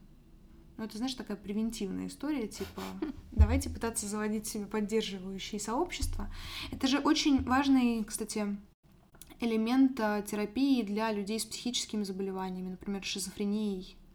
ну, 0.75 0.83
это, 0.83 0.97
знаешь, 0.97 1.15
такая 1.15 1.37
превентивная 1.37 2.07
история, 2.07 2.47
типа, 2.47 2.81
давайте 3.31 3.69
пытаться 3.69 4.05
заводить 4.05 4.45
себе 4.45 4.65
поддерживающие 4.65 5.61
сообщества. 5.61 6.29
Это 6.71 6.87
же 6.87 6.99
очень 6.99 7.41
важный, 7.43 8.03
кстати, 8.03 8.57
элемент 9.39 9.97
а, 10.01 10.21
терапии 10.21 10.81
для 10.81 11.11
людей 11.13 11.39
с 11.39 11.45
психическими 11.45 12.03
заболеваниями, 12.03 12.71
например, 12.71 13.03
шизофренией 13.03 13.95
а, 13.95 14.06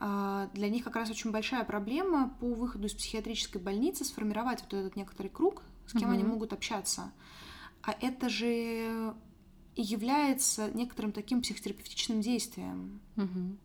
для 0.00 0.68
них 0.68 0.84
как 0.84 0.96
раз 0.96 1.10
очень 1.10 1.32
большая 1.32 1.64
проблема 1.64 2.36
по 2.40 2.46
выходу 2.46 2.86
из 2.86 2.94
психиатрической 2.94 3.60
больницы 3.60 4.04
сформировать 4.04 4.62
вот 4.62 4.74
этот 4.74 4.96
некоторый 4.96 5.28
круг, 5.28 5.62
с 5.86 5.92
кем 5.92 6.10
угу. 6.10 6.12
они 6.12 6.22
могут 6.22 6.52
общаться. 6.52 7.12
А 7.82 7.96
это 8.00 8.28
же 8.28 9.14
и 9.78 9.82
является 9.82 10.70
некоторым 10.72 11.12
таким 11.12 11.40
психотерапевтичным 11.40 12.20
действием. 12.20 13.00
Угу. 13.16 13.56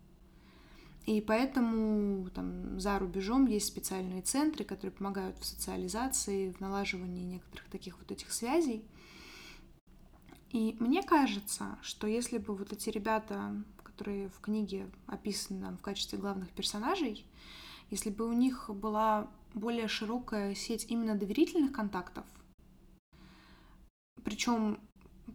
И 1.06 1.20
поэтому 1.20 2.30
там, 2.30 2.80
за 2.80 2.98
рубежом 2.98 3.46
есть 3.46 3.66
специальные 3.66 4.22
центры, 4.22 4.64
которые 4.64 4.92
помогают 4.92 5.36
в 5.38 5.44
социализации, 5.44 6.52
в 6.52 6.60
налаживании 6.60 7.24
некоторых 7.24 7.68
таких 7.68 7.98
вот 7.98 8.10
этих 8.10 8.32
связей. 8.32 8.84
И 10.50 10.76
мне 10.78 11.02
кажется, 11.02 11.78
что 11.82 12.06
если 12.06 12.38
бы 12.38 12.54
вот 12.54 12.72
эти 12.72 12.90
ребята 12.90 13.62
которые 13.94 14.28
в 14.28 14.40
книге 14.40 14.90
описаны 15.06 15.60
нам 15.60 15.76
в 15.78 15.82
качестве 15.82 16.18
главных 16.18 16.50
персонажей, 16.50 17.24
если 17.90 18.10
бы 18.10 18.26
у 18.26 18.32
них 18.32 18.68
была 18.68 19.30
более 19.54 19.86
широкая 19.86 20.54
сеть 20.54 20.86
именно 20.88 21.14
доверительных 21.14 21.72
контактов, 21.72 22.24
причем 24.24 24.80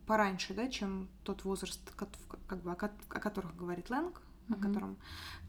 пораньше, 0.05 0.53
да, 0.53 0.67
чем 0.67 1.07
тот 1.23 1.45
возраст, 1.45 1.79
как 1.95 2.61
бы, 2.61 2.71
о, 2.71 2.75
которых 2.75 3.55
говорит 3.55 3.89
Лэнг, 3.89 4.21
mm-hmm. 4.49 4.53
о 4.53 4.61
котором, 4.61 4.97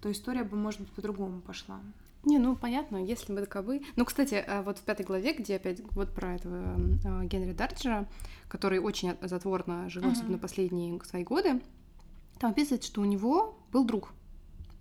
то 0.01 0.13
история 0.13 0.45
бы, 0.45 0.57
может 0.57 0.81
быть, 0.81 0.93
по-другому 0.93 1.41
пошла. 1.41 1.81
Не, 2.23 2.39
ну 2.39 2.55
понятно, 2.55 2.99
если 2.99 3.33
бы 3.33 3.41
таковы. 3.41 3.83
Ну, 3.97 4.05
кстати, 4.05 4.35
э, 4.35 4.63
вот 4.63 4.79
в 4.79 4.83
пятой 4.83 5.07
главе, 5.07 5.33
где 5.33 5.57
опять 5.57 5.81
вот 5.93 6.15
про 6.15 6.35
этого 6.35 6.79
э, 7.03 7.25
Генри 7.25 7.55
Дарджера, 7.55 8.07
который 8.49 8.79
очень 8.79 9.17
затворно 9.23 9.89
жил, 9.89 10.05
uh-huh. 10.05 10.13
особенно 10.13 10.39
последние 10.39 11.03
свои 11.05 11.25
годы, 11.25 11.63
там 12.41 12.53
описывается, 12.53 12.89
что 12.89 13.03
у 13.03 13.05
него 13.05 13.59
был 13.71 13.85
друг. 13.85 14.13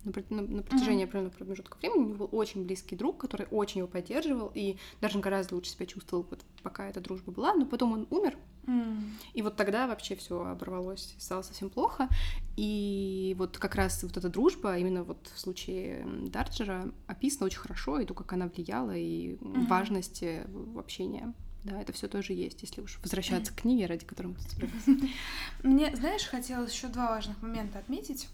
На, 0.02 0.12
на, 0.30 0.42
на 0.42 0.62
протяжении 0.62 1.04
mm-hmm. 1.04 1.08
определенного 1.08 1.34
промежутка 1.34 1.76
времени 1.76 1.98
у 1.98 2.08
него 2.08 2.26
был 2.26 2.28
очень 2.32 2.64
близкий 2.64 2.96
друг, 2.96 3.18
который 3.18 3.46
очень 3.50 3.80
его 3.80 3.88
поддерживал 3.88 4.50
и 4.54 4.78
даже 5.02 5.18
гораздо 5.18 5.56
лучше 5.56 5.72
себя 5.72 5.84
чувствовал, 5.84 6.26
вот, 6.30 6.40
пока 6.62 6.88
эта 6.88 7.02
дружба 7.02 7.32
была. 7.32 7.52
Но 7.52 7.66
потом 7.66 7.92
он 7.92 8.06
умер, 8.08 8.38
mm. 8.64 9.10
и 9.34 9.42
вот 9.42 9.56
тогда 9.56 9.86
вообще 9.86 10.16
все 10.16 10.42
оборвалось, 10.42 11.14
стало 11.18 11.42
совсем 11.42 11.68
плохо. 11.68 12.08
И 12.56 13.36
вот 13.38 13.58
как 13.58 13.74
раз 13.74 14.02
вот 14.02 14.16
эта 14.16 14.30
дружба, 14.30 14.78
именно 14.78 15.04
вот 15.04 15.30
в 15.34 15.38
случае 15.38 16.06
Дарджера, 16.28 16.90
описана 17.06 17.44
очень 17.44 17.58
хорошо, 17.58 18.00
и 18.00 18.06
то, 18.06 18.14
как 18.14 18.32
она 18.32 18.46
влияла, 18.48 18.96
и 18.96 19.34
mm-hmm. 19.34 19.66
важность 19.66 20.22
э, 20.22 20.46
общения. 20.78 21.34
Да, 21.64 21.80
это 21.80 21.92
все 21.92 22.08
тоже 22.08 22.32
есть, 22.32 22.62
если 22.62 22.80
уж 22.80 22.98
возвращаться 23.02 23.52
к 23.52 23.56
книге, 23.56 23.86
ради 23.86 24.06
которой 24.06 24.28
мы 24.28 24.34
тут 24.34 24.48
собрались. 24.50 25.10
Мне, 25.62 25.94
знаешь, 25.94 26.24
хотелось 26.24 26.72
еще 26.72 26.88
два 26.88 27.10
важных 27.10 27.42
момента 27.42 27.78
отметить. 27.78 28.28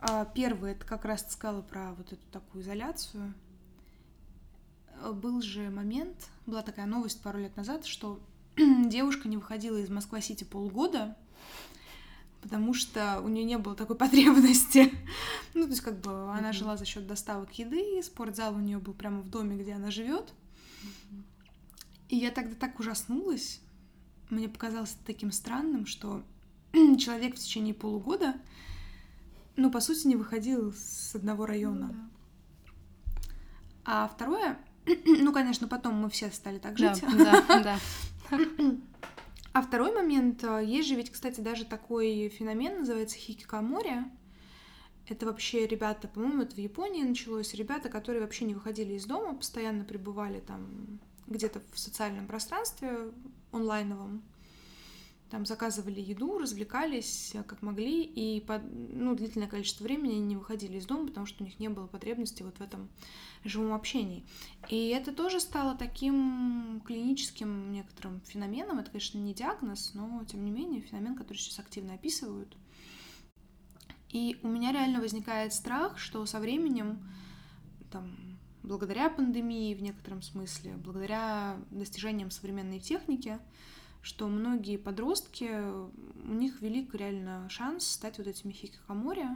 А, 0.00 0.24
первый, 0.24 0.72
это 0.72 0.86
как 0.86 1.04
раз 1.04 1.24
ты 1.24 1.32
сказала 1.32 1.62
про 1.62 1.92
вот 1.92 2.12
эту 2.12 2.22
такую 2.32 2.62
изоляцию. 2.62 3.34
Э, 5.02 5.12
был 5.12 5.42
же 5.42 5.70
момент, 5.70 6.28
была 6.46 6.62
такая 6.62 6.86
новость 6.86 7.22
пару 7.22 7.38
лет 7.38 7.56
назад, 7.56 7.84
что 7.84 8.20
девушка 8.56 9.28
не 9.28 9.36
выходила 9.36 9.76
из 9.76 9.90
Москва-Сити 9.90 10.44
полгода, 10.44 11.16
потому 12.40 12.72
что 12.72 13.20
у 13.20 13.28
нее 13.28 13.44
не 13.44 13.58
было 13.58 13.74
такой 13.74 13.96
потребности. 13.98 14.92
ну, 15.54 15.64
то 15.64 15.70
есть, 15.70 15.82
как 15.82 16.00
бы 16.00 16.32
она 16.32 16.52
жила 16.52 16.76
за 16.76 16.86
счет 16.86 17.06
доставок 17.06 17.52
еды, 17.52 18.02
спортзал 18.02 18.54
у 18.54 18.60
нее 18.60 18.78
был 18.78 18.94
прямо 18.94 19.20
в 19.20 19.28
доме, 19.28 19.56
где 19.56 19.74
она 19.74 19.90
живет. 19.90 20.32
И 22.08 22.16
я 22.16 22.30
тогда 22.30 22.54
так 22.54 22.78
ужаснулась. 22.78 23.60
Мне 24.30 24.48
показалось 24.48 24.96
таким 25.06 25.32
странным, 25.32 25.86
что 25.86 26.24
человек 26.72 27.36
в 27.36 27.38
течение 27.38 27.74
полугода, 27.74 28.34
ну, 29.56 29.70
по 29.70 29.80
сути, 29.80 30.06
не 30.06 30.16
выходил 30.16 30.72
с 30.72 31.14
одного 31.14 31.46
района. 31.46 31.88
да. 31.88 33.22
А 33.84 34.08
второе, 34.08 34.58
ну, 35.04 35.32
конечно, 35.32 35.68
потом 35.68 35.94
мы 35.94 36.10
все 36.10 36.30
стали 36.30 36.58
так 36.58 36.76
жить. 36.76 37.02
Да, 37.16 37.44
да, 37.48 37.78
да. 38.30 38.38
А 39.52 39.62
второй 39.62 39.90
момент, 39.90 40.44
э, 40.44 40.62
есть 40.66 40.86
же 40.86 40.96
ведь, 40.96 41.08
кстати, 41.10 41.40
даже 41.40 41.64
такой 41.64 42.28
феномен, 42.28 42.80
называется 42.80 43.16
хикикамори. 43.16 44.04
Это 45.08 45.24
вообще 45.24 45.66
ребята, 45.66 46.08
по-моему, 46.08 46.42
это 46.42 46.56
в 46.56 46.58
Японии 46.58 47.02
началось, 47.02 47.54
ребята, 47.54 47.88
которые 47.88 48.20
вообще 48.20 48.44
не 48.44 48.52
выходили 48.52 48.92
из 48.92 49.06
дома, 49.06 49.34
постоянно 49.34 49.84
пребывали 49.84 50.40
там 50.40 51.00
где-то 51.26 51.62
в 51.72 51.78
социальном 51.78 52.26
пространстве 52.26 53.12
онлайновом. 53.52 54.22
Там 55.30 55.44
заказывали 55.44 56.00
еду, 56.00 56.38
развлекались 56.38 57.34
э, 57.34 57.42
как 57.42 57.60
могли, 57.60 58.04
и 58.04 58.40
под, 58.40 58.62
ну, 58.70 59.16
длительное 59.16 59.48
количество 59.48 59.82
времени 59.82 60.14
не 60.14 60.36
выходили 60.36 60.78
из 60.78 60.86
дома, 60.86 61.08
потому 61.08 61.26
что 61.26 61.42
у 61.42 61.46
них 61.46 61.58
не 61.58 61.68
было 61.68 61.88
потребности 61.88 62.44
вот 62.44 62.58
в 62.58 62.60
этом 62.60 62.88
живом 63.42 63.72
общении. 63.72 64.24
И 64.68 64.88
это 64.90 65.12
тоже 65.12 65.40
стало 65.40 65.76
таким 65.76 66.80
клиническим 66.86 67.72
некоторым 67.72 68.20
феноменом. 68.20 68.78
Это, 68.78 68.92
конечно, 68.92 69.18
не 69.18 69.34
диагноз, 69.34 69.94
но, 69.94 70.24
тем 70.30 70.44
не 70.44 70.52
менее, 70.52 70.80
феномен, 70.80 71.16
который 71.16 71.38
сейчас 71.38 71.58
активно 71.58 71.94
описывают. 71.94 72.56
И 74.10 74.38
у 74.44 74.48
меня 74.48 74.70
реально 74.70 75.00
возникает 75.00 75.52
страх, 75.52 75.98
что 75.98 76.24
со 76.24 76.38
временем 76.38 77.04
там, 77.90 78.16
благодаря 78.66 79.08
пандемии 79.08 79.74
в 79.74 79.80
некотором 79.80 80.20
смысле, 80.22 80.74
благодаря 80.76 81.56
достижениям 81.70 82.30
современной 82.30 82.80
техники, 82.80 83.38
что 84.02 84.28
многие 84.28 84.76
подростки, 84.76 85.50
у 86.28 86.34
них 86.34 86.60
велик 86.60 86.94
реально 86.94 87.48
шанс 87.48 87.86
стать 87.86 88.18
вот 88.18 88.26
этими 88.26 88.52
хикикамори. 88.52 89.28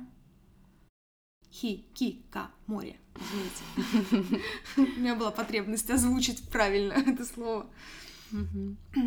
Хи-ки-ка-море, 1.52 3.00
извините. 3.16 4.42
У 4.76 5.00
меня 5.00 5.16
была 5.16 5.32
потребность 5.32 5.90
озвучить 5.90 6.48
правильно 6.48 6.92
это 7.06 7.24
слово. 7.24 7.66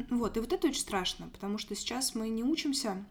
Вот, 0.09 0.35
и 0.35 0.39
вот 0.41 0.51
это 0.51 0.67
очень 0.67 0.81
страшно, 0.81 1.29
потому 1.29 1.57
что 1.57 1.75
сейчас 1.75 2.15
мы 2.15 2.27
не 2.27 2.43
учимся 2.43 3.05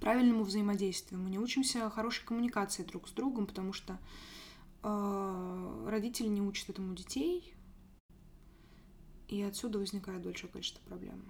правильному 0.00 0.44
взаимодействию, 0.44 1.20
мы 1.20 1.28
не 1.28 1.38
учимся 1.38 1.90
хорошей 1.90 2.24
коммуникации 2.24 2.82
друг 2.82 3.06
с 3.08 3.12
другом, 3.12 3.46
потому 3.46 3.74
что 3.74 3.98
родители 4.82 6.28
не 6.28 6.40
учат 6.40 6.70
этому 6.70 6.94
детей, 6.94 7.54
и 9.28 9.42
отсюда 9.42 9.78
возникает 9.78 10.22
большое 10.22 10.52
количество 10.52 10.82
проблем. 10.84 11.22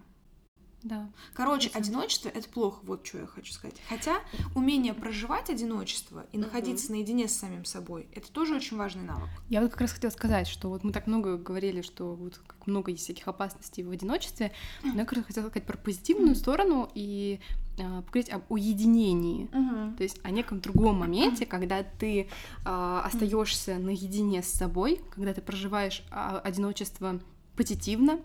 Да. 0.83 1.11
Короче, 1.35 1.71
одиночество 1.75 2.29
это 2.29 2.49
плохо, 2.49 2.81
вот 2.83 3.07
что 3.07 3.19
я 3.19 3.27
хочу 3.27 3.53
сказать. 3.53 3.77
Хотя 3.89 4.21
умение 4.55 4.95
проживать 4.95 5.51
одиночество 5.51 6.27
и 6.33 6.39
находиться 6.39 6.89
uh-huh. 6.89 6.97
наедине 6.97 7.29
с 7.29 7.37
самим 7.37 7.65
собой 7.65 8.09
это 8.15 8.31
тоже 8.33 8.55
очень 8.55 8.77
важный 8.77 9.03
навык. 9.03 9.29
Я 9.49 9.61
вот 9.61 9.71
как 9.71 9.83
раз 9.83 9.93
хотела 9.93 10.11
сказать, 10.11 10.47
что 10.47 10.69
вот 10.69 10.85
мы 10.85 10.93
так 10.93 11.07
много 11.07 11.37
говорили, 11.37 11.83
что 11.83 12.15
вот 12.15 12.41
как 12.47 12.67
много 12.67 12.91
есть 12.91 13.05
всяких 13.05 13.27
опасностей 13.29 13.83
в 13.83 13.91
одиночестве, 13.91 14.53
но 14.83 14.95
я 14.95 15.05
как 15.05 15.15
раз 15.15 15.27
хотела 15.27 15.49
сказать 15.49 15.67
про 15.67 15.77
позитивную 15.77 16.35
сторону 16.35 16.91
и 16.95 17.41
э, 17.79 18.03
поговорить 18.03 18.31
об 18.31 18.43
уединении, 18.49 19.49
uh-huh. 19.49 19.97
то 19.97 20.03
есть 20.03 20.21
о 20.23 20.31
неком 20.31 20.61
другом 20.61 20.97
моменте, 20.97 21.47
когда 21.47 21.83
ты 21.83 22.23
э, 22.23 23.01
остаешься 23.05 23.79
наедине 23.79 24.43
с 24.43 24.49
собой, 24.49 25.01
когда 25.15 25.35
ты 25.35 25.41
проживаешь 25.41 26.03
э, 26.11 26.41
одиночество 26.45 27.21
позитивно, 27.57 28.21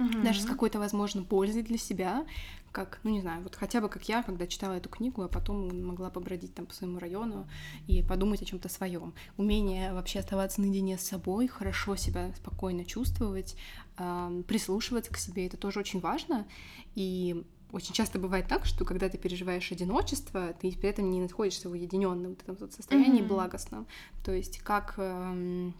угу. 0.00 0.22
даже 0.22 0.40
с 0.40 0.44
какой-то, 0.44 0.78
возможно, 0.78 1.22
пользой 1.22 1.62
для 1.62 1.78
себя, 1.78 2.26
как, 2.72 3.00
ну 3.02 3.10
не 3.10 3.20
знаю, 3.20 3.42
вот 3.42 3.56
хотя 3.56 3.80
бы 3.80 3.88
как 3.88 4.08
я, 4.08 4.22
когда 4.22 4.46
читала 4.46 4.74
эту 4.74 4.88
книгу, 4.88 5.22
а 5.22 5.28
потом 5.28 5.84
могла 5.84 6.08
побродить 6.10 6.54
там 6.54 6.66
по 6.66 6.74
своему 6.74 6.98
району 6.98 7.48
и 7.88 8.02
подумать 8.02 8.42
о 8.42 8.44
чем-то 8.44 8.68
своем. 8.68 9.12
Умение 9.36 9.92
вообще 9.92 10.20
оставаться 10.20 10.60
наедине 10.60 10.96
с 10.96 11.02
собой, 11.02 11.48
хорошо 11.48 11.96
себя 11.96 12.32
спокойно 12.36 12.84
чувствовать, 12.84 13.56
прислушиваться 13.96 15.12
к 15.12 15.18
себе, 15.18 15.46
это 15.46 15.56
тоже 15.56 15.80
очень 15.80 16.00
важно. 16.00 16.46
И 16.94 17.44
очень 17.72 17.92
часто 17.92 18.18
бывает 18.18 18.46
так, 18.48 18.66
что 18.66 18.84
когда 18.84 19.08
ты 19.08 19.18
переживаешь 19.18 19.70
одиночество, 19.72 20.54
ты 20.60 20.72
при 20.72 20.88
этом 20.88 21.10
не 21.10 21.20
находишься 21.20 21.68
в 21.68 21.72
уединенном 21.72 22.30
вот 22.30 22.42
этом 22.42 22.56
вот 22.56 22.72
состоянии 22.72 23.22
mm-hmm. 23.22 23.28
благостном. 23.28 23.86
То 24.24 24.32
есть 24.32 24.58
как 24.58 24.94
э, 24.96 25.70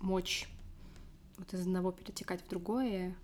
мочь 0.00 0.48
вот 1.38 1.52
из 1.54 1.60
одного 1.62 1.92
перетекать 1.92 2.44
в 2.44 2.48
другое, 2.48 3.16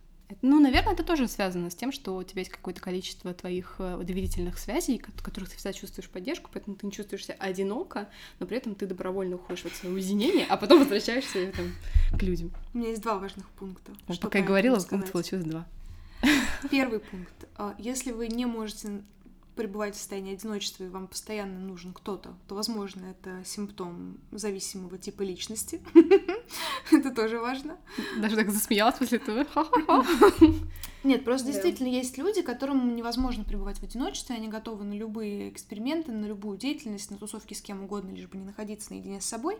ну, 0.42 0.60
наверное, 0.60 0.92
это 0.92 1.02
тоже 1.02 1.26
связано 1.26 1.70
с 1.70 1.74
тем, 1.74 1.90
что 1.90 2.16
у 2.16 2.22
тебя 2.22 2.40
есть 2.40 2.50
какое-то 2.50 2.80
количество 2.80 3.32
твоих 3.32 3.76
э, 3.78 4.00
доверительных 4.02 4.58
связей, 4.58 4.98
которых 4.98 5.48
ты 5.48 5.56
всегда 5.56 5.72
чувствуешь 5.72 6.08
поддержку, 6.08 6.50
поэтому 6.52 6.76
ты 6.76 6.86
не 6.86 6.92
чувствуешь 6.92 7.24
себя 7.24 7.36
одиноко, 7.38 8.08
но 8.38 8.46
при 8.46 8.58
этом 8.58 8.74
ты 8.74 8.86
добровольно 8.86 9.36
уходишь 9.36 9.64
в 9.64 9.74
свое 9.74 9.94
уединение, 9.94 10.46
а 10.48 10.56
потом 10.56 10.80
возвращаешься 10.80 11.52
там, 11.52 11.72
к 12.18 12.22
людям. 12.22 12.52
У 12.74 12.78
меня 12.78 12.90
есть 12.90 13.02
два 13.02 13.18
важных 13.18 13.48
пункта. 13.50 13.92
Вот 14.06 14.20
пока 14.20 14.38
я 14.38 14.44
говорила, 14.44 14.78
пункт 14.80 15.12
получилось 15.12 15.44
два. 15.44 15.66
Первый 16.70 17.00
пункт. 17.00 17.48
А, 17.56 17.74
если 17.78 18.12
вы 18.12 18.28
не 18.28 18.44
можете 18.44 19.02
пребываете 19.58 19.96
в 19.96 20.00
состоянии 20.00 20.34
одиночества 20.34 20.84
и 20.84 20.88
вам 20.88 21.08
постоянно 21.08 21.58
нужен 21.58 21.92
кто-то, 21.92 22.36
то, 22.46 22.54
возможно, 22.54 23.06
это 23.06 23.42
симптом 23.44 24.18
зависимого 24.30 24.98
типа 24.98 25.22
личности. 25.22 25.82
Это 26.92 27.10
тоже 27.10 27.38
важно. 27.38 27.76
Даже 28.18 28.36
так 28.36 28.50
засмеялась 28.50 28.96
после 28.96 29.18
этого. 29.18 29.44
Нет, 31.04 31.24
просто 31.24 31.48
действительно 31.48 31.88
есть 31.88 32.16
люди, 32.16 32.40
которым 32.40 32.96
невозможно 32.96 33.44
пребывать 33.44 33.78
в 33.78 33.82
одиночестве, 33.82 34.36
они 34.36 34.48
готовы 34.48 34.84
на 34.84 34.94
любые 34.94 35.50
эксперименты, 35.50 36.12
на 36.12 36.26
любую 36.26 36.56
деятельность, 36.56 37.10
на 37.10 37.18
тусовки 37.18 37.52
с 37.52 37.60
кем 37.60 37.82
угодно, 37.82 38.10
лишь 38.10 38.28
бы 38.28 38.38
не 38.38 38.44
находиться 38.44 38.92
наедине 38.92 39.20
с 39.20 39.26
собой, 39.26 39.58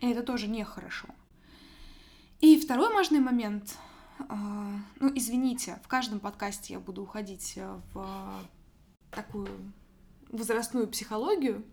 и 0.00 0.10
это 0.10 0.22
тоже 0.22 0.48
нехорошо. 0.48 1.08
И 2.40 2.58
второй 2.58 2.92
важный 2.92 3.20
момент, 3.20 3.76
а, 4.28 4.78
ну, 5.00 5.12
извините, 5.14 5.78
в 5.84 5.88
каждом 5.88 6.18
подкасте 6.18 6.74
я 6.74 6.80
буду 6.80 7.02
уходить 7.02 7.58
в 7.92 8.06
такую 9.14 9.48
возрастную 10.30 10.88
психологию, 10.88 11.64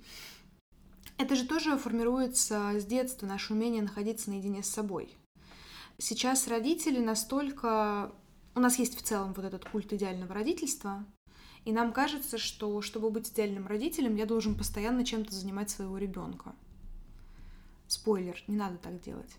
это 1.17 1.35
же 1.35 1.45
тоже 1.45 1.77
формируется 1.77 2.71
с 2.79 2.85
детства, 2.85 3.25
наше 3.25 3.53
умение 3.53 3.81
находиться 3.81 4.29
наедине 4.29 4.63
с 4.63 4.69
собой. 4.69 5.15
Сейчас 5.97 6.47
родители 6.47 6.99
настолько... 6.99 8.11
У 8.55 8.59
нас 8.59 8.79
есть 8.79 8.97
в 8.97 9.03
целом 9.03 9.33
вот 9.33 9.45
этот 9.45 9.65
культ 9.65 9.93
идеального 9.93 10.33
родительства, 10.33 11.05
и 11.63 11.71
нам 11.71 11.93
кажется, 11.93 12.37
что 12.37 12.81
чтобы 12.81 13.11
быть 13.11 13.29
идеальным 13.29 13.67
родителем, 13.67 14.15
я 14.15 14.25
должен 14.25 14.55
постоянно 14.55 15.05
чем-то 15.05 15.33
занимать 15.33 15.69
своего 15.69 15.97
ребенка. 15.97 16.55
Спойлер, 17.87 18.41
не 18.47 18.57
надо 18.57 18.77
так 18.77 18.99
делать. 19.01 19.31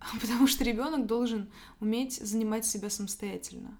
Потому 0.20 0.46
что 0.46 0.64
ребенок 0.64 1.06
должен 1.06 1.50
уметь 1.80 2.14
занимать 2.14 2.64
себя 2.64 2.88
самостоятельно. 2.88 3.76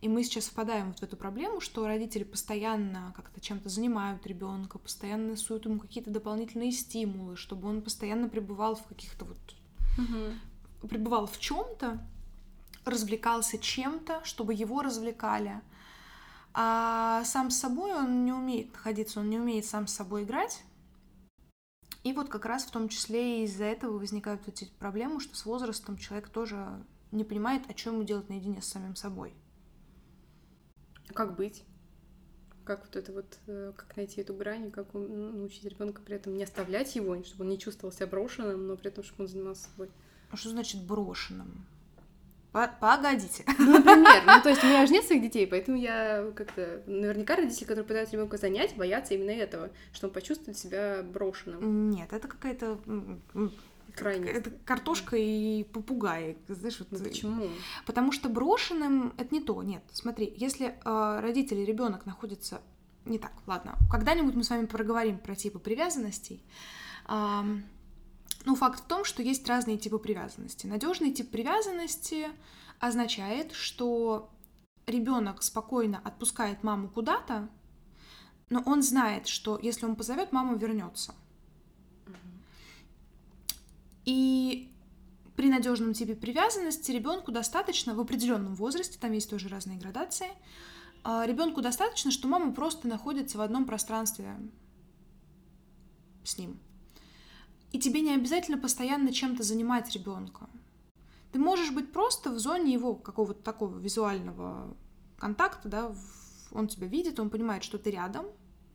И 0.00 0.08
мы 0.08 0.22
сейчас 0.22 0.46
впадаем 0.46 0.88
вот 0.88 1.00
в 1.00 1.02
эту 1.02 1.16
проблему, 1.16 1.60
что 1.60 1.86
родители 1.86 2.22
постоянно 2.22 3.12
как-то 3.16 3.40
чем-то 3.40 3.68
занимают 3.68 4.24
ребенка, 4.26 4.78
постоянно 4.78 5.36
суют 5.36 5.64
ему 5.64 5.80
какие-то 5.80 6.10
дополнительные 6.10 6.70
стимулы, 6.70 7.36
чтобы 7.36 7.68
он 7.68 7.82
постоянно 7.82 8.28
пребывал 8.28 8.76
в 8.76 8.84
каких-то 8.84 9.24
вот 9.24 9.38
угу. 9.98 10.88
пребывал 10.88 11.26
в 11.26 11.38
чем-то, 11.40 11.98
развлекался 12.84 13.58
чем-то, 13.58 14.24
чтобы 14.24 14.54
его 14.54 14.82
развлекали. 14.82 15.60
А 16.54 17.24
сам 17.24 17.50
с 17.50 17.58
собой 17.58 17.92
он 17.92 18.24
не 18.24 18.32
умеет 18.32 18.72
находиться, 18.72 19.20
он 19.20 19.30
не 19.30 19.38
умеет 19.38 19.66
сам 19.66 19.88
с 19.88 19.94
собой 19.94 20.22
играть. 20.22 20.62
И 22.04 22.12
вот 22.12 22.28
как 22.28 22.46
раз 22.46 22.64
в 22.64 22.70
том 22.70 22.88
числе 22.88 23.44
из-за 23.44 23.64
этого 23.64 23.98
возникают 23.98 24.46
эти 24.46 24.66
проблемы, 24.78 25.20
что 25.20 25.36
с 25.36 25.44
возрастом 25.44 25.98
человек 25.98 26.28
тоже 26.28 26.84
не 27.10 27.24
понимает, 27.24 27.68
о 27.68 27.74
чем 27.74 27.94
ему 27.94 28.04
делать 28.04 28.28
наедине 28.28 28.62
с 28.62 28.68
самим 28.68 28.94
собой. 28.94 29.34
Как 31.14 31.36
быть? 31.36 31.64
Как 32.64 32.84
вот 32.84 32.96
это 32.96 33.12
вот, 33.12 33.38
э, 33.46 33.72
как 33.76 33.96
найти 33.96 34.20
эту 34.20 34.34
грань, 34.34 34.70
как 34.70 34.92
ну, 34.92 35.32
научить 35.32 35.64
ребенка 35.64 36.02
при 36.02 36.16
этом 36.16 36.36
не 36.36 36.44
оставлять 36.44 36.94
его, 36.96 37.22
чтобы 37.24 37.44
он 37.44 37.50
не 37.50 37.58
чувствовал 37.58 37.92
себя 37.92 38.06
брошенным, 38.06 38.66
но 38.66 38.76
при 38.76 38.88
этом, 38.88 39.02
чтобы 39.02 39.24
он 39.24 39.28
занимался 39.28 39.68
собой. 39.70 39.90
А 40.30 40.36
что 40.36 40.50
значит 40.50 40.82
брошенным? 40.82 41.66
Погодите. 42.52 43.44
Ну, 43.58 43.78
например, 43.78 44.22
ну 44.26 44.42
то 44.42 44.48
есть 44.48 44.64
у 44.64 44.66
меня 44.66 44.86
же 44.86 44.92
нет 44.92 45.04
своих 45.04 45.22
детей, 45.22 45.46
поэтому 45.46 45.76
я 45.76 46.32
как-то... 46.34 46.82
Наверняка 46.86 47.36
родители, 47.36 47.64
которые 47.64 47.84
пытаются 47.84 48.16
ребенка 48.16 48.36
занять, 48.36 48.74
боятся 48.76 49.14
именно 49.14 49.30
этого, 49.30 49.70
что 49.92 50.08
он 50.08 50.12
почувствует 50.12 50.58
себя 50.58 51.02
брошенным. 51.02 51.90
Нет, 51.90 52.12
это 52.12 52.26
какая-то 52.26 52.78
крайне. 53.98 54.30
Это 54.30 54.50
картошка 54.64 55.16
и 55.16 55.64
попугай, 55.64 56.36
знаешь, 56.48 56.78
вот. 56.78 56.88
Ну, 56.90 56.98
почему? 56.98 57.48
Потому 57.86 58.12
что 58.12 58.28
брошенным 58.28 59.14
это 59.16 59.34
не 59.34 59.40
то. 59.40 59.62
Нет, 59.62 59.82
смотри, 59.92 60.32
если 60.36 60.78
э, 60.84 61.20
родители 61.20 61.60
ребенок 61.60 62.06
находится 62.06 62.60
не 63.04 63.18
так, 63.18 63.32
ладно. 63.46 63.76
Когда-нибудь 63.90 64.34
мы 64.34 64.44
с 64.44 64.50
вами 64.50 64.66
проговорим 64.66 65.18
про 65.18 65.34
типы 65.34 65.58
привязанностей. 65.58 66.42
Э, 67.08 67.42
ну, 68.44 68.54
факт 68.54 68.80
в 68.80 68.86
том, 68.86 69.04
что 69.04 69.22
есть 69.22 69.46
разные 69.48 69.78
типы 69.78 69.98
привязанности. 69.98 70.66
Надежный 70.66 71.12
тип 71.12 71.30
привязанности 71.30 72.28
означает, 72.80 73.52
что 73.52 74.30
ребенок 74.86 75.42
спокойно 75.42 76.00
отпускает 76.02 76.62
маму 76.62 76.88
куда-то, 76.88 77.48
но 78.50 78.62
он 78.64 78.82
знает, 78.82 79.26
что 79.26 79.58
если 79.60 79.84
он 79.84 79.96
позовет, 79.96 80.32
мама 80.32 80.56
вернется. 80.56 81.14
И 84.08 84.72
при 85.36 85.50
надежном 85.50 85.92
типе 85.92 86.14
привязанности 86.14 86.90
ребенку 86.90 87.30
достаточно 87.30 87.94
в 87.94 88.00
определенном 88.00 88.54
возрасте, 88.54 88.98
там 88.98 89.12
есть 89.12 89.28
тоже 89.28 89.50
разные 89.50 89.76
градации, 89.76 90.28
а, 91.04 91.26
ребенку 91.26 91.60
достаточно, 91.60 92.10
что 92.10 92.26
мама 92.26 92.54
просто 92.54 92.88
находится 92.88 93.36
в 93.36 93.42
одном 93.42 93.66
пространстве 93.66 94.34
с 96.24 96.38
ним. 96.38 96.58
И 97.70 97.78
тебе 97.78 98.00
не 98.00 98.14
обязательно 98.14 98.56
постоянно 98.56 99.12
чем-то 99.12 99.42
занимать 99.42 99.92
ребенка. 99.94 100.48
Ты 101.32 101.38
можешь 101.38 101.70
быть 101.70 101.92
просто 101.92 102.30
в 102.30 102.38
зоне 102.38 102.72
его 102.72 102.94
какого-то 102.94 103.42
такого 103.42 103.76
визуального 103.76 104.74
контакта, 105.18 105.68
да, 105.68 105.94
он 106.50 106.68
тебя 106.68 106.86
видит, 106.86 107.20
он 107.20 107.28
понимает, 107.28 107.62
что 107.62 107.76
ты 107.76 107.90
рядом, 107.90 108.24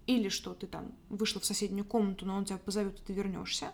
или 0.05 0.29
что 0.29 0.53
ты 0.53 0.67
там 0.67 0.91
вышла 1.09 1.41
в 1.41 1.45
соседнюю 1.45 1.85
комнату, 1.85 2.27
но 2.27 2.35
он 2.35 2.45
тебя 2.45 2.59
позовет, 2.59 2.99
и 2.99 3.03
ты 3.03 3.13
вернешься 3.13 3.71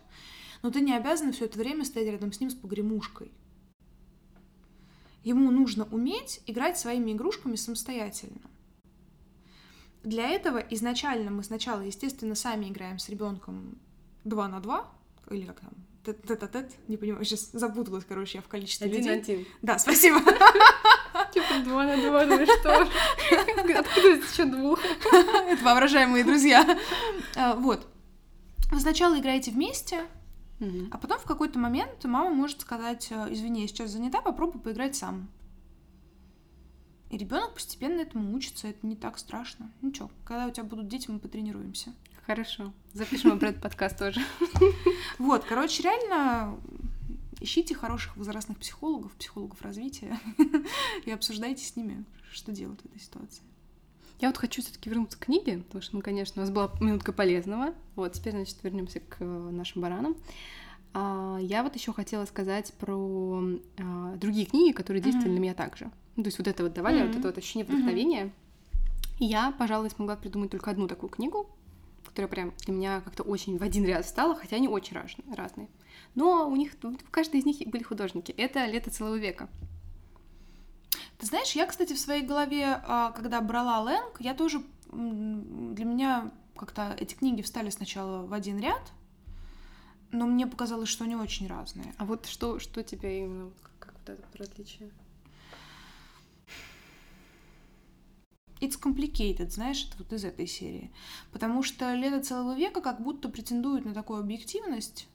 но 0.61 0.71
ты 0.71 0.81
не 0.81 0.93
обязана 0.93 1.31
все 1.31 1.45
это 1.45 1.57
время 1.57 1.85
стоять 1.85 2.09
рядом 2.09 2.31
с 2.31 2.39
ним 2.39 2.49
с 2.49 2.55
погремушкой. 2.55 3.31
Ему 5.23 5.51
нужно 5.51 5.85
уметь 5.85 6.41
играть 6.47 6.77
своими 6.77 7.11
игрушками 7.11 7.55
самостоятельно. 7.55 8.41
Для 10.03 10.29
этого 10.29 10.57
изначально 10.57 11.29
мы 11.29 11.43
сначала, 11.43 11.81
естественно, 11.81 12.35
сами 12.35 12.69
играем 12.69 12.99
с 12.99 13.09
ребенком 13.09 13.77
2 14.23 14.47
на 14.47 14.59
2, 14.61 14.91
или 15.31 15.45
как 15.45 15.59
там, 15.59 15.73
тет-а-тет, 16.03 16.71
не 16.87 16.97
понимаю, 16.97 17.25
сейчас 17.25 17.51
запуталась, 17.51 18.05
короче, 18.05 18.37
я 18.37 18.41
в 18.41 18.47
количестве 18.47 18.87
один 18.87 18.99
людей. 18.99 19.35
Один 19.35 19.47
Да, 19.61 19.77
спасибо. 19.77 20.19
Типа 21.33 21.59
два 21.63 21.85
на 21.85 21.97
два, 21.97 22.25
ну 22.25 22.43
что? 22.45 22.81
Откуда 23.79 24.07
еще 24.07 24.45
двух? 24.45 24.79
Это 25.11 25.63
воображаемые 25.63 26.23
друзья. 26.23 26.79
А, 27.35 27.55
вот. 27.55 27.87
Вы 28.71 28.79
сначала 28.79 29.19
играете 29.19 29.51
вместе, 29.51 30.05
Угу. 30.59 30.87
А 30.91 30.97
потом 30.97 31.19
в 31.19 31.23
какой-то 31.25 31.57
момент 31.57 32.03
мама 32.03 32.29
может 32.29 32.61
сказать, 32.61 33.07
«Э, 33.11 33.27
извини, 33.31 33.61
я 33.61 33.67
сейчас 33.67 33.91
занята, 33.91 34.21
попробуй 34.21 34.61
поиграть 34.61 34.95
сам. 34.95 35.29
И 37.09 37.17
ребенок 37.17 37.55
постепенно 37.55 38.01
этому 38.01 38.35
учится, 38.35 38.67
это 38.67 38.85
не 38.85 38.95
так 38.95 39.17
страшно. 39.17 39.71
Ничего, 39.81 40.11
когда 40.25 40.45
у 40.45 40.51
тебя 40.51 40.63
будут 40.63 40.87
дети, 40.87 41.09
мы 41.09 41.19
потренируемся. 41.19 41.93
Хорошо. 42.25 42.71
Запишем 42.93 43.39
про 43.39 43.49
этот 43.49 43.63
подкаст 43.63 43.97
тоже. 43.97 44.21
Вот, 45.17 45.43
короче, 45.45 45.83
реально 45.83 46.59
ищите 47.41 47.73
хороших 47.73 48.15
возрастных 48.15 48.59
психологов, 48.59 49.11
психологов 49.13 49.61
развития 49.61 50.19
и 51.05 51.11
обсуждайте 51.11 51.65
с 51.65 51.75
ними, 51.75 52.05
что 52.31 52.51
делать 52.51 52.81
в 52.81 52.85
этой 52.85 52.99
ситуации. 52.99 53.41
Я 54.19 54.27
вот 54.27 54.37
хочу 54.37 54.61
все-таки 54.61 54.89
вернуться 54.89 55.17
к 55.17 55.25
книге, 55.25 55.59
потому 55.59 55.81
что, 55.81 55.95
ну, 55.95 56.01
конечно, 56.01 56.41
у 56.41 56.45
нас 56.45 56.53
была 56.53 56.71
минутка 56.81 57.13
полезного. 57.13 57.73
Вот, 57.95 58.13
теперь, 58.13 58.33
значит, 58.33 58.57
вернемся 58.63 58.99
к 58.99 59.17
э, 59.19 59.25
нашим 59.25 59.81
баранам. 59.81 60.17
А, 60.93 61.37
я 61.41 61.63
вот 61.63 61.75
еще 61.75 61.93
хотела 61.93 62.25
сказать 62.25 62.73
про 62.73 63.41
а, 63.77 64.15
другие 64.17 64.45
книги, 64.45 64.73
которые 64.73 65.01
действовали 65.01 65.31
mm-hmm. 65.31 65.35
на 65.35 65.39
меня 65.39 65.53
также. 65.53 65.91
Ну, 66.15 66.23
то 66.23 66.27
есть 66.27 66.37
вот 66.37 66.47
это 66.47 66.63
вот 66.63 66.73
давали, 66.73 67.01
mm-hmm. 67.01 67.07
вот 67.07 67.15
это 67.15 67.27
вот 67.27 67.37
ощущение 67.37 67.65
вдохновения. 67.65 68.25
Mm-hmm. 68.25 69.19
И 69.19 69.25
я, 69.25 69.51
пожалуй, 69.51 69.89
смогла 69.89 70.15
придумать 70.15 70.51
только 70.51 70.71
одну 70.71 70.87
такую 70.87 71.09
книгу, 71.09 71.49
которая 72.05 72.29
прям 72.29 72.53
для 72.65 72.73
меня 72.73 73.01
как-то 73.01 73.23
очень 73.23 73.57
в 73.57 73.63
один 73.63 73.85
ряд 73.85 74.05
стала, 74.05 74.35
хотя 74.35 74.57
они 74.57 74.67
очень 74.67 74.97
разные. 75.35 75.69
Но 76.15 76.49
у 76.49 76.55
них, 76.55 76.73
в 76.81 77.11
каждой 77.11 77.39
из 77.39 77.45
них 77.45 77.57
были 77.67 77.83
художники. 77.83 78.31
Это 78.31 78.65
«Лето 78.65 78.89
целого 78.89 79.15
века». 79.15 79.47
Ты 81.17 81.25
знаешь, 81.25 81.51
я, 81.51 81.65
кстати, 81.65 81.93
в 81.93 81.99
своей 81.99 82.25
голове, 82.25 82.81
а, 82.83 83.11
когда 83.11 83.41
брала 83.41 83.79
Лэнг, 83.81 84.19
я 84.19 84.33
тоже... 84.33 84.63
Для 84.91 85.85
меня 85.85 86.31
как-то 86.55 86.95
эти 86.99 87.13
книги 87.13 87.41
встали 87.41 87.69
сначала 87.69 88.25
в 88.25 88.33
один 88.33 88.59
ряд, 88.59 88.91
но 90.11 90.25
мне 90.25 90.47
показалось, 90.47 90.89
что 90.89 91.03
они 91.03 91.15
очень 91.15 91.47
разные. 91.47 91.93
А 91.97 92.05
вот 92.05 92.25
что, 92.25 92.59
что 92.59 92.83
тебя 92.83 93.11
именно, 93.11 93.51
как, 93.61 93.71
как 93.79 93.93
вот 93.99 94.09
это 94.09 94.37
различие? 94.37 94.91
It's 98.59 98.77
complicated, 98.77 99.51
знаешь, 99.51 99.87
это 99.87 99.97
вот 99.99 100.11
из 100.11 100.25
этой 100.25 100.47
серии. 100.47 100.91
Потому 101.31 101.63
что 101.63 101.93
«Лето 101.93 102.21
целого 102.21 102.55
века» 102.55 102.81
как 102.81 103.01
будто 103.01 103.29
претендует 103.29 103.85
на 103.85 103.93
такую 103.93 104.19
объективность. 104.19 105.07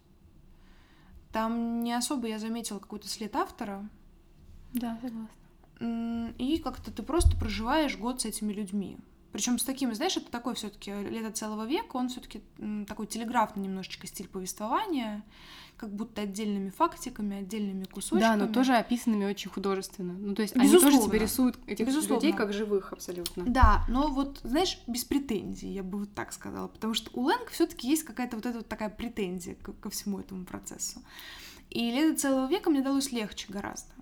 Там 1.31 1.83
не 1.83 1.93
особо 1.93 2.29
я 2.29 2.39
заметила 2.39 2.79
какой-то 2.79 3.09
след 3.09 3.37
автора. 3.37 3.87
Да, 4.73 4.99
согласна. 5.03 5.29
И 5.81 6.61
как-то 6.63 6.91
ты 6.91 7.03
просто 7.03 7.37
проживаешь 7.37 7.97
год 7.97 8.23
с 8.23 8.25
этими 8.25 8.53
людьми. 8.53 8.99
Причем 9.33 9.59
с 9.59 9.65
таким, 9.65 9.93
знаешь, 9.95 10.17
это 10.17 10.31
такой 10.31 10.55
все-таки 10.55 10.93
лето 10.93 11.33
целого 11.33 11.67
века, 11.67 11.97
он 11.97 12.09
все-таки 12.09 12.41
такой 12.87 13.09
телеграфный 13.09 13.65
немножечко 13.65 14.07
стиль 14.07 14.29
повествования, 14.29 15.25
как 15.77 15.93
будто 15.93 16.23
отдельными 16.23 16.71
фактиками, 16.71 17.39
отдельными 17.39 17.83
кусочками. 17.83 18.21
Да, 18.21 18.37
но 18.37 18.47
тоже 18.47 18.75
описанными 18.75 19.25
очень 19.25 19.51
художественно. 19.51 20.13
Ну, 20.13 20.37
то 20.37 20.43
есть 20.43 20.55
Безусловно. 20.55 20.87
они 20.87 20.97
тоже 20.99 21.09
тебе 21.09 21.19
рисуют 21.19 21.59
этих 21.67 21.85
Безусловно. 21.89 22.15
людей 22.15 22.33
как 22.33 22.53
живых 22.53 22.93
абсолютно. 22.93 23.43
Да, 23.45 23.85
но 23.89 24.07
вот, 24.07 24.39
знаешь, 24.45 24.81
без 24.87 25.05
претензий, 25.05 25.73
я 25.73 25.83
бы 25.83 25.99
вот 25.99 26.15
так 26.15 26.33
сказала, 26.33 26.69
потому 26.69 26.95
что 26.95 27.11
у 27.19 27.23
Лэнг 27.23 27.51
все-таки 27.51 27.89
есть 27.89 28.05
какая-то 28.05 28.37
вот 28.37 28.47
эта 28.47 28.59
вот 28.59 28.69
такая 28.69 28.89
претензия 28.89 29.57
ко, 29.57 29.73
ко 29.73 29.91
всему 29.91 30.21
этому 30.21 30.45
процессу. 30.45 31.03
И 31.71 31.91
лето 31.91 32.21
целого 32.21 32.49
века 32.49 32.71
мне 32.71 32.83
далось 32.83 33.11
легче 33.11 33.47
гораздо. 33.53 33.94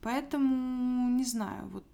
Поэтому, 0.00 1.16
не 1.16 1.24
знаю, 1.24 1.68
вот 1.68 1.84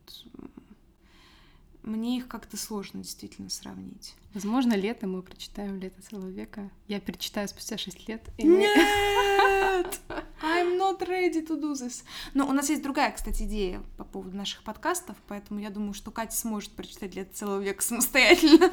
мне 1.82 2.18
их 2.18 2.28
как-то 2.28 2.56
сложно 2.56 3.02
действительно 3.02 3.50
сравнить. 3.50 4.14
Возможно, 4.34 4.74
летом 4.74 5.12
мы 5.12 5.22
прочитаем 5.22 5.78
«Лето 5.80 6.00
целого 6.02 6.28
века». 6.28 6.70
Я 6.86 7.00
перечитаю 7.00 7.48
спустя 7.48 7.76
6 7.76 8.08
лет. 8.08 8.22
И 8.38 8.46
Нет! 8.46 10.00
I'm 10.42 10.78
not 10.78 11.00
ready 11.00 11.44
to 11.46 11.60
do 11.60 11.72
this. 11.72 12.04
Но 12.34 12.48
у 12.48 12.52
нас 12.52 12.70
есть 12.70 12.82
другая, 12.82 13.12
кстати, 13.12 13.42
идея 13.44 13.82
по 13.96 14.04
поводу 14.04 14.36
наших 14.36 14.62
подкастов, 14.62 15.16
поэтому 15.28 15.60
я 15.60 15.70
думаю, 15.70 15.94
что 15.94 16.10
Катя 16.10 16.36
сможет 16.36 16.70
прочитать 16.72 17.14
«Лето 17.14 17.34
целого 17.34 17.60
века» 17.60 17.82
самостоятельно. 17.82 18.72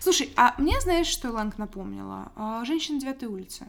Слушай, 0.00 0.32
а 0.36 0.54
мне, 0.58 0.80
знаешь, 0.80 1.06
что 1.06 1.30
Ланг 1.30 1.58
напомнила? 1.58 2.32
А, 2.34 2.64
«Женщина 2.64 2.98
девятой 2.98 3.28
улицы». 3.28 3.66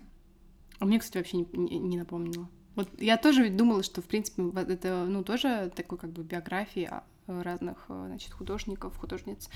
А 0.80 0.86
мне, 0.86 1.00
кстати, 1.00 1.18
вообще 1.18 1.38
не 1.38 1.98
напомнила. 1.98 2.48
Вот 2.78 2.88
я 3.00 3.18
тоже 3.18 3.50
думала, 3.50 3.82
что, 3.82 4.04
в 4.04 4.06
принципе, 4.06 4.44
это, 4.56 5.06
ну, 5.06 5.24
тоже 5.24 5.72
такой 5.76 5.98
как 5.98 6.12
бы 6.12 6.22
биография 6.22 7.04
разных, 7.26 7.86
э, 7.90 8.06
значит, 8.08 8.32
художников, 8.32 8.96
художниц, 8.98 9.50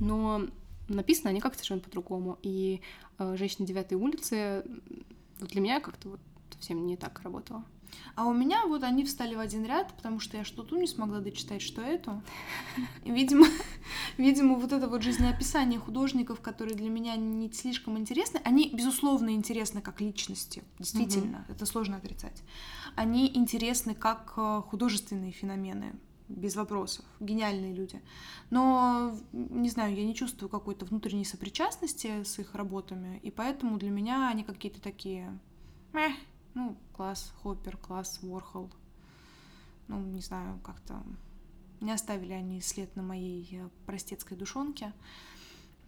но 0.00 0.46
написано 0.86 1.30
они 1.30 1.40
как-то 1.40 1.58
совершенно 1.58 1.80
по-другому. 1.80 2.38
И 2.42 2.80
э, 3.18 3.36
«Женщина 3.36 3.66
девятой 3.66 3.98
улицы» 3.98 4.62
для 5.40 5.60
меня 5.60 5.80
как-то 5.80 6.10
вот 6.10 6.20
совсем 6.52 6.86
не 6.86 6.96
так 6.96 7.20
работало. 7.22 7.64
А 8.14 8.26
у 8.26 8.32
меня 8.32 8.66
вот 8.66 8.82
они 8.82 9.04
встали 9.04 9.34
в 9.34 9.40
один 9.40 9.64
ряд, 9.64 9.92
потому 9.94 10.20
что 10.20 10.36
я 10.36 10.44
что 10.44 10.62
ту 10.62 10.76
не 10.76 10.86
смогла 10.86 11.20
дочитать, 11.20 11.62
что 11.62 11.82
эту. 11.82 12.22
И, 13.04 13.10
видимо, 13.10 13.46
видимо, 14.18 14.56
вот 14.56 14.72
это 14.72 14.88
вот 14.88 15.02
жизнеописание 15.02 15.78
художников, 15.78 16.40
которые 16.40 16.76
для 16.76 16.90
меня 16.90 17.16
не 17.16 17.50
слишком 17.52 17.98
интересны, 17.98 18.40
они, 18.44 18.70
безусловно, 18.72 19.30
интересны 19.30 19.80
как 19.80 20.00
личности, 20.00 20.64
действительно, 20.78 21.38
угу. 21.38 21.52
это 21.52 21.66
сложно 21.66 21.96
отрицать. 21.96 22.42
Они 22.96 23.30
интересны 23.36 23.94
как 23.94 24.34
э, 24.36 24.62
художественные 24.68 25.32
феномены, 25.32 25.94
без 26.28 26.56
вопросов, 26.56 27.04
гениальные 27.20 27.74
люди. 27.74 28.00
Но, 28.50 29.16
не 29.32 29.70
знаю, 29.70 29.94
я 29.96 30.04
не 30.04 30.14
чувствую 30.14 30.48
какой-то 30.48 30.84
внутренней 30.84 31.24
сопричастности 31.24 32.22
с 32.22 32.38
их 32.38 32.54
работами, 32.54 33.18
и 33.22 33.30
поэтому 33.30 33.78
для 33.78 33.90
меня 33.90 34.28
они 34.28 34.44
какие-то 34.44 34.80
такие... 34.80 35.38
Эх, 35.94 36.12
ну, 36.58 36.76
класс 36.92 37.32
Хоппер, 37.42 37.76
класс 37.76 38.18
Ворхол. 38.22 38.70
Ну, 39.86 40.00
не 40.00 40.20
знаю, 40.20 40.58
как-то 40.64 41.02
не 41.80 41.92
оставили 41.92 42.32
они 42.32 42.60
след 42.60 42.96
на 42.96 43.02
моей 43.02 43.48
э, 43.52 43.68
простецкой 43.86 44.36
душонке. 44.36 44.92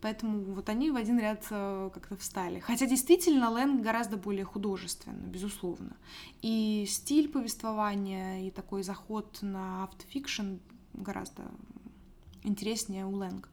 Поэтому 0.00 0.54
вот 0.54 0.68
они 0.68 0.92
в 0.92 0.96
один 0.96 1.18
ряд 1.18 1.44
э, 1.50 1.90
как-то 1.92 2.16
встали. 2.16 2.60
Хотя 2.60 2.86
действительно 2.86 3.50
Лэнг 3.50 3.82
гораздо 3.82 4.16
более 4.16 4.44
художественно, 4.44 5.26
безусловно. 5.26 5.96
И 6.40 6.86
стиль 6.88 7.28
повествования, 7.28 8.46
и 8.46 8.50
такой 8.52 8.84
заход 8.84 9.38
на 9.42 9.82
автофикшн 9.84 10.58
гораздо 10.94 11.50
интереснее 12.44 13.06
у 13.06 13.16
Лэнг. 13.16 13.48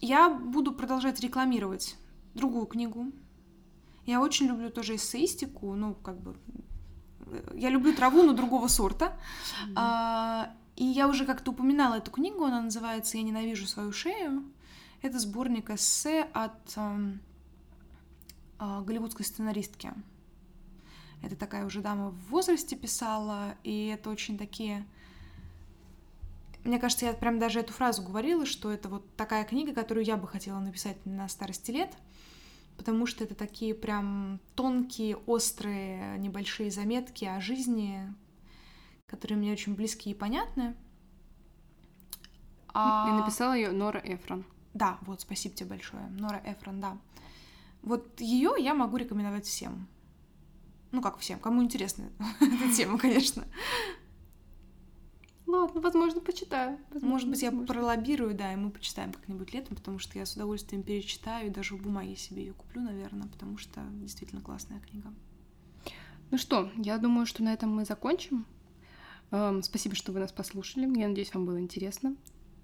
Я 0.00 0.30
буду 0.30 0.72
продолжать 0.72 1.20
рекламировать 1.20 1.96
другую 2.34 2.64
книгу. 2.64 3.12
Я 4.06 4.20
очень 4.20 4.46
люблю 4.46 4.70
тоже 4.70 4.94
эссеистику, 4.94 5.74
ну, 5.74 5.94
как 5.94 6.20
бы... 6.20 6.36
Э, 7.26 7.52
я 7.54 7.70
люблю 7.70 7.92
траву, 7.92 8.22
но 8.22 8.32
другого 8.32 8.68
сорта. 8.68 9.06
Mm-hmm. 9.06 9.72
А, 9.74 10.54
и 10.76 10.84
я 10.84 11.08
уже 11.08 11.26
как-то 11.26 11.50
упоминала 11.50 11.96
эту 11.96 12.10
книгу, 12.10 12.44
она 12.44 12.62
называется 12.62 13.16
«Я 13.16 13.24
ненавижу 13.24 13.66
свою 13.66 13.92
шею». 13.92 14.44
Это 15.02 15.18
сборник 15.18 15.70
эссе 15.70 16.22
от 16.32 16.72
э, 16.76 17.12
э, 18.60 18.82
голливудской 18.84 19.24
сценаристки. 19.24 19.92
Это 21.22 21.34
такая 21.34 21.66
уже 21.66 21.80
дама 21.80 22.10
в 22.10 22.28
возрасте 22.28 22.76
писала, 22.76 23.56
и 23.64 23.86
это 23.86 24.10
очень 24.10 24.38
такие... 24.38 24.86
Мне 26.62 26.78
кажется, 26.78 27.06
я 27.06 27.12
прям 27.12 27.38
даже 27.38 27.60
эту 27.60 27.72
фразу 27.72 28.02
говорила, 28.02 28.44
что 28.46 28.70
это 28.70 28.88
вот 28.88 29.04
такая 29.16 29.44
книга, 29.44 29.72
которую 29.72 30.04
я 30.04 30.16
бы 30.16 30.28
хотела 30.28 30.58
написать 30.58 31.04
на 31.06 31.28
старости 31.28 31.70
лет, 31.70 31.96
потому 32.76 33.06
что 33.06 33.24
это 33.24 33.34
такие 33.34 33.74
прям 33.74 34.40
тонкие, 34.54 35.16
острые, 35.16 36.18
небольшие 36.18 36.70
заметки 36.70 37.24
о 37.24 37.40
жизни, 37.40 38.12
которые 39.06 39.38
мне 39.38 39.52
очень 39.52 39.74
близкие 39.74 40.14
и 40.14 40.18
понятны. 40.18 40.74
А... 42.74 43.08
И 43.08 43.20
написала 43.20 43.54
ее 43.54 43.72
Нора 43.72 44.00
Эфрон. 44.04 44.44
Да, 44.74 44.98
вот, 45.02 45.22
спасибо 45.22 45.54
тебе 45.54 45.70
большое. 45.70 46.06
Нора 46.10 46.40
Эфрон, 46.44 46.80
да. 46.80 46.98
Вот 47.82 48.20
ее 48.20 48.54
я 48.58 48.74
могу 48.74 48.96
рекомендовать 48.96 49.46
всем. 49.46 49.88
Ну, 50.92 51.00
как 51.00 51.18
всем, 51.18 51.38
кому 51.38 51.62
интересна 51.62 52.10
эта 52.40 52.72
тема, 52.74 52.98
конечно. 52.98 53.44
Ладно, 55.46 55.80
возможно, 55.80 56.20
почитаю. 56.20 56.78
Возможно, 56.90 57.08
Может 57.08 57.28
быть, 57.30 57.42
я 57.42 57.50
возможно. 57.50 57.72
пролоббирую, 57.72 58.34
да, 58.34 58.52
и 58.52 58.56
мы 58.56 58.70
почитаем 58.70 59.12
как-нибудь 59.12 59.54
летом, 59.54 59.76
потому 59.76 59.98
что 60.00 60.18
я 60.18 60.26
с 60.26 60.34
удовольствием 60.34 60.82
перечитаю, 60.82 61.46
и 61.46 61.50
даже 61.50 61.76
в 61.76 61.82
бумаге 61.82 62.16
себе 62.16 62.46
ее 62.46 62.52
куплю, 62.52 62.82
наверное, 62.82 63.28
потому 63.28 63.56
что 63.56 63.80
действительно 63.92 64.40
классная 64.42 64.80
книга. 64.80 65.12
Ну 66.32 66.38
что, 66.38 66.70
я 66.76 66.98
думаю, 66.98 67.26
что 67.26 67.44
на 67.44 67.52
этом 67.52 67.70
мы 67.74 67.84
закончим. 67.84 68.44
Эм, 69.30 69.62
спасибо, 69.62 69.94
что 69.94 70.10
вы 70.12 70.18
нас 70.18 70.32
послушали. 70.32 70.82
Я 70.98 71.06
надеюсь, 71.08 71.32
вам 71.32 71.46
было 71.46 71.60
интересно. 71.60 72.16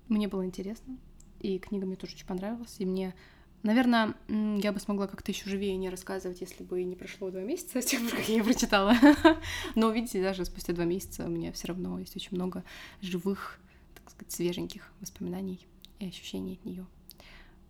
Мне 0.09 0.27
было 0.27 0.45
интересно. 0.45 0.97
И 1.39 1.59
книга 1.61 1.87
мне 1.87 1.95
тоже 1.97 2.15
очень 2.15 2.27
понравилась. 2.27 2.75
И 2.79 2.85
мне, 2.87 3.15
наверное, 3.63 4.15
я 4.29 4.73
бы 4.73 4.81
смогла 4.81 5.07
как-то 5.07 5.31
еще 5.31 5.49
живее 5.49 5.77
не 5.77 5.91
рассказывать, 5.91 6.41
если 6.41 6.63
бы 6.63 6.83
не 6.83 6.97
прошло 6.97 7.31
два 7.31 7.43
месяца 7.43 7.81
с 7.81 7.87
тех 7.87 8.01
пор, 8.01 8.11
как 8.11 8.29
я 8.29 8.37
ее 8.37 8.45
прочитала. 8.45 8.95
Но, 9.75 9.91
видите, 9.91 10.23
даже 10.23 10.45
спустя 10.45 10.73
два 10.73 10.85
месяца 10.85 11.25
у 11.25 11.29
меня 11.29 11.53
все 11.53 11.69
равно 11.69 11.99
есть 11.99 12.17
очень 12.17 12.37
много 12.37 12.65
живых, 13.01 13.59
так 13.95 14.11
сказать, 14.11 14.33
свеженьких 14.33 14.93
воспоминаний 15.01 15.67
и 15.99 16.07
ощущений 16.07 16.55
от 16.55 16.65
нее. 16.65 16.87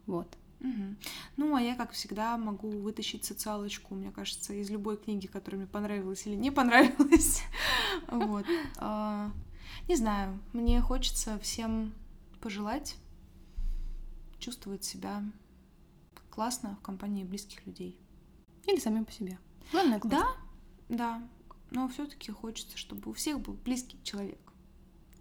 Вот. 0.06 0.28
Угу. 0.60 0.96
Ну, 1.38 1.54
а 1.56 1.60
я, 1.60 1.74
как 1.74 1.90
всегда, 1.92 2.36
могу 2.36 2.70
вытащить 2.70 3.24
социалочку, 3.24 3.94
мне 3.94 4.12
кажется, 4.12 4.54
из 4.54 4.70
любой 4.70 4.96
книги, 4.96 5.26
которая 5.26 5.60
мне 5.62 5.68
понравилась 5.68 6.26
или 6.26 6.34
не 6.34 6.50
понравилась. 6.50 7.42
Вот. 8.08 8.46
А, 8.78 9.30
не 9.88 9.96
знаю, 9.96 10.38
мне 10.52 10.80
хочется 10.80 11.38
всем 11.40 11.92
пожелать 12.40 12.96
чувствовать 14.38 14.84
себя 14.84 15.22
классно 16.32 16.76
в 16.76 16.82
компании 16.82 17.24
близких 17.24 17.64
людей. 17.66 18.00
Или 18.66 18.80
самим 18.80 19.04
по 19.04 19.12
себе. 19.12 19.38
Главное, 19.70 20.00
классно. 20.00 20.26
Да, 20.88 20.96
Да, 20.96 21.28
но 21.70 21.88
все-таки 21.88 22.32
хочется, 22.32 22.78
чтобы 22.78 23.10
у 23.10 23.12
всех 23.12 23.40
был 23.40 23.54
близкий 23.54 23.98
человек. 24.02 24.40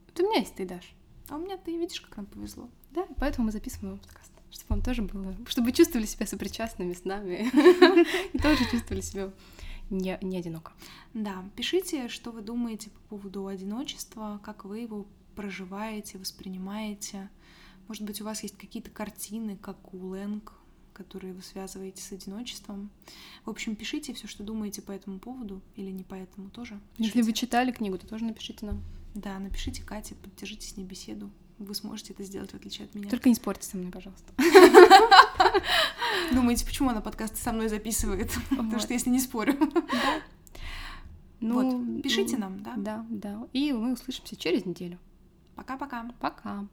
Вот 0.07 0.20
у 0.20 0.24
меня 0.24 0.39
есть 0.39 0.55
ты, 0.55 0.66
Даш. 0.66 0.95
А 1.30 1.36
у 1.36 1.39
меня 1.39 1.57
ты 1.57 1.78
видишь, 1.78 2.01
как 2.01 2.16
нам 2.18 2.26
повезло. 2.26 2.70
Да, 2.91 3.05
поэтому 3.18 3.45
мы 3.45 3.51
записываем 3.51 3.99
подкаст. 3.99 4.32
Чтобы 4.49 4.68
вам 4.70 4.82
тоже 4.82 5.01
было, 5.01 5.36
чтобы 5.47 5.68
вы 5.68 5.74
чувствовали 5.74 6.05
себя 6.05 6.26
сопричастными 6.26 6.93
с 6.93 7.05
нами 7.05 7.49
и 8.34 8.38
тоже 8.38 8.70
чувствовали 8.70 9.01
себя 9.01 9.32
не, 9.89 10.18
не 10.22 10.38
одиноко. 10.38 10.74
Да, 11.14 11.43
пишите, 11.55 12.07
что 12.09 12.32
вы 12.32 12.41
думаете 12.41 12.89
по 12.89 12.99
поводу 13.16 13.47
одиночества, 13.47 14.41
как 14.43 14.66
вы 14.66 14.80
его 14.80 15.07
проживаете, 15.36 16.18
воспринимаете. 16.18 17.30
Может 17.88 18.03
быть, 18.03 18.22
у 18.22 18.26
вас 18.26 18.43
есть 18.43 18.57
какие-то 18.57 18.89
картины, 18.89 19.57
как 19.57 19.93
у 19.93 20.07
Лэнг, 20.07 20.53
которые 20.93 21.33
вы 21.33 21.41
связываете 21.41 22.01
с 22.01 22.11
одиночеством. 22.11 22.89
В 23.45 23.49
общем, 23.49 23.75
пишите 23.75 24.13
все, 24.13 24.27
что 24.27 24.43
думаете 24.43 24.81
по 24.81 24.91
этому 24.91 25.19
поводу, 25.19 25.61
или 25.75 25.91
не 25.91 26.03
по 26.03 26.15
этому 26.15 26.49
тоже. 26.49 26.79
Пишите. 26.97 27.17
Если 27.17 27.21
вы 27.21 27.33
читали 27.33 27.71
книгу, 27.71 27.97
то 27.97 28.07
тоже 28.07 28.25
напишите 28.25 28.65
нам. 28.65 28.81
Да, 29.13 29.39
напишите 29.39 29.83
Кате, 29.83 30.15
поддержите 30.15 30.67
с 30.67 30.77
ней 30.77 30.85
беседу. 30.85 31.29
Вы 31.57 31.75
сможете 31.75 32.13
это 32.13 32.23
сделать, 32.23 32.51
в 32.51 32.55
отличие 32.55 32.85
от 32.85 32.95
меня. 32.95 33.09
Только 33.09 33.29
не 33.29 33.35
спорьте 33.35 33.67
со 33.67 33.77
мной, 33.77 33.91
пожалуйста. 33.91 34.33
Думаете, 36.31 36.65
почему 36.65 36.89
она 36.89 37.01
подкасты 37.01 37.37
со 37.37 37.51
мной 37.51 37.69
записывает? 37.69 38.31
Потому 38.49 38.79
что 38.79 38.93
если 38.93 39.09
не 39.09 39.19
спорю. 39.19 39.57
Ну, 41.43 41.55
вот, 41.55 42.03
пишите 42.03 42.37
нам, 42.37 42.61
да? 42.61 42.75
Да, 42.77 43.05
да. 43.09 43.47
И 43.51 43.73
мы 43.73 43.93
услышимся 43.93 44.35
через 44.35 44.63
неделю. 44.63 44.99
Пока-пока. 45.55 46.03
Пока. 46.19 46.37
-пока. 46.37 46.59
Пока. 46.59 46.67